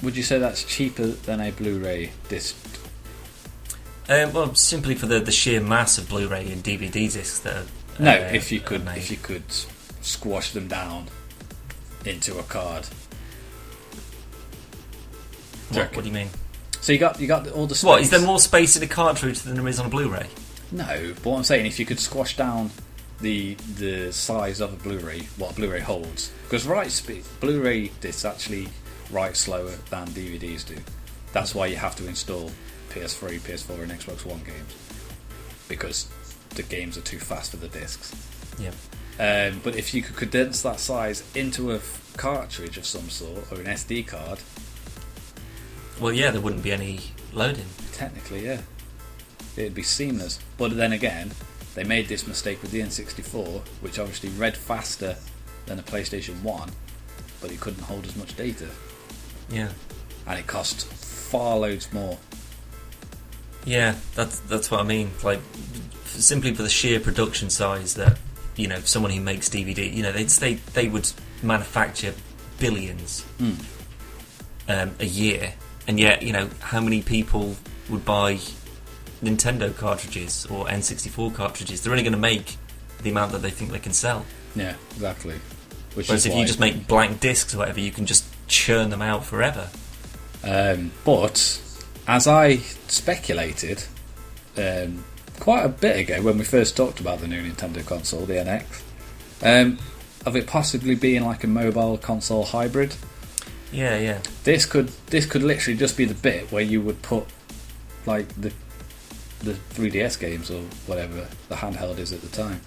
Would 0.01 0.15
you 0.15 0.23
say 0.23 0.39
that's 0.39 0.63
cheaper 0.63 1.07
than 1.07 1.41
a 1.41 1.51
Blu-ray 1.51 2.11
disc? 2.29 2.55
Um, 4.09 4.31
well, 4.33 4.55
simply 4.55 4.95
for 4.95 5.05
the, 5.05 5.19
the 5.19 5.31
sheer 5.33 5.59
mass 5.61 5.97
of 5.97 6.07
Blu-ray 6.07 6.49
and 6.51 6.63
DVD 6.63 6.91
discs 7.11 7.39
that. 7.39 7.55
Are, 7.57 7.65
No, 7.99 8.11
uh, 8.11 8.29
if 8.33 8.51
you 8.53 8.61
could 8.61 8.87
if 8.95 9.11
you 9.11 9.17
could 9.17 9.43
squash 10.01 10.51
them 10.51 10.67
down 10.67 11.07
into 12.05 12.37
a 12.37 12.43
card. 12.43 12.85
What, 15.69 15.95
what 15.95 16.03
do 16.03 16.07
you 16.07 16.13
mean? 16.13 16.29
So 16.81 16.91
you 16.91 16.99
got 16.99 17.19
you 17.19 17.27
got 17.27 17.47
all 17.49 17.67
the 17.67 17.75
space. 17.75 17.87
What 17.87 18.01
is 18.01 18.09
there 18.09 18.21
more 18.21 18.39
space 18.39 18.75
in 18.75 18.83
a 18.83 18.87
cartridge 18.87 19.41
than 19.41 19.55
there 19.55 19.67
is 19.67 19.79
on 19.79 19.85
a 19.85 19.89
Blu-ray? 19.89 20.27
No, 20.71 21.13
but 21.15 21.25
what 21.25 21.37
I'm 21.37 21.43
saying, 21.43 21.65
if 21.65 21.79
you 21.79 21.85
could 21.85 21.99
squash 21.99 22.35
down 22.35 22.71
the 23.19 23.55
the 23.77 24.11
size 24.11 24.59
of 24.59 24.73
a 24.73 24.75
Blu-ray, 24.77 25.27
what 25.37 25.51
a 25.51 25.55
Blu-ray 25.55 25.81
holds, 25.81 26.31
because 26.43 26.65
write 26.65 26.91
speed, 26.91 27.23
Blu-ray 27.39 27.91
discs 28.01 28.25
actually 28.25 28.67
write 29.11 29.37
slower 29.37 29.75
than 29.89 30.07
DVDs 30.07 30.65
do. 30.65 30.77
That's 31.33 31.53
why 31.53 31.67
you 31.67 31.75
have 31.77 31.95
to 31.97 32.07
install 32.07 32.51
PS3, 32.89 33.39
PS4, 33.39 33.83
and 33.83 33.91
Xbox 33.91 34.25
One 34.25 34.39
games 34.43 34.75
because 35.71 36.09
the 36.49 36.63
games 36.63 36.97
are 36.97 37.01
too 37.01 37.17
fast 37.17 37.51
for 37.51 37.57
the 37.57 37.69
discs. 37.69 38.13
Yeah. 38.59 38.71
Um, 39.19 39.61
but 39.63 39.75
if 39.75 39.93
you 39.93 40.01
could 40.01 40.15
condense 40.15 40.61
that 40.63 40.79
size 40.79 41.23
into 41.35 41.71
a 41.71 41.75
f- 41.75 42.13
cartridge 42.17 42.77
of 42.77 42.85
some 42.85 43.09
sort 43.09 43.51
or 43.51 43.59
an 43.59 43.65
SD 43.67 44.07
card, 44.07 44.39
Well, 45.99 46.13
yeah, 46.13 46.31
there 46.31 46.41
wouldn't 46.41 46.63
be 46.63 46.71
any 46.71 46.99
loading. 47.33 47.65
Technically, 47.93 48.45
yeah. 48.45 48.61
It'd 49.55 49.75
be 49.75 49.83
seamless. 49.83 50.39
But 50.57 50.75
then 50.75 50.93
again, 50.93 51.31
they 51.75 51.83
made 51.83 52.07
this 52.07 52.25
mistake 52.25 52.61
with 52.61 52.71
the 52.71 52.81
N64, 52.81 53.61
which 53.81 53.99
obviously 53.99 54.29
read 54.29 54.57
faster 54.57 55.17
than 55.67 55.77
a 55.77 55.83
PlayStation 55.83 56.41
1, 56.41 56.71
but 57.41 57.51
it 57.51 57.59
couldn't 57.59 57.83
hold 57.83 58.05
as 58.05 58.15
much 58.15 58.35
data. 58.35 58.67
Yeah. 59.49 59.69
And 60.25 60.39
it 60.39 60.47
cost 60.47 60.85
far 60.87 61.57
loads 61.57 61.91
more. 61.93 62.17
Yeah, 63.65 63.95
that's 64.15 64.39
that's 64.39 64.71
what 64.71 64.79
I 64.79 64.83
mean. 64.83 65.11
Like, 65.23 65.39
simply 66.05 66.53
for 66.55 66.63
the 66.63 66.69
sheer 66.69 66.99
production 66.99 67.49
size 67.51 67.93
that 67.95 68.17
you 68.61 68.67
know 68.67 68.79
someone 68.81 69.11
who 69.11 69.21
makes 69.21 69.49
DVD. 69.49 69.91
You 69.93 70.03
know, 70.03 70.11
they 70.11 70.23
they 70.23 70.53
they 70.73 70.87
would 70.87 71.09
manufacture 71.43 72.13
billions 72.59 73.21
Hmm. 73.39 73.53
um, 74.67 74.91
a 74.99 75.05
year, 75.05 75.53
and 75.87 75.99
yet 75.99 76.21
you 76.21 76.31
know 76.33 76.49
how 76.59 76.79
many 76.79 77.01
people 77.01 77.55
would 77.89 78.05
buy 78.05 78.39
Nintendo 79.23 79.75
cartridges 79.75 80.45
or 80.47 80.65
N64 80.67 81.33
cartridges? 81.33 81.81
They're 81.83 81.91
only 81.91 82.03
going 82.03 82.13
to 82.13 82.19
make 82.19 82.57
the 83.03 83.09
amount 83.09 83.31
that 83.31 83.41
they 83.41 83.49
think 83.49 83.71
they 83.71 83.79
can 83.79 83.93
sell. 83.93 84.25
Yeah, 84.55 84.75
exactly. 84.91 85.39
Which 85.95 86.07
Whereas 86.07 86.25
if 86.25 86.35
you 86.35 86.45
just 86.45 86.59
make 86.59 86.87
blank 86.87 87.19
discs 87.19 87.53
or 87.53 87.59
whatever, 87.59 87.79
you 87.79 87.91
can 87.91 88.05
just 88.05 88.25
churn 88.47 88.89
them 88.89 89.01
out 89.01 89.25
forever. 89.25 89.69
Um, 90.43 90.91
but 91.03 91.59
as 92.07 92.27
I 92.27 92.57
speculated 92.87 93.83
um, 94.57 95.03
quite 95.41 95.65
a 95.65 95.69
bit 95.69 95.99
ago 95.99 96.21
when 96.21 96.37
we 96.37 96.45
first 96.45 96.77
talked 96.77 96.99
about 96.99 97.19
the 97.19 97.27
new 97.27 97.41
Nintendo 97.41 97.85
console, 97.85 98.25
the 98.25 98.35
NX, 98.35 98.83
um, 99.41 99.79
of 100.25 100.35
it 100.35 100.45
possibly 100.47 100.95
being 100.95 101.25
like 101.25 101.43
a 101.43 101.47
mobile 101.47 101.97
console 101.97 102.45
hybrid. 102.45 102.95
Yeah, 103.73 103.97
yeah. 103.97 104.19
This 104.43 104.65
could 104.65 104.89
this 105.07 105.25
could 105.25 105.43
literally 105.43 105.77
just 105.77 105.97
be 105.97 106.05
the 106.05 106.13
bit 106.13 106.51
where 106.51 106.61
you 106.61 106.79
would 106.81 107.01
put 107.01 107.25
like 108.05 108.29
the 108.39 108.53
the 109.39 109.53
3DS 109.53 110.19
games 110.19 110.51
or 110.51 110.61
whatever 110.85 111.27
the 111.49 111.55
handheld 111.55 111.97
is 111.97 112.13
at 112.13 112.21
the 112.21 112.27
time. 112.27 112.61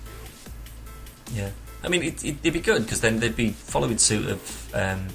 Yeah, 1.32 1.50
I 1.84 1.88
mean, 1.88 2.02
it, 2.02 2.24
it, 2.24 2.36
it'd 2.42 2.52
be 2.54 2.60
good 2.60 2.82
because 2.82 3.00
then 3.00 3.20
they'd 3.20 3.36
be 3.36 3.50
following 3.50 3.98
suit 3.98 4.28
of 4.28 4.74
um, 4.74 5.06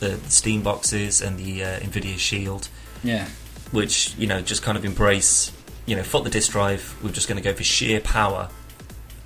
the, 0.00 0.08
the 0.08 0.30
Steam 0.30 0.62
boxes 0.62 1.22
and 1.22 1.38
the 1.38 1.64
uh, 1.64 1.78
Nvidia 1.80 2.18
Shield, 2.18 2.68
Yeah, 3.02 3.26
which 3.72 4.14
you 4.18 4.26
know 4.26 4.42
just 4.42 4.62
kind 4.62 4.76
of 4.76 4.84
embrace. 4.84 5.50
You 5.88 5.96
know, 5.96 6.02
fuck 6.02 6.22
the 6.24 6.30
disk 6.30 6.52
drive. 6.52 6.94
We're 7.02 7.12
just 7.12 7.28
going 7.28 7.42
to 7.42 7.42
go 7.42 7.54
for 7.56 7.64
sheer 7.64 7.98
power, 8.00 8.50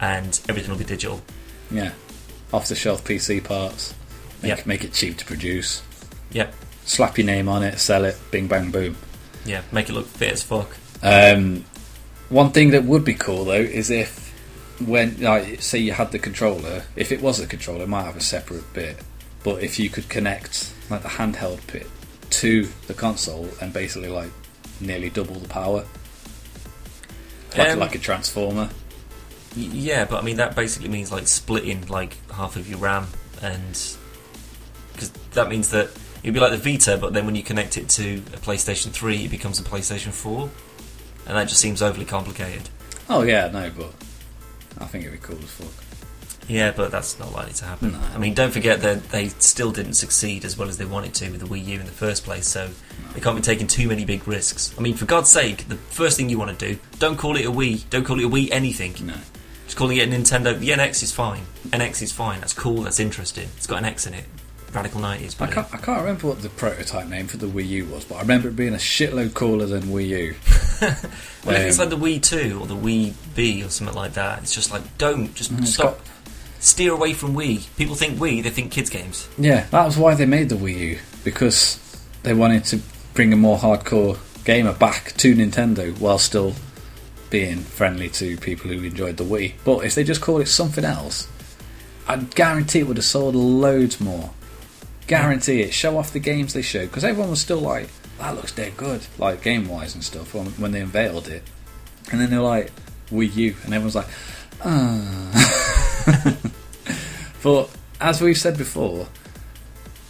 and 0.01 0.39
everything 0.49 0.71
will 0.71 0.79
be 0.79 0.85
digital. 0.85 1.21
yeah, 1.73 1.93
off 2.53 2.69
the 2.69 2.75
shelf 2.77 3.03
PC 3.05 3.43
parts. 3.43 3.95
Make, 4.43 4.49
Yep. 4.59 4.67
make 4.67 4.85
it 4.85 4.93
cheap 4.93 5.17
to 5.19 5.25
produce. 5.25 5.83
Yep. 6.33 6.55
Slap 6.85 7.19
your 7.19 7.27
name 7.27 7.49
on 7.49 7.63
it, 7.65 7.79
sell 7.79 8.05
it, 8.05 8.17
bing 8.31 8.47
bang 8.47 8.71
boom. 8.71 8.97
Yeah, 9.45 9.63
make 9.73 9.89
it 9.89 9.93
look 9.93 10.07
fit 10.07 10.33
as 10.33 10.43
fuck. 10.43 10.77
Um, 11.03 11.65
one 12.29 12.51
thing 12.53 12.71
that 12.71 12.85
would 12.85 13.05
be 13.05 13.15
cool 13.15 13.45
though 13.45 13.53
is 13.55 13.91
if 13.91 14.33
when 14.85 15.21
like 15.21 15.63
say 15.63 15.79
you 15.79 15.93
had 15.93 16.13
the 16.13 16.19
controller, 16.19 16.85
if 16.97 17.11
it 17.13 17.21
was 17.23 17.41
a 17.41 17.47
controller, 17.47 17.83
it 17.85 17.89
might 17.89 18.05
have 18.05 18.17
a 18.17 18.21
separate 18.21 18.73
bit. 18.73 18.99
But 19.43 19.63
if 19.63 19.79
you 19.81 19.89
could 19.91 20.09
connect 20.09 20.73
like 20.91 21.03
the 21.03 21.09
handheld 21.09 21.61
bit 21.73 21.89
to 22.31 22.69
the 22.87 22.95
console 22.95 23.49
and 23.61 23.73
basically 23.73 24.09
like 24.09 24.31
nearly 24.81 25.11
double 25.11 25.35
the 25.37 25.49
power, 25.49 25.85
like, 27.57 27.69
Um, 27.71 27.79
like 27.79 27.95
a 27.95 27.99
transformer. 27.99 28.69
Yeah, 29.55 30.07
but 30.07 30.21
I 30.21 30.23
mean 30.25 30.37
that 30.37 30.57
basically 30.57 30.89
means 30.89 31.13
like 31.13 31.29
splitting 31.29 31.87
like 31.89 32.17
half 32.33 32.57
of 32.57 32.69
your 32.69 32.79
RAM, 32.79 33.07
and 33.43 33.79
because 34.93 35.11
that 35.33 35.49
means 35.49 35.71
that 35.71 35.91
it'd 36.23 36.33
be 36.33 36.41
like 36.41 36.53
the 36.53 36.73
Vita, 36.73 36.97
but 36.97 37.13
then 37.13 37.27
when 37.27 37.35
you 37.35 37.43
connect 37.43 37.77
it 37.77 37.89
to 37.91 38.15
a 38.33 38.39
PlayStation 38.39 38.91
Three, 38.93 39.25
it 39.27 39.31
becomes 39.31 39.61
a 39.61 39.63
PlayStation 39.63 40.11
Four, 40.13 40.49
and 41.27 41.37
that 41.37 41.49
just 41.49 41.61
seems 41.61 41.83
overly 41.83 42.07
complicated. 42.07 42.71
Oh 43.11 43.23
yeah, 43.23 43.49
no, 43.53 43.71
but 43.77 43.93
I 44.79 44.87
think 44.87 45.05
it'd 45.05 45.21
be 45.21 45.27
cool 45.27 45.37
as 45.39 45.51
fuck. 45.51 45.85
Yeah, 46.49 46.73
but 46.73 46.91
that's 46.91 47.19
not 47.19 47.33
likely 47.33 47.53
to 47.55 47.65
happen. 47.65 47.93
No. 47.93 48.01
I 48.15 48.19
mean, 48.19 48.35
don't 48.35 48.51
forget 48.53 48.81
that 48.83 49.11
they 49.11 49.29
still 49.29 49.71
didn't 49.71 49.95
succeed 49.95 50.45
as 50.45 50.59
well 50.59 50.69
as 50.69 50.77
they 50.77 50.85
wanted 50.85 51.15
to 51.15 51.31
with 51.31 51.41
the 51.41 51.47
Wii 51.47 51.65
U 51.67 51.81
in 51.81 51.87
the 51.87 51.93
first 51.93 52.25
place, 52.25 52.47
so 52.49 52.69
they 53.15 53.21
can't 53.21 53.37
be 53.37 53.43
taking 53.43 53.67
too 53.67 53.89
many 53.89 54.05
big 54.05 54.27
risks. 54.27 54.75
I 54.77 54.81
mean, 54.81 54.95
for 54.95 55.05
God's 55.07 55.31
sake, 55.31 55.69
the 55.69 55.77
first 55.77 56.17
thing 56.17 56.29
you 56.29 56.39
want 56.39 56.59
to 56.59 56.69
do, 56.75 56.79
don't 56.99 57.17
call 57.17 57.37
it 57.37 57.47
a 57.47 57.51
Wii, 57.51 57.89
don't 57.91 58.05
call 58.05 58.19
it 58.19 58.25
a 58.25 58.29
Wii 58.29 58.49
anything. 58.51 58.95
No, 59.07 59.15
Just 59.67 59.77
calling 59.77 59.97
it 59.97 60.09
a 60.09 60.11
Nintendo. 60.11 60.59
The 60.59 60.71
NX 60.71 61.03
is 61.05 61.13
fine. 61.13 61.43
NX 61.71 62.03
is 62.03 62.13
fine. 62.13 62.41
That's 62.41 62.53
cool. 62.55 62.83
That's 62.83 62.99
interesting. 63.01 63.49
It's 63.57 63.67
got 63.69 63.79
an 63.79 63.85
X 63.85 64.07
in 64.07 64.15
it. 64.15 64.25
Radical 64.75 65.03
90s. 65.03 65.41
I 65.41 65.47
can't, 65.49 65.67
I 65.73 65.77
can't 65.77 66.01
remember 66.01 66.27
what 66.29 66.41
the 66.41 66.49
prototype 66.49 67.07
name 67.07 67.27
for 67.27 67.37
the 67.37 67.47
Wii 67.47 67.69
U 67.69 67.87
was, 67.87 68.05
but 68.07 68.15
I 68.17 68.21
remember 68.23 68.49
it 68.49 68.57
being 68.57 68.73
a 68.73 68.79
shitload 68.79 69.35
cooler 69.35 69.67
than 69.67 69.83
Wii 69.85 70.09
U. 70.09 70.35
Well, 71.45 71.57
if 71.57 71.67
it's 71.67 71.79
Um, 71.81 71.91
like 71.91 71.99
the 71.99 72.05
Wii 72.05 72.23
2 72.23 72.59
or 72.61 72.67
the 72.67 72.77
Wii 72.77 73.15
B 73.35 73.63
or 73.65 73.69
something 73.69 73.97
like 73.97 74.15
that, 74.15 74.39
it's 74.43 74.55
just 74.55 74.71
like, 74.73 74.83
don't. 74.99 75.35
Just 75.35 75.53
Mm, 75.55 75.67
stop. 75.67 75.99
got- 75.99 76.07
Steer 76.63 76.93
away 76.93 77.13
from 77.13 77.35
Wii. 77.35 77.67
People 77.77 77.97
think 77.97 78.19
Wii, 78.19 78.41
they 78.41 78.49
think 78.49 78.71
kids' 78.71 78.89
games. 78.89 79.29
Yeah, 79.37 79.67
that 79.73 79.85
was 79.85 79.99
why 79.99 80.15
they 80.15 80.27
made 80.27 80.49
the 80.49 80.55
Wii 80.55 80.79
U 80.79 80.99
because 81.25 81.81
they 82.23 82.35
wanted 82.35 82.65
to 82.67 82.81
bring 83.15 83.33
a 83.33 83.37
more 83.37 83.59
hardcore 83.59 84.17
gamer 84.45 84.73
back 84.73 85.13
to 85.17 85.35
Nintendo 85.35 85.99
while 85.99 86.19
still 86.19 86.55
being 87.31 87.59
friendly 87.59 88.09
to 88.11 88.37
people 88.37 88.71
who 88.71 88.85
enjoyed 88.85 89.17
the 89.17 89.25
Wii. 89.25 89.55
But 89.65 89.85
if 89.85 89.97
they 89.97 90.05
just 90.05 90.21
called 90.21 90.43
it 90.43 90.47
something 90.47 90.85
else, 90.85 91.27
I 92.07 92.17
guarantee 92.17 92.79
it 92.79 92.87
would 92.87 92.97
have 92.97 93.05
sold 93.05 93.35
loads 93.35 94.01
more. 94.01 94.31
Guarantee 95.09 95.63
it. 95.63 95.75
Show 95.75 95.99
off 95.99 96.13
the 96.13 96.21
games 96.21 96.53
they 96.53 96.63
showed 96.63 96.87
because 96.87 97.03
everyone 97.03 97.31
was 97.31 97.41
still 97.41 97.59
like, 97.59 97.89
"That 98.21 98.37
looks 98.37 98.53
dead 98.53 98.77
good," 98.77 99.01
like 99.19 99.43
game 99.43 99.67
wise 99.67 99.97
and 99.97 100.05
stuff 100.05 100.33
when, 100.33 100.71
they 100.71 100.81
unveiled 100.81 101.27
it. 101.27 101.43
And 102.13 102.21
then 102.21 102.31
they're 102.31 102.41
like, 102.41 102.71
"Wii 103.11 103.35
U," 103.35 103.57
and 103.65 103.75
everyone's 103.75 103.97
like, 103.97 104.07
"Ah." 104.65 105.89
But 107.43 107.71
as 108.01 108.21
we've 108.21 108.39
said 108.39 108.57
before, 108.57 109.09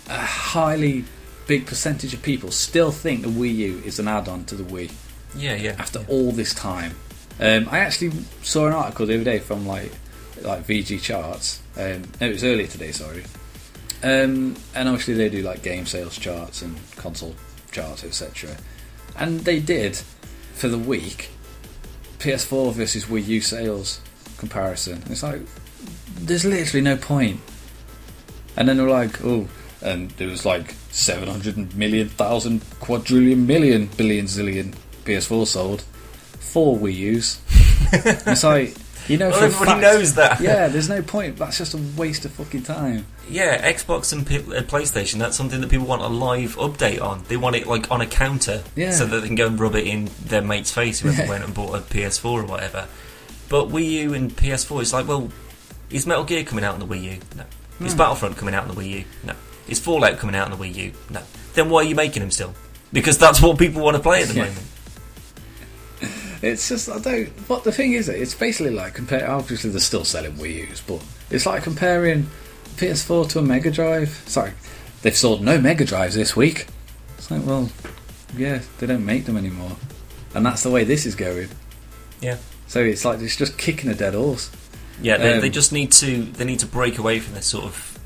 a 0.08 0.18
highly 0.18 1.04
big 1.46 1.66
percentage 1.66 2.12
of 2.12 2.22
people 2.22 2.50
still 2.50 2.90
think 2.90 3.22
the 3.22 3.28
Wii 3.28 3.54
U 3.56 3.82
is 3.84 3.98
an 3.98 4.06
add-on 4.06 4.44
to 4.46 4.54
the 4.54 4.64
Wii 4.64 4.92
Yeah, 5.34 5.54
yeah. 5.54 5.74
after 5.78 6.04
all 6.08 6.32
this 6.32 6.52
time. 6.54 6.94
Um, 7.40 7.68
I 7.70 7.78
actually 7.78 8.12
saw 8.42 8.66
an 8.66 8.74
article 8.74 9.06
the 9.06 9.14
other 9.14 9.24
day 9.24 9.38
from 9.38 9.66
like 9.66 9.90
like 10.42 10.66
VGChartz. 10.66 11.60
Um, 11.76 12.02
no, 12.20 12.26
it 12.28 12.32
was 12.32 12.44
earlier 12.44 12.66
today. 12.66 12.92
Sorry. 12.92 13.24
Um, 14.02 14.56
and 14.74 14.88
obviously 14.88 15.14
they 15.14 15.28
do 15.30 15.42
like 15.42 15.62
game 15.62 15.86
sales 15.86 16.18
charts 16.18 16.60
and 16.60 16.76
console 16.96 17.34
charts, 17.70 18.04
etc. 18.04 18.50
And 19.16 19.40
they 19.40 19.58
did 19.60 19.96
for 20.54 20.68
the 20.68 20.78
week 20.78 21.30
PS4 22.18 22.72
versus 22.74 23.06
Wii 23.06 23.26
U 23.26 23.40
sales 23.40 24.00
comparison. 24.36 25.02
It's 25.08 25.22
like 25.22 25.40
there's 26.26 26.44
literally 26.44 26.82
no 26.82 26.96
point. 26.96 27.40
And 28.56 28.68
then 28.68 28.76
they're 28.76 28.88
like, 28.88 29.24
oh, 29.24 29.48
and 29.80 30.10
there 30.12 30.28
was 30.28 30.44
like 30.44 30.74
700 30.90 31.74
million, 31.74 32.08
thousand, 32.08 32.62
quadrillion, 32.80 33.46
million, 33.46 33.86
billion, 33.96 34.26
zillion 34.26 34.74
PS4 35.04 35.46
sold. 35.46 35.82
Four 36.38 36.76
Wii 36.78 36.94
U's. 36.94 37.40
it's 37.92 38.44
like, 38.44 38.74
you 39.08 39.16
know, 39.16 39.30
Well, 39.30 39.42
everybody 39.44 39.70
fact- 39.70 39.80
knows 39.82 40.14
that. 40.14 40.40
Yeah, 40.40 40.68
there's 40.68 40.88
no 40.88 41.02
point. 41.02 41.38
That's 41.38 41.58
just 41.58 41.74
a 41.74 41.80
waste 41.96 42.24
of 42.26 42.32
fucking 42.32 42.62
time. 42.64 43.06
Yeah, 43.28 43.72
Xbox 43.72 44.12
and 44.12 44.26
P- 44.26 44.36
uh, 44.36 44.62
PlayStation, 44.62 45.18
that's 45.18 45.36
something 45.36 45.60
that 45.62 45.70
people 45.70 45.86
want 45.86 46.02
a 46.02 46.08
live 46.08 46.56
update 46.56 47.00
on. 47.02 47.24
They 47.28 47.36
want 47.38 47.56
it 47.56 47.66
like 47.66 47.90
on 47.90 48.00
a 48.02 48.06
counter 48.06 48.62
Yeah. 48.76 48.90
so 48.92 49.06
that 49.06 49.20
they 49.20 49.26
can 49.26 49.36
go 49.36 49.46
and 49.46 49.58
rub 49.58 49.74
it 49.74 49.86
in 49.86 50.10
their 50.26 50.42
mate's 50.42 50.70
face 50.70 51.00
whoever 51.00 51.22
Yeah. 51.22 51.28
went 51.30 51.44
and 51.44 51.54
bought 51.54 51.74
a 51.74 51.80
PS4 51.80 52.24
or 52.26 52.44
whatever. 52.44 52.86
But 53.48 53.68
Wii 53.70 53.90
U 54.04 54.14
and 54.14 54.30
PS4, 54.36 54.82
it's 54.82 54.92
like, 54.92 55.08
well, 55.08 55.30
is 55.92 56.06
Metal 56.06 56.24
Gear 56.24 56.44
coming 56.44 56.64
out 56.64 56.74
on 56.74 56.80
the 56.80 56.86
Wii 56.86 57.02
U? 57.02 57.18
No. 57.36 57.44
Is 57.84 57.92
hmm. 57.92 57.98
Battlefront 57.98 58.36
coming 58.36 58.54
out 58.54 58.68
on 58.68 58.74
the 58.74 58.80
Wii 58.80 58.90
U? 58.90 59.04
No. 59.24 59.34
Is 59.68 59.78
Fallout 59.78 60.18
coming 60.18 60.34
out 60.34 60.50
on 60.50 60.58
the 60.58 60.64
Wii 60.64 60.74
U? 60.74 60.92
No. 61.10 61.22
Then 61.54 61.68
why 61.70 61.82
are 61.82 61.84
you 61.84 61.94
making 61.94 62.20
them 62.20 62.30
still? 62.30 62.54
Because 62.92 63.18
that's 63.18 63.40
what 63.40 63.58
people 63.58 63.82
want 63.82 63.96
to 63.96 64.02
play 64.02 64.22
at 64.22 64.28
the 64.28 64.34
Yeah. 64.34 64.44
moment. 64.44 64.66
It's 66.42 66.68
just 66.68 66.88
I 66.88 66.98
don't. 66.98 67.30
But 67.46 67.62
the 67.62 67.70
thing 67.70 67.92
is, 67.92 68.08
it's 68.08 68.34
basically 68.34 68.72
like 68.72 68.94
compare. 68.94 69.30
Obviously, 69.30 69.70
they're 69.70 69.78
still 69.78 70.04
selling 70.04 70.32
Wii 70.32 70.68
U's, 70.68 70.80
but 70.80 71.00
it's 71.30 71.46
like 71.46 71.62
comparing 71.62 72.26
PS4 72.78 73.28
to 73.30 73.38
a 73.38 73.42
Mega 73.42 73.70
Drive. 73.70 74.08
Sorry, 74.26 74.52
they've 75.02 75.16
sold 75.16 75.40
no 75.40 75.60
Mega 75.60 75.84
Drives 75.84 76.16
this 76.16 76.34
week. 76.34 76.66
It's 77.16 77.30
like, 77.30 77.46
well, 77.46 77.70
yeah, 78.36 78.60
they 78.78 78.88
don't 78.88 79.06
make 79.06 79.24
them 79.26 79.36
anymore, 79.36 79.76
and 80.34 80.44
that's 80.44 80.64
the 80.64 80.70
way 80.70 80.82
this 80.82 81.06
is 81.06 81.14
going. 81.14 81.48
Yeah. 82.20 82.38
So 82.66 82.80
it's 82.80 83.04
like 83.04 83.20
it's 83.20 83.36
just 83.36 83.56
kicking 83.56 83.88
a 83.88 83.94
dead 83.94 84.14
horse. 84.14 84.50
Yeah, 85.02 85.18
they, 85.18 85.34
Um, 85.34 85.40
they 85.40 85.50
just 85.50 85.72
need 85.72 85.92
to 85.92 86.22
they 86.22 86.44
need 86.44 86.60
to 86.60 86.66
break 86.66 86.98
away 86.98 87.20
from 87.20 87.34
this 87.34 87.46
sort 87.46 87.64
of. 87.64 87.98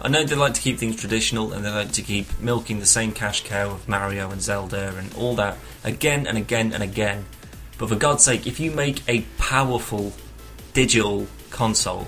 I 0.00 0.08
know 0.08 0.22
they 0.24 0.34
like 0.34 0.54
to 0.54 0.60
keep 0.60 0.78
things 0.78 0.96
traditional 0.96 1.52
and 1.52 1.64
they 1.64 1.70
like 1.70 1.92
to 1.92 2.02
keep 2.02 2.26
milking 2.40 2.78
the 2.78 2.86
same 2.86 3.12
cash 3.12 3.42
cow 3.44 3.70
of 3.70 3.88
Mario 3.88 4.30
and 4.30 4.40
Zelda 4.42 4.94
and 4.98 5.12
all 5.14 5.34
that 5.36 5.56
again 5.82 6.26
and 6.26 6.36
again 6.36 6.72
and 6.72 6.82
again. 6.82 7.24
But 7.78 7.88
for 7.88 7.96
God's 7.96 8.22
sake, 8.22 8.46
if 8.46 8.60
you 8.60 8.70
make 8.70 9.02
a 9.08 9.22
powerful 9.38 10.12
digital 10.74 11.26
console 11.50 12.06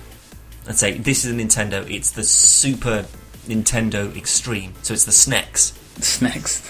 and 0.67 0.77
say 0.77 0.99
this 0.99 1.25
is 1.25 1.33
a 1.33 1.35
Nintendo, 1.35 1.89
it's 1.91 2.11
the 2.11 2.23
Super 2.23 3.07
Nintendo 3.47 4.15
Extreme, 4.17 4.75
so 4.83 4.93
it's 4.93 5.05
the 5.05 5.13
SNES, 5.13 6.21
Next, 6.21 6.63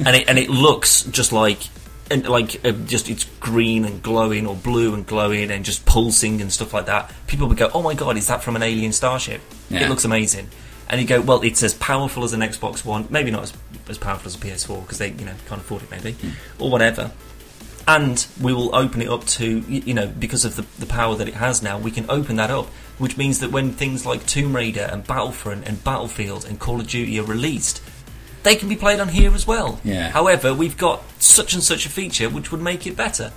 and 0.06 0.16
it 0.16 0.28
and 0.28 0.38
it 0.38 0.48
looks 0.48 1.02
just 1.04 1.32
like 1.32 1.58
and 2.10 2.28
like 2.28 2.64
uh, 2.64 2.72
just 2.72 3.08
it's 3.08 3.24
green 3.40 3.84
and 3.84 4.02
glowing 4.02 4.46
or 4.46 4.54
blue 4.54 4.94
and 4.94 5.06
glowing 5.06 5.50
and 5.50 5.64
just 5.64 5.86
pulsing 5.86 6.40
and 6.40 6.52
stuff 6.52 6.74
like 6.74 6.86
that. 6.86 7.12
People 7.26 7.48
would 7.48 7.56
go, 7.56 7.70
"Oh 7.74 7.82
my 7.82 7.94
god, 7.94 8.16
is 8.16 8.26
that 8.26 8.42
from 8.42 8.56
an 8.56 8.62
alien 8.62 8.92
starship?" 8.92 9.40
Yeah. 9.70 9.84
It 9.84 9.88
looks 9.88 10.04
amazing. 10.04 10.48
And 10.88 11.00
you 11.00 11.06
go, 11.06 11.20
"Well, 11.20 11.42
it's 11.42 11.62
as 11.62 11.74
powerful 11.74 12.24
as 12.24 12.32
an 12.32 12.40
Xbox 12.40 12.84
One, 12.84 13.06
maybe 13.10 13.30
not 13.30 13.44
as 13.44 13.52
as 13.88 13.98
powerful 13.98 14.28
as 14.28 14.34
a 14.34 14.38
PS4 14.38 14.82
because 14.82 14.98
they 14.98 15.10
you 15.10 15.24
know 15.24 15.34
can't 15.48 15.60
afford 15.60 15.82
it, 15.82 15.90
maybe, 15.90 16.16
or 16.58 16.70
whatever." 16.70 17.10
and 17.86 18.26
we 18.40 18.52
will 18.52 18.74
open 18.74 19.02
it 19.02 19.08
up 19.08 19.24
to 19.26 19.58
you 19.68 19.92
know 19.94 20.06
because 20.06 20.44
of 20.44 20.56
the, 20.56 20.64
the 20.78 20.86
power 20.86 21.14
that 21.14 21.28
it 21.28 21.34
has 21.34 21.62
now 21.62 21.78
we 21.78 21.90
can 21.90 22.08
open 22.08 22.36
that 22.36 22.50
up 22.50 22.66
which 22.98 23.16
means 23.16 23.40
that 23.40 23.50
when 23.50 23.72
things 23.72 24.06
like 24.06 24.24
tomb 24.26 24.54
raider 24.54 24.88
and 24.92 25.06
battlefront 25.06 25.66
and 25.66 25.82
battlefield 25.84 26.44
and 26.44 26.58
call 26.58 26.80
of 26.80 26.86
duty 26.86 27.18
are 27.18 27.24
released 27.24 27.82
they 28.44 28.54
can 28.54 28.68
be 28.68 28.76
played 28.76 29.00
on 29.00 29.08
here 29.08 29.34
as 29.34 29.46
well. 29.46 29.80
Yeah. 29.82 30.10
however 30.10 30.54
we've 30.54 30.76
got 30.76 31.02
such 31.20 31.52
and 31.54 31.62
such 31.62 31.84
a 31.86 31.88
feature 31.88 32.28
which 32.30 32.52
would 32.52 32.62
make 32.62 32.86
it 32.86 32.96
better. 32.96 33.32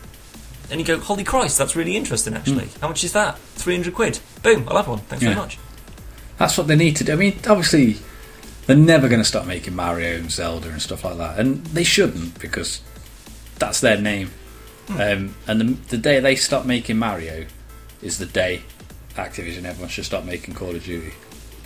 And 0.70 0.80
you 0.80 0.86
go 0.86 1.00
holy 1.00 1.24
christ 1.24 1.58
that's 1.58 1.76
really 1.76 1.96
interesting 1.98 2.34
actually. 2.36 2.70
How 2.82 2.88
much 2.90 3.04
is 3.04 3.14
that? 3.14 3.40
300 3.40 3.94
quid. 3.94 4.20
Boom 4.44 4.66
i'll 4.70 4.78
have 4.78 4.88
one. 4.88 5.00
Thanks 5.00 5.24
Yeah. 5.24 5.30
very 5.32 5.42
much. 5.42 5.58
That's 6.38 6.56
what 6.58 6.68
they 6.68 6.76
need 6.76 6.96
to 6.98 7.04
do. 7.04 7.14
I 7.14 7.16
mean, 7.16 7.40
obviously, 7.48 7.98
they're 8.68 8.76
never 8.76 9.08
going 9.08 9.22
to 9.22 9.26
stop 9.26 9.48
making 9.48 9.76
Mario 9.76 10.18
and 10.18 10.30
Zelda 10.30 10.70
and 10.70 10.80
stuff 10.80 11.04
like 11.04 11.18
that, 11.18 11.40
and 11.40 11.66
they 11.68 11.84
shouldn't 11.84 12.38
because 12.40 12.82
that's 13.58 13.80
their 13.82 13.98
name. 14.00 14.30
Um, 14.90 15.34
and 15.48 15.60
the, 15.60 15.64
the 15.90 15.98
day 15.98 16.20
they 16.20 16.36
stop 16.36 16.66
making 16.66 16.98
Mario 17.00 17.48
is 18.04 18.20
the 18.20 18.28
day 18.28 18.62
Activision 19.16 19.64
everyone 19.66 19.90
should 19.90 20.06
stop 20.06 20.26
making 20.26 20.54
Call 20.54 20.76
of 20.76 20.84
Duty 20.84 21.14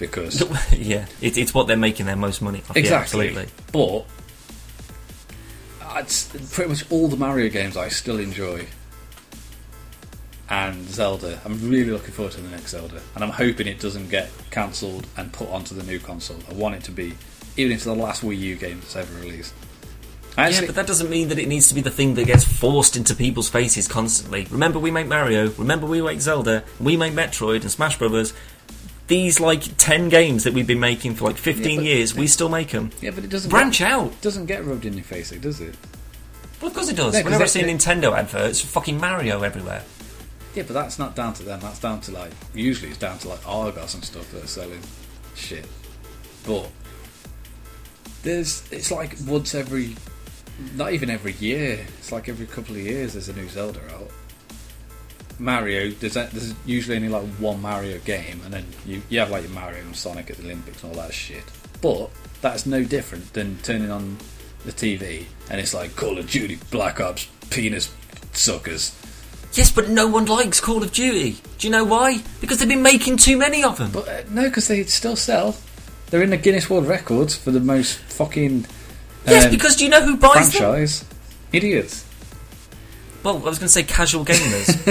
because 0.01 0.43
yeah 0.73 1.05
it, 1.21 1.37
it's 1.37 1.53
what 1.53 1.67
they're 1.67 1.77
making 1.77 2.05
their 2.05 2.17
most 2.17 2.41
money 2.41 2.59
off 2.69 2.75
yeah, 2.75 2.81
exactly. 2.81 3.29
absolutely 3.29 3.53
But 3.71 4.05
it's 5.97 6.27
pretty 6.53 6.69
much 6.69 6.91
all 6.91 7.07
the 7.07 7.17
Mario 7.17 7.49
games 7.49 7.77
I 7.77 7.89
still 7.89 8.19
enjoy. 8.19 8.67
And 10.49 10.85
Zelda, 10.89 11.39
I'm 11.45 11.69
really 11.69 11.91
looking 11.91 12.11
forward 12.11 12.33
to 12.33 12.41
the 12.41 12.49
next 12.49 12.71
Zelda, 12.71 13.01
and 13.15 13.23
I'm 13.23 13.29
hoping 13.29 13.67
it 13.67 13.79
doesn't 13.79 14.09
get 14.09 14.29
cancelled 14.51 15.07
and 15.15 15.31
put 15.31 15.47
onto 15.49 15.73
the 15.73 15.83
new 15.83 15.97
console. 15.97 16.39
I 16.49 16.53
want 16.53 16.75
it 16.75 16.83
to 16.85 16.91
be, 16.91 17.13
even 17.55 17.71
if 17.71 17.77
it's 17.77 17.83
the 17.85 17.95
last 17.95 18.21
Wii 18.21 18.37
U 18.37 18.55
game 18.57 18.81
that's 18.81 18.97
ever 18.97 19.17
released. 19.21 19.53
I 20.37 20.49
Yeah, 20.49 20.65
but 20.65 20.75
that 20.75 20.87
doesn't 20.87 21.09
mean 21.09 21.29
that 21.29 21.39
it 21.39 21.47
needs 21.47 21.69
to 21.69 21.73
be 21.73 21.81
the 21.81 21.89
thing 21.89 22.15
that 22.15 22.25
gets 22.25 22.43
forced 22.43 22.97
into 22.97 23.15
people's 23.15 23.49
faces 23.49 23.87
constantly. 23.87 24.45
Remember, 24.49 24.77
we 24.77 24.91
make 24.91 25.07
Mario. 25.07 25.51
Remember, 25.51 25.87
we 25.87 26.01
make 26.01 26.19
Zelda. 26.19 26.63
We 26.81 26.97
make 26.97 27.13
Metroid 27.13 27.61
and 27.61 27.71
Smash 27.71 27.97
Brothers. 27.97 28.33
These 29.11 29.41
like 29.41 29.75
ten 29.77 30.07
games 30.07 30.45
that 30.45 30.53
we've 30.53 30.65
been 30.65 30.79
making 30.79 31.15
for 31.15 31.25
like 31.25 31.35
fifteen 31.37 31.71
Yeah, 31.71 31.75
but- 31.79 31.85
years, 31.85 32.15
we 32.15 32.27
still 32.27 32.47
make 32.47 32.69
them. 32.69 32.91
yeah, 33.01 33.11
but 33.11 33.25
it 33.25 33.29
doesn't 33.29 33.49
Branch 33.49 33.77
get, 33.77 33.91
out. 33.91 34.21
doesn't 34.21 34.45
get 34.45 34.63
rubbed 34.63 34.85
in 34.85 34.93
your 34.93 35.03
face, 35.03 35.33
like, 35.33 35.41
does 35.41 35.59
it? 35.59 35.75
Well, 36.61 36.69
of 36.69 36.73
course 36.75 36.87
it 36.89 36.95
does. 36.95 37.13
Yeah, 37.13 37.19
'cause 37.19 37.25
Whenever 37.25 37.43
I 37.43 37.47
see 37.47 37.59
a 37.59 37.65
Nintendo 37.65 38.17
adverts, 38.17 38.61
it's 38.61 38.69
fucking 38.71 38.97
Mario 38.99 39.41
everywhere. 39.41 39.83
Yeah, 40.55 40.63
but 40.63 40.73
that's 40.75 40.97
not 40.97 41.13
down 41.15 41.33
to 41.33 41.43
them. 41.43 41.59
That's 41.59 41.79
down 41.79 41.99
to 42.01 42.11
like 42.11 42.31
usually 42.53 42.87
it's 42.91 42.99
down 42.99 43.17
to 43.19 43.27
like 43.27 43.45
Argos 43.45 43.95
and 43.95 44.03
stuff 44.05 44.31
that 44.31 44.45
are 44.45 44.47
selling 44.47 44.79
shit. 45.35 45.65
But 46.47 46.69
there's 48.23 48.63
it's 48.71 48.91
like 48.91 49.17
once 49.27 49.53
every, 49.55 49.97
not 50.75 50.93
even 50.93 51.09
every 51.09 51.33
year. 51.33 51.85
It's 51.99 52.13
like 52.13 52.29
every 52.29 52.45
couple 52.47 52.75
of 52.75 52.81
years 52.81 53.11
there's 53.11 53.27
a 53.27 53.33
new 53.33 53.49
Zelda 53.49 53.81
out. 53.93 54.09
Mario 55.39 55.89
there's 55.91 56.15
a, 56.15 56.29
there's 56.31 56.53
usually 56.65 56.97
only 56.97 57.09
like 57.09 57.25
one 57.39 57.61
Mario 57.61 57.99
game, 57.99 58.41
and 58.45 58.53
then 58.53 58.65
you 58.85 59.01
you 59.09 59.19
have 59.19 59.31
like 59.31 59.43
your 59.43 59.51
Mario 59.51 59.79
and 59.79 59.95
Sonic 59.95 60.29
at 60.29 60.37
the 60.37 60.43
Olympics 60.43 60.83
and 60.83 60.93
all 60.93 61.01
that 61.01 61.13
shit. 61.13 61.43
But 61.81 62.09
that's 62.41 62.65
no 62.65 62.83
different 62.83 63.33
than 63.33 63.57
turning 63.63 63.91
on 63.91 64.17
the 64.65 64.71
TV 64.71 65.25
and 65.51 65.59
it's 65.59 65.73
like 65.73 65.95
Call 65.95 66.17
of 66.17 66.29
Duty, 66.29 66.57
Black 66.71 67.01
Ops, 67.01 67.27
penis 67.49 67.93
suckers. 68.31 68.97
Yes, 69.53 69.69
but 69.69 69.89
no 69.89 70.07
one 70.07 70.25
likes 70.25 70.61
Call 70.61 70.81
of 70.81 70.93
Duty. 70.93 71.35
Do 71.57 71.67
you 71.67 71.71
know 71.71 71.83
why? 71.83 72.23
Because 72.39 72.59
they've 72.59 72.69
been 72.69 72.81
making 72.81 73.17
too 73.17 73.37
many 73.37 73.63
of 73.63 73.77
them. 73.77 73.91
But 73.91 74.07
uh, 74.07 74.21
no, 74.29 74.43
because 74.43 74.69
they 74.69 74.83
still 74.85 75.17
sell. 75.17 75.57
They're 76.09 76.23
in 76.23 76.29
the 76.29 76.37
Guinness 76.37 76.69
World 76.69 76.87
Records 76.87 77.35
for 77.35 77.51
the 77.51 77.59
most 77.59 77.97
fucking 77.97 78.65
yes, 79.25 79.45
um, 79.45 79.51
because 79.51 79.75
do 79.75 79.83
you 79.83 79.89
know 79.89 80.01
who 80.01 80.15
buys 80.15 80.53
them? 80.53 80.61
franchise. 80.61 81.05
Idiots. 81.51 82.05
Well, 83.23 83.37
I 83.37 83.49
was 83.49 83.59
going 83.59 83.67
to 83.67 83.69
say 83.69 83.83
casual 83.83 84.25
gamers, 84.25 84.83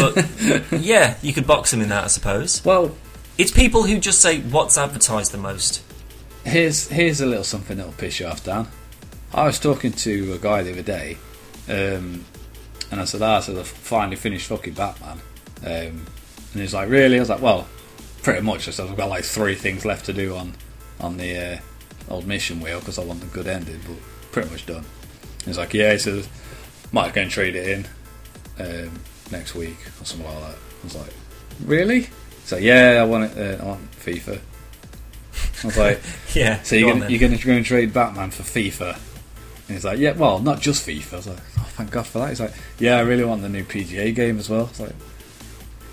but 0.71 0.81
yeah, 0.81 1.17
you 1.23 1.33
could 1.33 1.47
box 1.47 1.71
them 1.73 1.81
in 1.81 1.89
that, 1.89 2.05
I 2.05 2.07
suppose. 2.09 2.65
Well, 2.65 2.95
It's 3.39 3.51
people 3.51 3.83
who 3.85 3.99
just 3.99 4.21
say 4.21 4.41
what's 4.41 4.79
advertised 4.79 5.33
the 5.33 5.39
most. 5.39 5.83
here's 6.45 6.89
here's 6.89 7.21
a 7.21 7.27
little 7.27 7.45
something 7.45 7.77
that'll 7.77 7.93
piss 7.93 8.21
you 8.21 8.27
off, 8.27 8.45
Dan. 8.45 8.69
I 9.35 9.45
was 9.47 9.59
talking 9.59 9.93
to 9.93 10.33
a 10.35 10.39
guy 10.39 10.63
the 10.63 10.73
other 10.73 10.83
day, 10.83 11.17
um, 11.69 12.25
and 12.91 13.01
I 13.01 13.05
said, 13.05 13.23
"Ah, 13.23 13.41
so 13.41 13.59
I've 13.59 13.67
finally 13.67 14.17
finished 14.17 14.47
fucking 14.49 14.75
Batman." 14.75 15.21
Um, 15.65 16.07
and 16.53 16.63
he's 16.63 16.75
like, 16.75 16.89
"Really?" 16.89 17.17
I 17.17 17.21
was 17.21 17.29
like, 17.31 17.43
"Well, 17.43 17.67
pretty 18.23 18.43
much." 18.43 18.69
I 18.69 18.71
said, 18.73 18.89
"I've 18.89 18.97
got 18.97 19.09
like 19.09 19.25
three 19.25 19.55
things 19.55 19.85
left 19.85 20.07
to 20.07 20.13
do 20.13 20.37
on 20.37 20.55
on 21.01 21.17
the 21.17 21.37
uh, 21.55 21.59
old 22.09 22.27
mission 22.27 22.61
wheel 22.61 22.81
because 22.81 22.99
I 22.99 23.05
want 23.05 23.23
a 23.23 23.27
good 23.27 23.47
ending, 23.47 23.81
but 23.87 23.97
pretty 24.33 24.51
much 24.51 24.67
done." 24.67 24.85
He's 25.45 25.59
like, 25.59 25.73
"Yeah," 25.75 25.93
he 25.93 25.99
says, 25.99 26.29
"Might 26.93 27.15
go 27.15 27.23
and 27.23 27.31
trade 27.31 27.55
it 27.57 27.67
in 27.69 27.87
um, 28.61 28.91
next 29.31 29.55
week 29.55 29.77
or 30.01 30.05
something 30.05 30.27
like 30.27 30.39
that." 30.41 30.55
I 30.57 30.85
was 30.85 30.95
like, 30.97 31.13
"Really?" 31.65 32.09
So 32.45 32.57
yeah, 32.57 32.99
I 33.01 33.05
want 33.05 33.31
it. 33.37 33.61
Uh, 33.61 33.63
I 33.63 33.67
want 33.67 33.91
FIFA. 33.93 34.41
I 35.63 35.67
was 35.67 35.77
like, 35.77 36.01
Yeah. 36.35 36.61
so 36.63 36.75
you're 36.77 36.93
go 36.93 36.99
gonna, 36.99 37.11
you're 37.11 37.21
going 37.21 37.37
to 37.37 37.47
go 37.47 37.53
and 37.53 37.65
trade 37.65 37.93
Batman 37.93 38.31
for 38.31 38.43
FIFA? 38.43 38.95
And 38.95 39.77
he's 39.77 39.85
like, 39.85 39.99
yeah, 39.99 40.13
well, 40.13 40.39
not 40.41 40.61
just 40.61 40.87
FIFA. 40.87 41.13
I 41.13 41.17
was 41.17 41.27
like, 41.29 41.39
oh, 41.59 41.69
thank 41.77 41.91
God 41.93 42.07
for 42.07 42.19
that. 42.21 42.31
He's 42.31 42.41
like, 42.41 42.53
yeah, 42.79 42.97
I 42.97 43.01
really 43.03 43.23
want 43.25 43.43
the 43.43 43.49
new 43.49 43.63
PGA 43.63 44.13
game 44.15 44.39
as 44.39 44.49
well. 44.51 44.65
It's 44.71 44.81
like, 44.81 44.95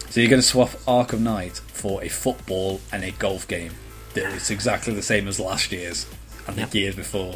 so 0.09 0.20
you're 0.22 0.30
going 0.30 0.41
to 0.41 0.47
swap 0.47 0.70
Arkham 0.88 1.20
Knight 1.20 1.57
for 1.57 2.01
a 2.03 2.07
football 2.09 2.80
and 2.91 3.03
a 3.03 3.11
golf 3.11 3.47
game 3.47 3.74
that 4.15 4.24
is 4.34 4.49
exactly 4.49 4.93
the 4.95 5.01
same 5.03 5.28
as 5.28 5.39
last 5.39 5.72
year's 5.72 6.07
and 6.47 6.57
Yep. 6.57 6.70
the 6.72 6.80
years 6.80 6.95
before 6.95 7.36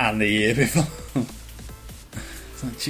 and 0.00 0.20
the 0.20 0.28
year 0.28 0.54
before. 0.64 0.86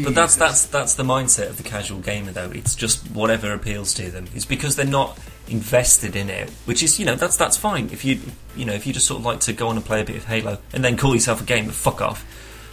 But 0.05 0.15
that's 0.15 0.37
that's 0.37 0.67
that's 0.67 0.95
the 0.95 1.03
mindset 1.03 1.49
of 1.49 1.57
the 1.57 1.63
casual 1.63 2.01
gamer, 2.01 2.33
though. 2.33 2.51
It's 2.51 2.75
just 2.75 3.11
whatever 3.11 3.53
appeals 3.53 3.95
to 3.95 4.11
them. 4.11 4.27
It's 4.35 4.45
because 4.45 4.77
they're 4.77 4.87
not 4.87 5.19
invested 5.49 6.17
in 6.17 6.31
it, 6.31 6.51
which 6.65 6.83
is 6.83 6.99
you 6.99 7.07
know 7.07 7.15
that's 7.15 7.37
that's 7.37 7.57
fine. 7.57 7.91
If 7.91 8.05
you 8.05 8.21
you 8.57 8.65
know 8.65 8.75
if 8.75 8.87
you 8.87 8.93
just 8.93 9.07
sort 9.07 9.21
of 9.21 9.27
like 9.27 9.41
to 9.41 9.53
go 9.53 9.69
on 9.69 9.77
and 9.77 9.85
play 9.85 10.01
a 10.01 10.05
bit 10.05 10.17
of 10.17 10.25
Halo 10.25 10.59
and 10.73 10.85
then 10.85 10.97
call 10.97 11.15
yourself 11.15 11.41
a 11.41 11.45
gamer, 11.45 11.73
fuck 11.73 12.01
off. 12.01 12.25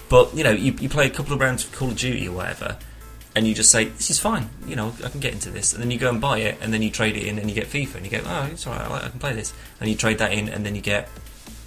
But 0.09 0.35
you 0.35 0.43
know 0.43 0.51
you, 0.51 0.73
you 0.73 0.89
play 0.89 1.07
a 1.07 1.09
couple 1.09 1.33
of 1.33 1.39
rounds 1.39 1.65
of 1.65 1.71
Call 1.71 1.89
of 1.89 1.97
Duty 1.97 2.27
or 2.27 2.33
whatever, 2.33 2.77
and 3.35 3.47
you 3.47 3.53
just 3.53 3.71
say 3.71 3.85
this 3.85 4.09
is 4.09 4.19
fine. 4.19 4.49
You 4.67 4.75
know 4.75 4.93
I 5.03 5.09
can 5.09 5.19
get 5.19 5.33
into 5.33 5.49
this, 5.49 5.73
and 5.73 5.81
then 5.81 5.91
you 5.91 5.99
go 5.99 6.09
and 6.09 6.19
buy 6.19 6.39
it, 6.39 6.57
and 6.61 6.73
then 6.73 6.81
you 6.81 6.89
trade 6.89 7.15
it 7.15 7.23
in, 7.23 7.39
and 7.39 7.49
you 7.49 7.55
get 7.55 7.67
FIFA, 7.67 7.95
and 7.95 8.05
you 8.05 8.11
go 8.11 8.21
oh 8.25 8.49
it's 8.51 8.67
alright, 8.67 8.81
I, 8.81 8.89
like, 8.89 9.03
I 9.03 9.09
can 9.09 9.19
play 9.19 9.33
this, 9.33 9.53
and 9.79 9.89
you 9.89 9.95
trade 9.95 10.17
that 10.19 10.33
in, 10.33 10.49
and 10.49 10.65
then 10.65 10.75
you 10.75 10.81
get 10.81 11.09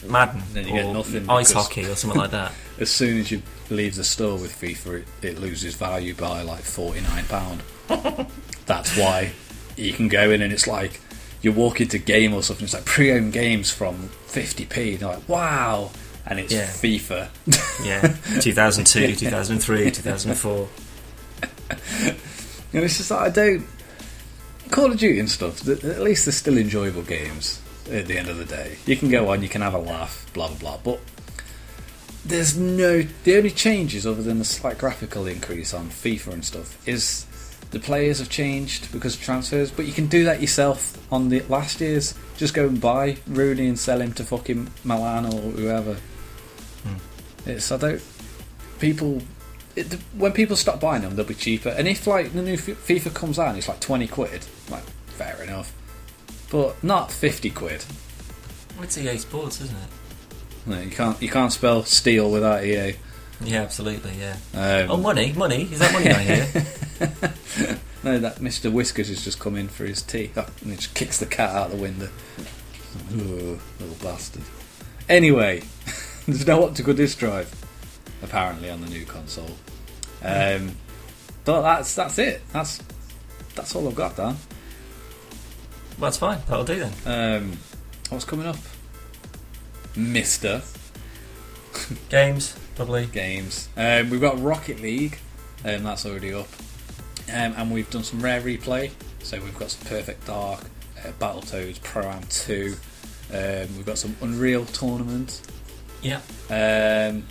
Madden 0.08 0.42
Then 0.52 0.66
you 0.68 0.74
or 0.74 0.82
get 0.82 0.92
nothing 0.92 1.30
ice 1.30 1.48
because- 1.48 1.64
hockey 1.66 1.84
or 1.86 1.94
something 1.94 2.20
like 2.20 2.30
that. 2.32 2.52
as 2.80 2.90
soon 2.90 3.18
as 3.18 3.30
you 3.30 3.42
leave 3.70 3.94
the 3.96 4.04
store 4.04 4.36
with 4.38 4.52
FIFA, 4.60 5.00
it, 5.00 5.06
it 5.22 5.38
loses 5.40 5.74
value 5.74 6.14
by 6.14 6.42
like 6.42 6.62
forty 6.62 7.00
nine 7.00 7.24
pound. 7.26 7.62
That's 8.66 8.96
why 8.96 9.32
you 9.76 9.92
can 9.92 10.08
go 10.08 10.30
in 10.30 10.42
and 10.42 10.52
it's 10.52 10.66
like 10.66 11.00
you 11.42 11.52
walk 11.52 11.80
into 11.80 11.98
game 11.98 12.34
or 12.34 12.42
something. 12.42 12.64
It's 12.64 12.74
like 12.74 12.84
pre-owned 12.84 13.32
games 13.32 13.70
from 13.70 14.08
fifty 14.26 14.64
p. 14.64 14.96
You're 14.96 15.10
like, 15.10 15.28
wow, 15.28 15.90
and 16.26 16.38
it's 16.40 16.52
Yeah. 16.52 16.66
FIFA. 16.66 17.28
Yeah, 17.84 18.16
2002, 18.40 19.16
2003, 19.16 19.90
2004. 19.90 20.68
And 22.74 22.84
it's 22.84 22.96
just 22.98 23.10
like 23.10 23.20
I 23.20 23.28
don't 23.30 23.66
Call 24.70 24.90
of 24.92 24.98
Duty 24.98 25.18
and 25.20 25.30
stuff. 25.30 25.60
th- 25.62 25.84
At 25.84 26.00
least 26.00 26.24
they're 26.26 26.32
still 26.32 26.56
enjoyable 26.58 27.02
games. 27.02 27.60
At 27.90 28.06
the 28.06 28.16
end 28.16 28.28
of 28.28 28.38
the 28.38 28.44
day, 28.44 28.76
you 28.86 28.96
can 28.96 29.10
go 29.10 29.30
on, 29.30 29.42
you 29.42 29.48
can 29.48 29.60
have 29.60 29.74
a 29.74 29.78
laugh, 29.78 30.30
blah 30.32 30.48
blah 30.48 30.76
blah. 30.76 30.78
But 30.84 31.00
there's 32.24 32.56
no 32.56 33.02
the 33.24 33.36
only 33.36 33.50
changes 33.50 34.06
other 34.06 34.22
than 34.22 34.38
the 34.38 34.44
slight 34.44 34.78
graphical 34.78 35.26
increase 35.26 35.74
on 35.74 35.88
FIFA 35.88 36.34
and 36.34 36.44
stuff 36.44 36.88
is 36.88 37.26
the 37.72 37.80
players 37.80 38.18
have 38.18 38.28
changed 38.28 38.92
because 38.92 39.14
of 39.14 39.22
transfers. 39.22 39.70
But 39.70 39.86
you 39.86 39.92
can 39.92 40.06
do 40.06 40.24
that 40.24 40.40
yourself 40.40 40.98
on 41.12 41.28
the 41.28 41.40
last 41.42 41.80
year's. 41.80 42.14
Just 42.36 42.54
go 42.54 42.68
and 42.68 42.80
buy 42.80 43.16
Rooney 43.26 43.66
and 43.66 43.78
sell 43.78 44.00
him 44.00 44.12
to 44.14 44.24
fucking 44.24 44.70
Milan 44.84 45.26
or 45.26 45.40
whoever. 45.40 45.96
Hmm. 46.84 46.96
It's 47.46 47.72
I 47.72 47.78
don't 47.78 48.02
people 48.82 49.22
it, 49.74 49.90
when 50.18 50.32
people 50.32 50.56
stop 50.56 50.80
buying 50.80 51.02
them, 51.02 51.16
they'll 51.16 51.24
be 51.24 51.34
cheaper. 51.34 51.70
And 51.70 51.88
if 51.88 52.06
like 52.06 52.32
the 52.32 52.42
new 52.42 52.56
FIFA 52.56 53.14
comes 53.14 53.38
out, 53.38 53.48
and 53.48 53.58
it's 53.58 53.68
like 53.68 53.80
twenty 53.80 54.06
quid. 54.06 54.44
Like 54.70 54.84
fair 55.06 55.42
enough, 55.42 55.72
but 56.52 56.84
not 56.84 57.10
fifty 57.10 57.50
quid. 57.50 57.84
It's 58.80 58.98
EA 58.98 59.16
Sports, 59.16 59.60
isn't 59.62 59.76
it? 59.76 59.88
No, 60.66 60.80
you 60.80 60.90
can't 60.90 61.20
you 61.20 61.28
can't 61.28 61.52
spell 61.52 61.82
steal 61.82 62.30
without 62.30 62.64
EA. 62.64 62.94
Yeah, 63.40 63.62
absolutely, 63.62 64.12
yeah. 64.20 64.36
Um, 64.54 64.90
Oh, 64.90 64.96
money, 64.98 65.32
money. 65.32 65.62
Is 65.64 65.80
that 65.80 65.92
money 65.92 66.10
I 66.10 66.22
hear? 66.22 67.78
no, 68.04 68.18
that 68.18 68.40
Mister 68.40 68.70
Whiskers 68.70 69.08
has 69.08 69.24
just 69.24 69.40
come 69.40 69.56
in 69.56 69.68
for 69.68 69.84
his 69.84 70.02
tea, 70.02 70.30
oh, 70.36 70.46
and 70.60 70.70
he 70.70 70.76
just 70.76 70.94
kicks 70.94 71.18
the 71.18 71.26
cat 71.26 71.50
out 71.50 71.70
the 71.70 71.76
window. 71.76 72.08
Ooh, 73.14 73.58
little 73.80 73.96
bastard. 74.00 74.42
Anyway, 75.08 75.62
there's 76.26 76.46
no 76.46 76.64
optical 76.64 76.94
disc 76.94 77.18
drive 77.18 77.52
apparently 78.22 78.70
on 78.70 78.80
the 78.80 78.88
new 78.88 79.04
console. 79.04 79.50
Um, 80.22 80.76
but 81.44 81.62
that's 81.62 81.94
that's 81.94 82.18
it. 82.18 82.42
That's 82.52 82.80
that's 83.54 83.74
all 83.74 83.88
I've 83.88 83.94
got, 83.94 84.16
Dan. 84.16 84.36
Well, 86.02 86.10
that's 86.10 86.18
fine. 86.18 86.40
That'll 86.48 86.64
do 86.64 86.80
then. 86.80 86.92
Um, 87.06 87.58
what's 88.08 88.24
coming 88.24 88.44
up? 88.44 88.56
Mister 89.94 90.60
Games, 92.08 92.58
probably. 92.74 93.06
Games. 93.06 93.68
Um, 93.76 94.10
we've 94.10 94.20
got 94.20 94.42
Rocket 94.42 94.80
League, 94.80 95.18
and 95.62 95.86
that's 95.86 96.04
already 96.04 96.34
up. 96.34 96.48
Um, 97.28 97.54
and 97.56 97.70
we've 97.70 97.88
done 97.88 98.02
some 98.02 98.20
rare 98.20 98.40
replay. 98.40 98.90
So 99.22 99.38
we've 99.40 99.56
got 99.56 99.70
some 99.70 99.86
Perfect 99.86 100.26
Dark, 100.26 100.64
uh, 100.98 101.12
Battletoads, 101.20 101.80
Pro 101.84 102.02
Am 102.02 102.24
2. 102.24 102.74
Um, 103.32 103.76
we've 103.76 103.86
got 103.86 103.96
some 103.96 104.16
Unreal 104.22 104.64
tournament. 104.64 105.40
Yeah. 106.02 106.20
Um, 106.50 107.22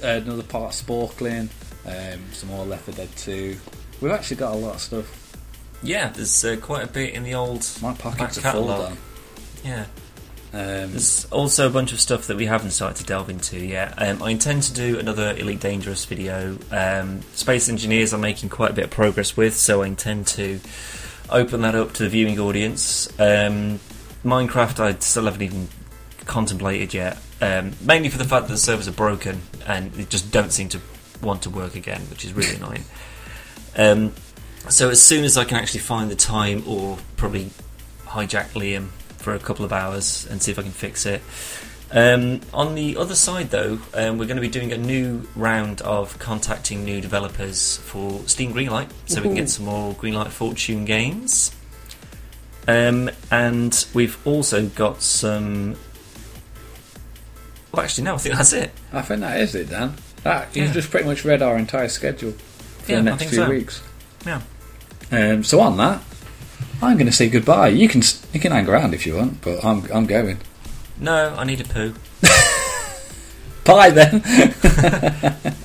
another 0.00 0.44
part 0.44 0.72
of 0.72 0.86
Sporkling. 0.86 1.48
Um, 1.84 2.22
some 2.30 2.50
more 2.50 2.64
Left 2.64 2.84
4 2.84 2.94
Dead 2.94 3.08
2. 3.16 3.56
We've 4.00 4.12
actually 4.12 4.36
got 4.36 4.52
a 4.52 4.56
lot 4.56 4.76
of 4.76 4.80
stuff. 4.80 5.21
Yeah, 5.82 6.08
there's 6.10 6.44
uh, 6.44 6.56
quite 6.60 6.84
a 6.84 6.86
bit 6.86 7.14
in 7.14 7.24
the 7.24 7.34
old. 7.34 7.66
My 7.80 7.92
pockets 7.94 8.38
are 8.38 8.52
full, 8.52 8.66
catalogue. 8.68 8.96
Yeah. 9.64 9.86
Um, 10.54 10.90
There's 10.90 11.24
also 11.26 11.66
a 11.66 11.70
bunch 11.70 11.92
of 11.94 12.00
stuff 12.00 12.26
that 12.26 12.36
we 12.36 12.44
haven't 12.44 12.72
started 12.72 12.98
to 12.98 13.04
delve 13.04 13.30
into 13.30 13.58
yet. 13.58 13.94
Um, 13.96 14.22
I 14.22 14.30
intend 14.30 14.64
to 14.64 14.74
do 14.74 14.98
another 14.98 15.34
Elite 15.34 15.60
Dangerous 15.60 16.04
video. 16.04 16.58
Um, 16.70 17.22
Space 17.32 17.70
Engineers 17.70 18.12
I'm 18.12 18.20
making 18.20 18.50
quite 18.50 18.70
a 18.70 18.74
bit 18.74 18.84
of 18.84 18.90
progress 18.90 19.34
with, 19.34 19.56
so 19.56 19.82
I 19.82 19.86
intend 19.86 20.26
to 20.28 20.60
open 21.30 21.62
that 21.62 21.74
up 21.74 21.94
to 21.94 22.02
the 22.02 22.10
viewing 22.10 22.38
audience. 22.38 23.08
Um, 23.18 23.80
Minecraft 24.24 24.78
I 24.78 24.92
still 24.98 25.24
haven't 25.24 25.42
even 25.42 25.68
contemplated 26.26 26.92
yet, 26.92 27.18
um, 27.40 27.72
mainly 27.80 28.10
for 28.10 28.18
the 28.18 28.24
fact 28.24 28.46
that 28.46 28.52
the 28.52 28.58
servers 28.58 28.86
are 28.86 28.92
broken 28.92 29.40
and 29.66 29.90
they 29.92 30.04
just 30.04 30.30
don't 30.30 30.52
seem 30.52 30.68
to 30.68 30.80
want 31.22 31.42
to 31.42 31.50
work 31.50 31.74
again, 31.74 32.02
which 32.10 32.26
is 32.26 32.34
really 32.34 32.56
annoying. 32.56 32.84
Um, 33.76 34.12
so 34.68 34.90
as 34.90 35.02
soon 35.02 35.24
as 35.24 35.36
I 35.36 35.44
can 35.44 35.56
actually 35.56 35.80
find 35.80 36.10
the 36.10 36.16
time, 36.16 36.62
or 36.66 36.98
probably 37.16 37.50
hijack 38.06 38.50
Liam 38.50 38.88
for 39.18 39.34
a 39.34 39.38
couple 39.38 39.64
of 39.64 39.72
hours 39.72 40.26
and 40.30 40.42
see 40.42 40.50
if 40.50 40.58
I 40.58 40.62
can 40.62 40.72
fix 40.72 41.06
it. 41.06 41.22
Um, 41.94 42.40
on 42.54 42.74
the 42.74 42.96
other 42.96 43.14
side, 43.14 43.50
though, 43.50 43.78
um, 43.94 44.16
we're 44.18 44.24
going 44.26 44.36
to 44.36 44.40
be 44.40 44.48
doing 44.48 44.72
a 44.72 44.78
new 44.78 45.28
round 45.36 45.82
of 45.82 46.18
contacting 46.18 46.84
new 46.84 47.00
developers 47.02 47.76
for 47.78 48.20
Steam 48.26 48.54
Greenlight, 48.54 48.88
so 49.06 49.20
we 49.20 49.28
can 49.28 49.34
get 49.34 49.50
some 49.50 49.66
more 49.66 49.94
Greenlight 49.94 50.28
Fortune 50.28 50.84
games. 50.86 51.54
Um, 52.66 53.10
and 53.30 53.86
we've 53.92 54.16
also 54.26 54.66
got 54.68 55.02
some. 55.02 55.76
Well, 57.72 57.82
actually, 57.84 58.04
no, 58.04 58.14
I 58.14 58.18
think 58.18 58.36
that's 58.36 58.52
it. 58.52 58.70
I 58.92 59.02
think 59.02 59.20
that 59.20 59.40
is 59.40 59.54
it, 59.54 59.68
Dan. 59.70 59.94
That, 60.22 60.54
you've 60.56 60.68
Yeah. 60.68 60.72
just 60.72 60.90
pretty 60.90 61.06
much 61.06 61.24
read 61.24 61.42
our 61.42 61.58
entire 61.58 61.88
schedule 61.88 62.32
for 62.78 62.92
Yeah, 62.92 62.98
the 62.98 63.02
next 63.02 63.24
few 63.24 63.32
so. 63.38 63.48
weeks. 63.48 63.82
Yeah. 64.24 64.40
Um, 65.12 65.44
so 65.44 65.60
on 65.60 65.76
that, 65.76 66.02
I'm 66.80 66.96
going 66.96 67.06
to 67.06 67.12
say 67.12 67.28
goodbye. 67.28 67.68
You 67.68 67.88
can 67.88 68.02
you 68.32 68.40
can 68.40 68.50
hang 68.50 68.68
around 68.68 68.94
if 68.94 69.06
you 69.06 69.16
want, 69.16 69.42
but 69.42 69.64
I'm 69.64 69.84
I'm 69.92 70.06
going. 70.06 70.38
No, 70.98 71.34
I 71.36 71.44
need 71.44 71.60
a 71.60 71.64
poo. 71.64 71.94
Bye 73.64 73.90
then. 73.90 74.22